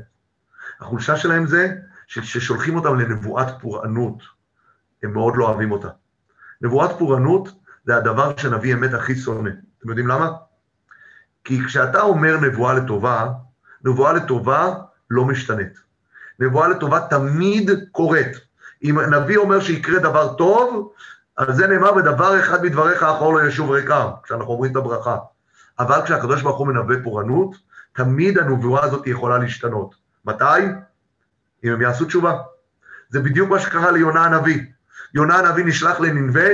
החולשה 0.81 1.17
שלהם 1.17 1.47
זה 1.47 1.69
שכששולחים 2.07 2.77
אותם 2.77 2.99
לנבואת 2.99 3.47
פורענות, 3.61 4.23
הם 5.03 5.13
מאוד 5.13 5.37
לא 5.37 5.49
אוהבים 5.49 5.73
אותה. 5.73 5.89
נבואת 6.61 6.91
פורענות 6.99 7.49
זה 7.85 7.97
הדבר 7.97 8.37
שנביא 8.37 8.75
אמת 8.75 8.95
הכי 8.95 9.15
שונא. 9.15 9.51
אתם 9.79 9.89
יודעים 9.89 10.07
למה? 10.07 10.31
כי 11.45 11.65
כשאתה 11.65 12.03
אומר 12.03 12.41
נבואה 12.41 12.75
לטובה, 12.75 13.29
נבואה 13.85 14.13
לטובה 14.13 14.75
לא 15.11 15.25
משתנית. 15.25 15.79
נבואה 16.39 16.69
לטובה 16.69 17.01
תמיד 17.11 17.71
קורית. 17.93 18.37
אם 18.83 19.01
נביא 19.01 19.37
אומר 19.37 19.61
שיקרה 19.61 19.99
דבר 19.99 20.35
טוב, 20.35 20.93
על 21.37 21.53
זה 21.53 21.67
נאמר 21.67 21.93
בדבר 21.93 22.41
אחד 22.41 22.63
מדבריך 22.63 23.03
האחור 23.03 23.35
לא 23.35 23.47
ישוב 23.47 23.71
ריקם, 23.71 24.09
כשאנחנו 24.23 24.53
אומרים 24.53 24.73
את 24.73 24.77
הברכה. 24.77 25.17
אבל 25.79 26.03
כשהקדוש 26.05 26.43
ברוך 26.43 26.59
הוא 26.59 26.67
מנבא 26.67 26.95
פורענות, 27.05 27.57
תמיד 27.93 28.39
הנבואה 28.39 28.85
הזאת 28.85 29.07
יכולה 29.07 29.39
להשתנות. 29.39 29.95
מתי? 30.25 30.63
אם 31.65 31.73
הם 31.73 31.83
יעשו 31.83 32.05
תשובה. 32.05 32.39
זה 33.09 33.21
בדיוק 33.21 33.51
מה 33.51 33.59
שקרה 33.59 33.91
ליונה 33.91 34.25
הנביא. 34.25 34.63
יונה 35.15 35.39
הנביא 35.39 35.65
נשלח 35.65 36.01
לנינווה, 36.01 36.49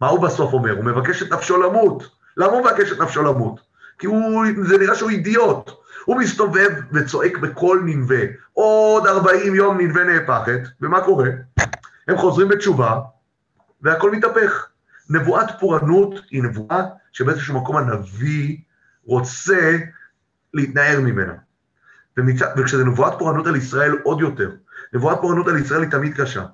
מה 0.00 0.08
הוא 0.08 0.20
בסוף 0.20 0.52
אומר? 0.52 0.76
הוא 0.76 0.84
מבקש 0.84 1.22
את 1.22 1.32
נפשו 1.32 1.62
למות. 1.62 2.10
למה 2.36 2.52
הוא 2.52 2.60
מבקש 2.60 2.92
את 2.92 2.98
נפשו 3.00 3.22
למות? 3.22 3.60
כי 3.98 4.06
הוא, 4.06 4.44
זה 4.62 4.78
נראה 4.78 4.94
שהוא 4.94 5.10
אידיוט. 5.10 5.70
הוא 6.04 6.16
מסתובב 6.16 6.70
וצועק 6.92 7.38
בכל 7.38 7.80
ננבה, 7.84 8.20
עוד 8.52 9.06
40 9.06 9.54
יום 9.54 9.80
ננבה 9.80 10.04
נהפכת, 10.04 10.60
ומה 10.80 11.00
קורה? 11.00 11.28
הם 12.08 12.16
חוזרים 12.16 12.48
בתשובה, 12.48 13.00
והכל 13.82 14.10
מתהפך. 14.10 14.66
נבואת 15.10 15.46
פורענות 15.60 16.14
היא 16.30 16.42
נבואה 16.42 16.82
שבאיזשהו 17.12 17.60
מקום 17.60 17.76
הנביא 17.76 18.56
רוצה 19.04 19.78
להתנער 20.54 21.00
ממנה. 21.00 21.34
ומצ... 22.16 22.40
וכשזה 22.56 22.84
נבואת 22.84 23.12
פורענות 23.18 23.46
על 23.46 23.56
ישראל 23.56 23.98
עוד 24.02 24.20
יותר. 24.20 24.50
נבואת 24.92 25.18
פורענות 25.20 25.48
על 25.48 25.58
ישראל 25.58 25.82
היא 25.82 25.90
תמיד 25.90 26.20
קשה. 26.20 26.44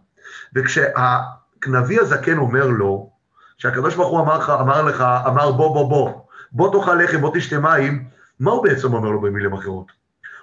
וכשהנביא 0.55 2.01
הזקן 2.01 2.39
אומר 2.39 2.67
לו, 2.67 3.11
שהקדוש 3.59 3.95
ברוך 3.95 4.11
הוא 4.11 4.21
אמר 4.21 4.39
לך, 4.39 4.51
אמר 4.51 4.83
לך, 4.83 5.01
אמר 5.27 5.53
בוא 5.53 5.75
בוא 5.75 5.89
בוא, 5.91 6.21
בוא 6.53 6.73
תאכל 6.73 6.95
לחם, 6.95 7.21
בוא 7.21 7.37
תשתה 7.37 7.59
מים, 7.59 8.05
מה 8.41 8.51
הוא 8.51 8.65
בעצם 8.65 8.95
אומר 8.95 9.11
לו 9.11 9.21
במילים 9.21 9.53
אחרות? 9.53 9.93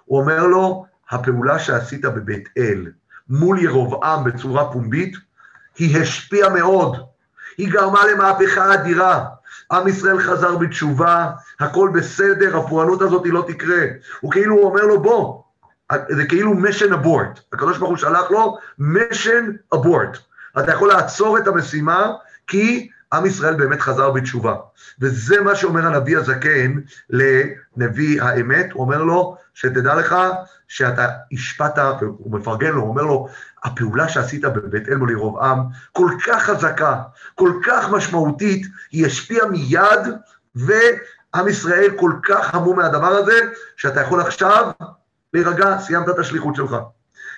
הוא 0.05 0.21
אומר 0.21 0.47
לו, 0.47 0.85
הפעולה 1.09 1.59
שעשית 1.59 2.05
בבית 2.05 2.49
אל 2.57 2.91
מול 3.29 3.59
ירבעם 3.59 4.23
בצורה 4.23 4.71
פומבית, 4.71 5.17
היא 5.77 6.01
השפיעה 6.01 6.49
מאוד. 6.49 6.97
היא 7.57 7.71
גרמה 7.71 8.05
למהפכה 8.05 8.73
אדירה. 8.73 9.25
עם 9.71 9.87
ישראל 9.87 10.19
חזר 10.19 10.57
בתשובה, 10.57 11.31
הכל 11.59 11.89
בסדר, 11.93 12.57
הפורענות 12.57 13.01
הזאת 13.01 13.25
היא 13.25 13.33
לא 13.33 13.43
תקרה. 13.47 13.83
הוא 14.19 14.31
כאילו 14.31 14.57
אומר 14.63 14.81
לו, 14.81 15.01
בוא, 15.01 15.41
זה 16.09 16.25
כאילו 16.25 16.53
mission 16.53 16.93
abort. 16.93 17.39
הקדוש 17.53 17.77
ברוך 17.77 17.89
הוא 17.89 17.97
שלח 17.97 18.31
לו 18.31 18.57
mission 18.79 19.75
abort. 19.75 20.17
אתה 20.59 20.71
יכול 20.71 20.87
לעצור 20.87 21.37
את 21.37 21.47
המשימה, 21.47 22.11
כי 22.47 22.89
עם 23.13 23.25
ישראל 23.25 23.55
באמת 23.55 23.81
חזר 23.81 24.11
בתשובה. 24.11 24.55
וזה 24.99 25.41
מה 25.41 25.55
שאומר 25.55 25.85
הנביא 25.85 26.17
הזקן 26.17 26.73
לנביא 27.09 28.21
האמת, 28.21 28.71
הוא 28.71 28.81
אומר 28.81 29.03
לו, 29.03 29.37
שתדע 29.53 29.95
לך 29.95 30.15
שאתה 30.67 31.07
השפעת, 31.31 31.77
הוא 32.01 32.31
מפרגן 32.39 32.71
לו, 32.71 32.81
הוא 32.81 32.89
אומר 32.89 33.03
לו, 33.03 33.27
הפעולה 33.63 34.09
שעשית 34.09 34.41
בבית 34.41 34.89
אל 34.89 34.95
מול 34.95 35.11
ירבעם 35.11 35.59
כל 35.91 36.09
כך 36.25 36.43
חזקה, 36.43 37.01
כל 37.35 37.51
כך 37.65 37.89
משמעותית, 37.89 38.67
היא 38.91 39.05
השפיעה 39.05 39.47
מיד, 39.47 39.99
ועם 40.55 41.47
ישראל 41.47 41.91
כל 41.95 42.11
כך 42.23 42.55
המום 42.55 42.77
מהדבר 42.77 43.07
הזה, 43.07 43.39
שאתה 43.75 44.01
יכול 44.01 44.21
עכשיו 44.21 44.71
להירגע, 45.33 45.77
סיימת 45.79 46.09
את 46.09 46.19
השליחות 46.19 46.55
שלך. 46.55 46.75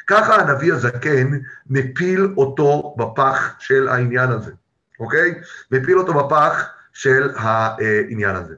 ככה 0.07 0.35
הנביא 0.35 0.73
הזקן 0.73 1.31
מפיל 1.69 2.33
אותו 2.37 2.95
בפח 2.97 3.55
של 3.59 3.87
העניין 3.87 4.31
הזה. 4.31 4.51
אוקיי? 4.99 5.33
והפיל 5.71 5.97
אותו 5.97 6.13
בפח 6.13 6.65
של 6.93 7.29
העניין 7.35 8.35
הזה. 8.35 8.55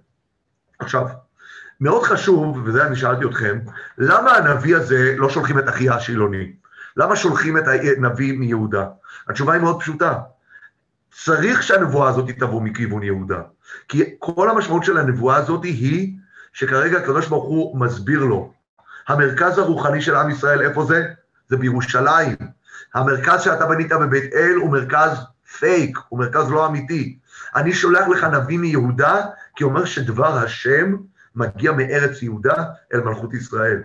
עכשיו, 0.80 1.08
מאוד 1.82 2.04
חשוב, 2.04 2.62
וזה 2.66 2.86
אני 2.86 2.96
שאלתי 2.96 3.26
אתכם, 3.26 3.60
למה 3.98 4.32
הנביא 4.32 4.76
הזה 4.76 5.16
לא 5.18 5.30
שולחים 5.30 5.60
את 5.60 5.70
אחיה 5.70 5.94
השילוני? 5.96 6.54
למה 6.98 7.16
שולחים 7.16 7.58
את 7.58 7.64
הנביא 7.68 8.34
מיהודה? 8.34 8.86
התשובה 9.28 9.54
היא 9.54 9.62
מאוד 9.62 9.80
פשוטה. 9.80 10.20
צריך 11.12 11.64
שהנבואה 11.64 12.10
הזאת 12.10 12.30
תבוא 12.30 12.62
מכיוון 12.62 13.04
יהודה. 13.04 13.42
כי 13.88 14.16
כל 14.20 14.50
המשמעות 14.50 14.84
של 14.84 14.98
הנבואה 14.98 15.36
הזאת 15.36 15.64
היא 15.64 16.18
שכרגע 16.54 16.98
הקדוש 16.98 17.28
ברוך 17.28 17.46
הוא 17.46 17.80
מסביר 17.80 18.24
לו, 18.24 18.54
המרכז 19.08 19.58
הרוחני 19.58 20.02
של 20.02 20.16
עם 20.16 20.30
ישראל, 20.30 20.62
איפה 20.62 20.86
זה? 20.86 21.06
זה 21.48 21.58
בירושלים. 21.58 22.36
המרכז 22.94 23.42
שאתה 23.42 23.66
בנית 23.66 23.92
בבית 23.92 24.34
אל 24.34 24.56
הוא 24.56 24.72
מרכז 24.72 25.18
פייק, 25.58 25.98
הוא 26.10 26.20
מרכז 26.20 26.52
לא 26.52 26.68
אמיתי. 26.68 27.18
אני 27.56 27.74
שולח 27.74 28.08
לך 28.08 28.24
נביא 28.24 28.60
מיהודה, 28.60 29.22
כי 29.56 29.64
אומר 29.64 29.86
שדבר 29.86 30.38
השם 30.38 30.96
מגיע 31.36 31.72
מארץ 31.72 32.22
יהודה 32.22 32.64
אל 32.94 33.00
מלכות 33.00 33.34
ישראל. 33.34 33.82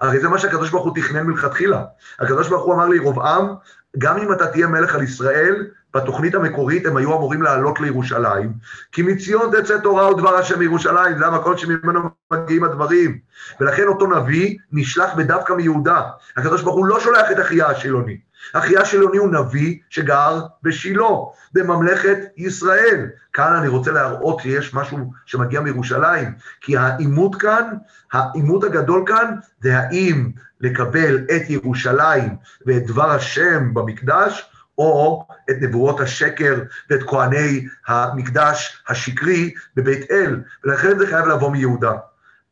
הרי 0.00 0.20
זה 0.20 0.28
מה 0.28 0.38
שהקדוש 0.38 0.70
ברוך 0.70 0.84
הוא 0.84 0.94
תכנן 0.94 1.26
מלכתחילה. 1.26 1.84
הקדוש 2.18 2.48
ברוך 2.48 2.64
הוא 2.64 2.74
אמר 2.74 2.88
לירובעם, 2.88 3.54
גם 3.98 4.18
אם 4.18 4.32
אתה 4.32 4.46
תהיה 4.46 4.66
מלך 4.66 4.94
על 4.94 5.02
ישראל, 5.02 5.66
בתוכנית 5.94 6.34
המקורית 6.34 6.86
הם 6.86 6.96
היו 6.96 7.16
אמורים 7.16 7.42
לעלות 7.42 7.80
לירושלים, 7.80 8.52
כי 8.92 9.02
מציון 9.02 9.50
תצא 9.56 9.78
תורה 9.78 10.10
ודבר 10.10 10.34
השם 10.34 10.58
מירושלים, 10.58 11.18
זה 11.18 11.26
המקום 11.26 11.56
שממנו 11.56 12.00
מגיעים 12.32 12.64
הדברים. 12.64 13.18
ולכן 13.60 13.86
אותו 13.88 14.06
נביא 14.06 14.56
נשלח 14.72 15.14
בדווקא 15.14 15.52
מיהודה. 15.52 16.02
הקדוש 16.36 16.62
ברוך 16.62 16.76
הוא 16.76 16.86
לא 16.86 17.00
שולח 17.00 17.30
את 17.30 17.40
אחיה 17.40 17.66
השילוני. 17.66 18.18
אחיה 18.52 18.80
השילוני 18.80 19.18
הוא 19.18 19.32
נביא 19.32 19.78
שגר 19.90 20.40
בשילה, 20.62 21.08
בממלכת 21.52 22.18
ישראל. 22.36 23.06
כאן 23.32 23.54
אני 23.54 23.68
רוצה 23.68 23.90
להראות 23.92 24.40
שיש 24.40 24.74
משהו 24.74 25.12
שמגיע 25.26 25.60
מירושלים, 25.60 26.34
כי 26.60 26.76
העימות 26.76 27.34
כאן, 27.34 27.64
העימות 28.12 28.64
הגדול 28.64 29.04
כאן, 29.06 29.34
זה 29.60 29.78
האם 29.78 30.30
לקבל 30.60 31.18
את 31.18 31.50
ירושלים 31.50 32.36
ואת 32.66 32.86
דבר 32.86 33.10
השם 33.10 33.74
במקדש, 33.74 34.50
או 34.78 35.26
את 35.50 35.56
נבואות 35.60 36.00
השקר 36.00 36.62
ואת 36.90 37.02
כהני 37.02 37.66
המקדש 37.86 38.82
השקרי 38.88 39.54
בבית 39.76 40.10
אל, 40.10 40.40
ולכן 40.64 40.98
זה 40.98 41.06
חייב 41.06 41.26
לבוא 41.26 41.50
מיהודה. 41.50 41.92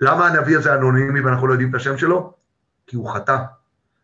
למה 0.00 0.26
הנביא 0.26 0.56
הזה 0.56 0.74
אנונימי 0.74 1.20
ואנחנו 1.20 1.46
לא 1.46 1.52
יודעים 1.52 1.70
את 1.70 1.74
השם 1.74 1.98
שלו? 1.98 2.32
כי 2.86 2.96
הוא 2.96 3.14
חטא, 3.14 3.38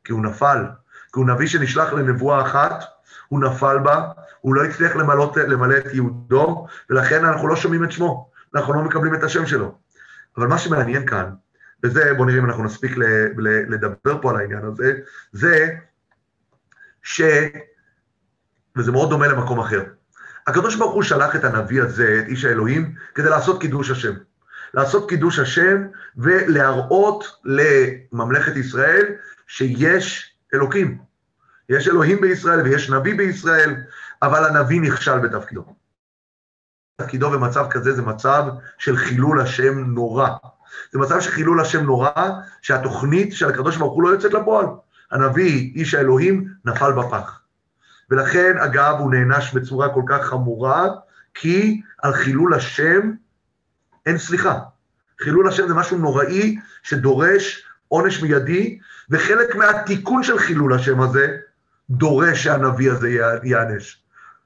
כי 0.05 0.13
הוא 0.13 0.23
נפל, 0.23 0.65
כי 1.13 1.21
הוא 1.21 1.27
נביא 1.27 1.47
שנשלח 1.47 1.93
לנבואה 1.93 2.43
אחת, 2.43 2.85
הוא 3.29 3.41
נפל 3.41 3.79
בה, 3.79 4.09
הוא 4.41 4.55
לא 4.55 4.65
הצליח 4.65 4.97
למלא, 4.97 5.33
למלא 5.49 5.77
את 5.77 5.87
ייעודו, 5.93 6.67
ולכן 6.91 7.25
אנחנו 7.25 7.49
לא 7.49 7.57
שומעים 7.57 7.85
את 7.85 7.93
שמו, 7.93 8.31
אנחנו 8.55 8.73
לא 8.73 8.83
מקבלים 8.83 9.15
את 9.15 9.23
השם 9.23 9.47
שלו. 9.47 9.79
אבל 10.37 10.47
מה 10.47 10.59
שמעניין 10.59 11.07
כאן, 11.07 11.31
וזה, 11.85 12.15
בואו 12.15 12.29
נראה 12.29 12.39
אם 12.39 12.45
אנחנו 12.45 12.65
נספיק 12.65 12.97
לדבר 13.69 14.23
פה 14.23 14.31
על 14.31 14.37
העניין 14.37 14.65
הזה, 14.65 14.93
זה 15.33 15.69
ש... 17.03 17.23
וזה 18.77 18.93
מאוד 18.93 19.11
דומה 19.11 19.29
למקום 19.29 19.61
אחר. 19.61 19.83
הקדוש 20.47 20.77
ברוך 20.77 20.95
הוא 20.95 21.03
שלח 21.03 21.37
את 21.37 21.45
הנביא 21.45 21.83
הזה, 21.83 22.21
את 22.23 22.29
איש 22.29 22.45
האלוהים, 22.45 22.95
כדי 23.15 23.29
לעשות 23.31 23.61
קידוש 23.61 23.91
השם. 23.91 24.13
לעשות 24.75 25.09
קידוש 25.09 25.39
השם 25.39 25.87
ולהראות 26.17 27.25
לממלכת 27.45 28.57
ישראל 28.57 29.07
שיש 29.47 30.32
אלוקים. 30.55 30.99
יש 31.69 31.89
אלוהים 31.89 32.21
בישראל 32.21 32.61
ויש 32.61 32.91
נביא 32.91 33.15
בישראל, 33.17 33.75
אבל 34.23 34.45
הנביא 34.45 34.81
נכשל 34.81 35.19
בתפקידו. 35.19 35.75
תפקידו 36.97 37.31
במצב 37.31 37.67
כזה 37.71 37.93
זה 37.93 38.03
מצב 38.03 38.45
של 38.79 38.97
חילול 38.97 39.41
השם 39.41 39.79
נורא. 39.79 40.29
זה 40.93 40.99
מצב 40.99 41.21
של 41.21 41.31
חילול 41.31 41.61
השם 41.61 41.85
נורא, 41.85 42.31
שהתוכנית 42.63 43.33
של 43.33 43.49
הקדוש 43.49 43.77
ברוך 43.77 43.95
הוא 43.95 44.03
לא 44.03 44.09
יוצאת 44.09 44.33
לפועל. 44.33 44.67
הנביא, 45.11 45.73
איש 45.75 45.95
האלוהים, 45.95 46.49
נפל 46.65 46.93
בפח. 46.93 47.41
ולכן, 48.11 48.59
אגב, 48.59 48.97
הוא 48.99 49.11
נענש 49.11 49.55
בצורה 49.55 49.95
כל 49.95 50.03
כך 50.09 50.27
חמורה, 50.27 50.89
כי 51.35 51.83
על 52.03 52.13
חילול 52.13 52.55
השם 52.55 53.13
אין 54.07 54.19
סליחה. 54.19 54.59
חילול 55.21 55.49
השם 55.49 55.69
זה 55.69 55.75
משהו 55.75 55.99
נוראי 55.99 56.59
שדורש 56.83 57.65
עונש 57.93 58.23
מיידי, 58.23 58.79
וחלק 59.11 59.55
מהתיקון 59.55 60.23
של 60.23 60.39
חילול 60.39 60.75
השם 60.75 61.01
הזה 61.01 61.37
דורש 61.91 62.45
שהנביא 62.45 62.91
הזה 62.91 63.09
ייענש. 63.43 64.03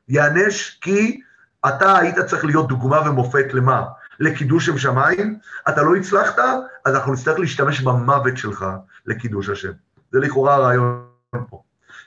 ייענש 0.09 0.79
כי 0.81 1.21
אתה 1.69 1.99
היית 1.99 2.19
צריך 2.19 2.45
להיות 2.45 2.69
דוגמה 2.69 3.11
ומופת 3.11 3.55
למה? 3.55 3.83
לקידוש 4.21 4.67
שם 4.67 4.79
שמיים, 4.79 5.39
אתה 5.69 5.83
לא 5.83 5.97
הצלחת, 5.97 6.39
אז 6.85 6.95
אנחנו 6.95 7.13
נצטרך 7.13 7.39
להשתמש 7.39 7.81
במוות 7.81 8.37
שלך 8.37 8.67
לקידוש 9.07 9.49
השם. 9.49 9.73
זה 10.13 10.21
לכאורה 10.21 10.55
הרעיון 10.55 11.05
פה. 11.51 11.63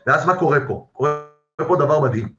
ואז 0.08 0.26
מה 0.26 0.36
קורה 0.36 0.60
פה? 0.68 0.88
קורה 0.94 1.22
פה 1.58 1.76
דבר 1.76 2.00
מדהים. 2.00 2.30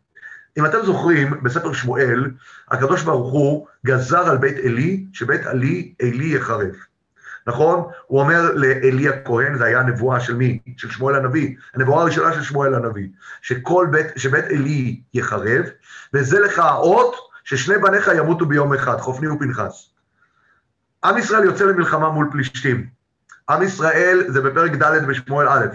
אם 0.58 0.66
אתם 0.66 0.78
זוכרים, 0.84 1.42
בספר 1.42 1.72
שמואל, 1.72 2.30
הקדוש 2.68 3.02
ברוך 3.02 3.32
הוא 3.32 3.66
גזר 3.86 4.30
על 4.30 4.38
בית 4.38 4.56
עלי, 4.64 5.06
שבית 5.12 5.46
עלי, 5.46 5.94
עלי 6.02 6.34
יחרב. 6.36 6.89
נכון? 7.46 7.90
הוא 8.06 8.20
אומר 8.20 8.52
לעלי 8.54 9.08
הכהן, 9.08 9.58
זה 9.58 9.64
היה 9.64 9.80
הנבואה 9.80 10.20
של 10.20 10.34
מי? 10.34 10.58
של 10.76 10.90
שמואל 10.90 11.14
הנביא. 11.14 11.56
הנבואה 11.74 12.02
הראשונה 12.02 12.32
של 12.32 12.42
שמואל 12.42 12.74
הנביא. 12.74 13.08
שכל 13.42 13.86
בית, 13.90 14.06
שבית 14.16 14.44
עלי 14.44 15.00
יחרב, 15.14 15.64
וזה 16.14 16.40
לך 16.40 16.58
האות 16.58 17.16
ששני 17.44 17.78
בניך 17.78 18.10
ימותו 18.16 18.46
ביום 18.46 18.74
אחד, 18.74 18.98
חופני 18.98 19.28
ופנחס. 19.28 19.90
עם 21.04 21.18
ישראל 21.18 21.44
יוצא 21.44 21.64
למלחמה 21.64 22.08
מול 22.08 22.28
פלישתים. 22.32 22.86
עם 23.50 23.62
ישראל, 23.62 24.24
זה 24.28 24.40
בפרק 24.40 24.72
ד' 24.72 25.06
בשמואל 25.06 25.48
א', 25.48 25.66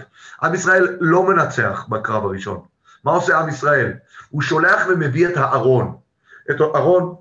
עם 0.42 0.54
ישראל 0.54 0.96
לא 1.00 1.22
מנצח 1.22 1.86
בקרב 1.88 2.24
הראשון. 2.24 2.60
מה 3.04 3.12
עושה 3.12 3.38
עם 3.38 3.48
ישראל? 3.48 3.92
הוא 4.30 4.42
שולח 4.42 4.82
ומביא 4.88 5.28
את 5.28 5.36
הארון, 5.36 5.96
את 6.50 6.60
ארון, 6.60 7.14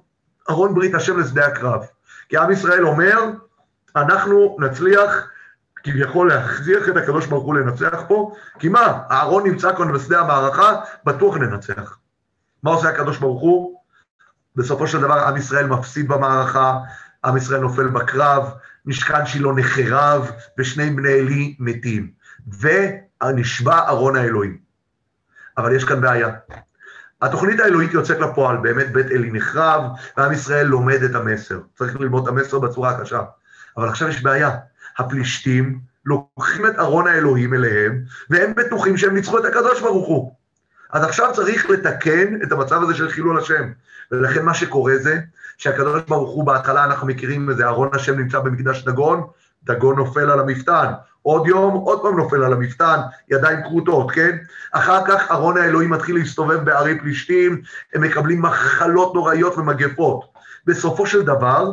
ארון 0.50 0.76
ברית 0.76 0.96
השם 0.96 1.20
לשדה 1.20 1.46
הקרב. 1.46 1.86
כי 2.30 2.38
עם 2.38 2.52
ישראל 2.52 2.86
אומר, 2.86 3.20
אנחנו 3.96 4.58
נצליח 4.60 5.30
כביכול 5.84 6.28
להכריח 6.28 6.90
את 6.90 6.98
הקדוש 6.98 7.26
ברוך 7.26 7.44
הוא 7.46 7.56
לנצח 7.56 8.02
פה, 8.08 8.36
כי 8.60 8.70
מה, 8.70 9.04
הארון 9.10 9.48
נמצא 9.48 9.76
כאן 9.76 9.94
בשדה 9.94 10.20
המערכה, 10.20 10.76
בטוח 11.06 11.38
ננצח. 11.38 11.98
מה 12.64 12.72
עושה 12.72 12.90
הקדוש 12.90 13.18
ברוך 13.18 13.42
הוא? 13.42 13.80
בסופו 14.56 14.88
של 14.88 15.02
דבר 15.02 15.20
עם 15.20 15.38
ישראל 15.38 15.68
מפסיד 15.68 16.08
במערכה, 16.08 16.80
עם 17.26 17.38
ישראל 17.38 17.62
נופל 17.62 17.88
בקרב, 17.88 18.54
משכן 18.86 19.26
שילה 19.26 19.52
נחרב, 19.52 20.32
ושני 20.58 20.90
בני 20.90 21.14
עלי 21.14 21.56
מתים. 21.60 22.12
ונשבע 22.60 23.80
ארון 23.88 24.16
האלוהים. 24.16 24.58
אבל 25.58 25.76
יש 25.76 25.84
כאן 25.84 26.02
בעיה. 26.02 26.30
התוכנית 27.22 27.60
האלוהית 27.60 27.94
יוצאת 27.94 28.20
לפועל, 28.20 28.58
באמת 28.58 28.92
בית 28.92 29.06
אלי 29.06 29.32
נחרב, 29.32 29.84
ועם 30.18 30.32
ישראל 30.32 30.66
לומד 30.66 31.04
את 31.04 31.16
המסר. 31.16 31.60
צריך 31.76 32.00
ללמוד 32.00 32.24
את 32.24 32.28
המסר 32.28 32.60
בצורה 32.60 32.90
הקשה. 32.90 33.22
אבל 33.78 33.90
עכשיו 33.90 34.10
יש 34.10 34.24
בעיה. 34.24 34.52
הפלישתים 34.98 35.80
לוקחים 36.06 36.66
את 36.66 36.80
ארון 36.80 37.08
האלוהים 37.08 37.54
אליהם, 37.54 38.04
והם 38.30 38.54
בטוחים 38.56 38.98
שהם 38.98 39.14
ניצחו 39.14 39.38
את 39.40 39.46
הקדוש 39.46 39.82
ברוך 39.82 40.08
הוא. 40.08 40.34
אז 40.92 41.04
עכשיו 41.04 41.32
צריך 41.34 41.70
לתקן 41.70 42.42
את 42.44 42.52
המצב 42.52 42.84
הזה 42.84 42.94
של 42.94 43.10
חילול 43.10 43.38
השם. 43.38 43.72
ולכן 44.12 44.46
מה 44.46 44.54
שקורה 44.54 44.98
זה 44.98 45.20
שהקדוש 45.58 46.02
ברוך 46.08 46.30
הוא 46.30 46.46
בהתחלה 46.46 46.84
אנחנו 46.84 47.08
מכירים 47.08 47.50
איזה 47.50 47.68
ארון 47.68 47.90
השם 47.94 48.20
נמצא 48.20 48.40
במקדש 48.40 48.84
דגון, 48.84 49.28
דגון 49.64 49.96
נופל 49.96 50.30
על 50.30 50.40
המפתן, 50.40 50.92
עוד 51.22 51.48
יום, 51.48 51.74
עוד 51.74 52.02
פעם 52.02 52.18
נופל 52.18 52.44
על 52.44 52.54
המפתן, 52.54 53.00
ידיים 53.30 53.64
כרותות, 53.64 54.12
כן? 54.12 54.38
אחר 54.72 55.06
כך 55.08 55.32
ארון 55.32 55.58
האלוהים 55.58 55.90
מתחיל 55.90 56.16
להסתובב 56.16 56.66
בערי 56.66 57.00
פלישתים, 57.00 57.62
הם 57.94 58.02
מקבלים 58.02 58.42
מחלות 58.42 59.14
נוראיות 59.14 59.58
ומגפות. 59.58 60.26
בסופו 60.66 61.08
של 61.08 61.22
דבר, 61.22 61.72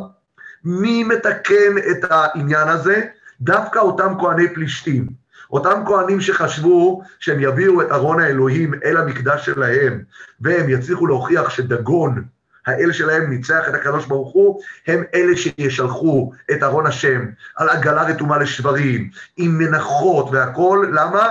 מי 0.65 1.03
מתקן 1.03 1.77
את 1.91 2.05
העניין 2.09 2.67
הזה? 2.67 3.01
דווקא 3.41 3.79
אותם 3.79 4.13
כהני 4.19 4.53
פלישתים. 4.53 5.23
אותם 5.51 5.81
כהנים 5.85 6.21
שחשבו 6.21 7.03
שהם 7.19 7.39
יביאו 7.39 7.81
את 7.81 7.91
ארון 7.91 8.19
האלוהים 8.19 8.73
אל 8.83 8.97
המקדש 8.97 9.45
שלהם, 9.45 10.01
והם 10.41 10.69
יצליחו 10.69 11.07
להוכיח 11.07 11.49
שדגון, 11.49 12.23
האל 12.67 12.91
שלהם 12.91 13.29
ניצח 13.29 13.63
את 13.69 13.73
הקדוש 13.73 14.05
ברוך 14.05 14.33
הוא, 14.33 14.61
הם 14.87 15.03
אלה 15.15 15.37
שישלחו 15.37 16.31
את 16.51 16.63
ארון 16.63 16.85
השם 16.85 17.25
על 17.55 17.69
עגלה 17.69 18.03
רתומה 18.03 18.37
לשברים, 18.37 19.09
עם 19.37 19.57
מנחות 19.57 20.29
והכול, 20.31 20.91
למה? 20.93 21.29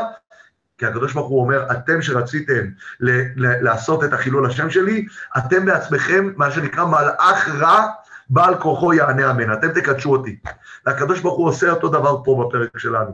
כי 0.78 0.86
הקדוש 0.86 1.12
ברוך 1.12 1.28
הוא 1.28 1.40
אומר, 1.40 1.66
אתם 1.72 2.02
שרציתם 2.02 2.64
ל- 3.00 3.46
ל- 3.46 3.64
לעשות 3.64 4.04
את 4.04 4.12
החילול 4.12 4.46
השם 4.46 4.70
שלי, 4.70 5.06
אתם 5.38 5.66
בעצמכם, 5.66 6.30
מה 6.36 6.50
שנקרא 6.50 6.84
מלאך 6.84 7.48
רע, 7.48 7.86
בעל 8.32 8.54
כוחו 8.54 8.94
יענה 8.94 9.30
אמן, 9.30 9.52
אתם 9.52 9.68
תקדשו 9.68 10.12
אותי. 10.12 10.36
והקדוש 10.86 11.20
ברוך 11.20 11.38
הוא 11.38 11.48
עושה 11.48 11.70
אותו 11.70 11.88
דבר 11.88 12.24
פה 12.24 12.44
בפרק 12.48 12.78
שלנו. 12.78 13.10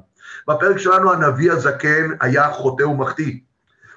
בפרק 0.48 0.78
שלנו 0.78 1.12
הנביא 1.12 1.52
הזקן 1.52 2.10
היה 2.20 2.50
חוטא 2.52 2.82
ומחטיא. 2.82 3.38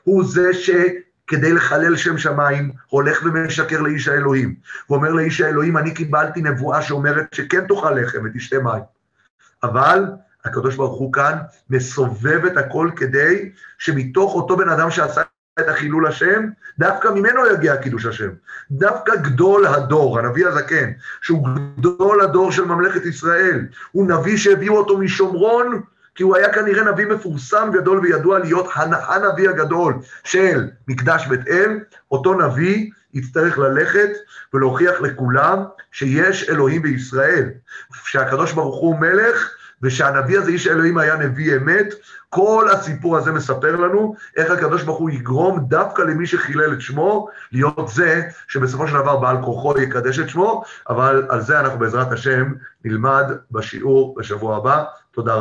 הוא 0.04 0.24
זה 0.26 0.54
שכדי 0.54 1.54
לחלל 1.54 1.96
שם 1.96 2.18
שמיים, 2.18 2.72
הולך 2.88 3.22
ומשקר 3.26 3.82
לאיש 3.82 4.08
האלוהים. 4.08 4.56
הוא 4.88 4.98
אומר 4.98 5.10
לאיש 5.10 5.42
האלוהים, 5.42 5.78
אני 5.78 5.94
קיבלתי 5.94 6.42
נבואה 6.42 6.82
שאומרת 6.82 7.34
שכן 7.34 7.68
תאכל 7.68 7.92
לחם 7.92 8.20
ותשתה 8.26 8.60
מים. 8.60 8.84
אבל 9.64 10.06
הקדוש 10.46 10.76
ברוך 10.76 11.00
הוא 11.00 11.14
כאן 11.14 11.38
מסובב 11.70 12.46
את 12.46 12.58
הכל 12.58 12.90
כדי 12.96 13.52
שמתוך 13.80 14.36
אותו 14.36 14.58
בן 14.58 14.70
אדם 14.70 14.92
שעשה 14.92 15.22
את 15.62 15.70
החילול 15.70 16.08
השם, 16.08 16.46
דווקא 16.80 17.08
ממנו 17.08 17.48
יגיע 17.54 17.78
קידוש 17.78 18.06
השם. 18.06 18.30
דווקא 18.72 19.16
גדול 19.16 19.66
הדור, 19.66 20.20
הנביא 20.20 20.48
הזקן, 20.48 20.92
שהוא 21.22 21.48
גדול 21.78 22.22
הדור 22.22 22.52
של 22.52 22.66
ממלכת 22.66 23.06
ישראל, 23.06 23.66
הוא 23.92 24.08
נביא 24.08 24.38
שהביאו 24.38 24.78
אותו 24.78 24.98
משומרון, 24.98 25.82
כי 26.16 26.24
הוא 26.24 26.36
היה 26.36 26.54
כנראה 26.54 26.92
נביא 26.92 27.06
מפורסם, 27.06 27.70
גדול 27.74 28.00
וידוע 28.00 28.40
להיות 28.40 28.68
הנביא 29.08 29.50
הגדול 29.50 29.94
של 30.24 30.68
מקדש 30.88 31.28
בית 31.28 31.48
אל, 31.48 31.80
אותו 32.12 32.34
נביא 32.34 32.90
יצטרך 33.14 33.60
ללכת 33.60 34.10
ולהוכיח 34.54 35.02
לכולם 35.02 35.64
שיש 35.92 36.50
אלוהים 36.50 36.82
בישראל, 36.82 37.50
שהקדוש 38.04 38.54
ברוך 38.54 38.76
הוא 38.76 39.00
מלך, 39.00 39.52
ושהנביא 39.84 40.38
הזה, 40.38 40.52
איש 40.52 40.68
האלוהים, 40.68 40.98
היה 40.98 41.16
נביא 41.16 41.58
אמת, 41.58 41.94
כל 42.34 42.68
הסיפור 42.72 43.18
הזה 43.18 43.32
מספר 43.32 43.76
לנו 43.76 44.16
איך 44.38 44.52
הקדוש 44.52 44.84
ברוך 44.84 44.98
הוא 44.98 45.10
יגרום 45.10 45.60
דווקא 45.60 46.02
למי 46.02 46.28
שחילל 46.28 46.74
את 46.74 46.82
שמו, 46.82 47.28
להיות 47.52 47.90
זה 47.94 48.22
שבסופו 48.48 48.88
של 48.88 48.94
דבר 48.94 49.18
בעל 49.18 49.38
כוחו 49.42 49.82
יקדש 49.82 50.20
את 50.20 50.30
שמו, 50.30 50.64
אבל 50.90 51.26
על 51.30 51.42
זה 51.42 51.60
אנחנו 51.60 51.80
בעזרת 51.80 52.12
השם 52.12 52.54
נלמד 52.86 53.26
בשיעור 53.52 54.16
בשבוע 54.18 54.58
הבא. 54.58 54.84
תודה 55.12 55.34
רבה. 55.34 55.40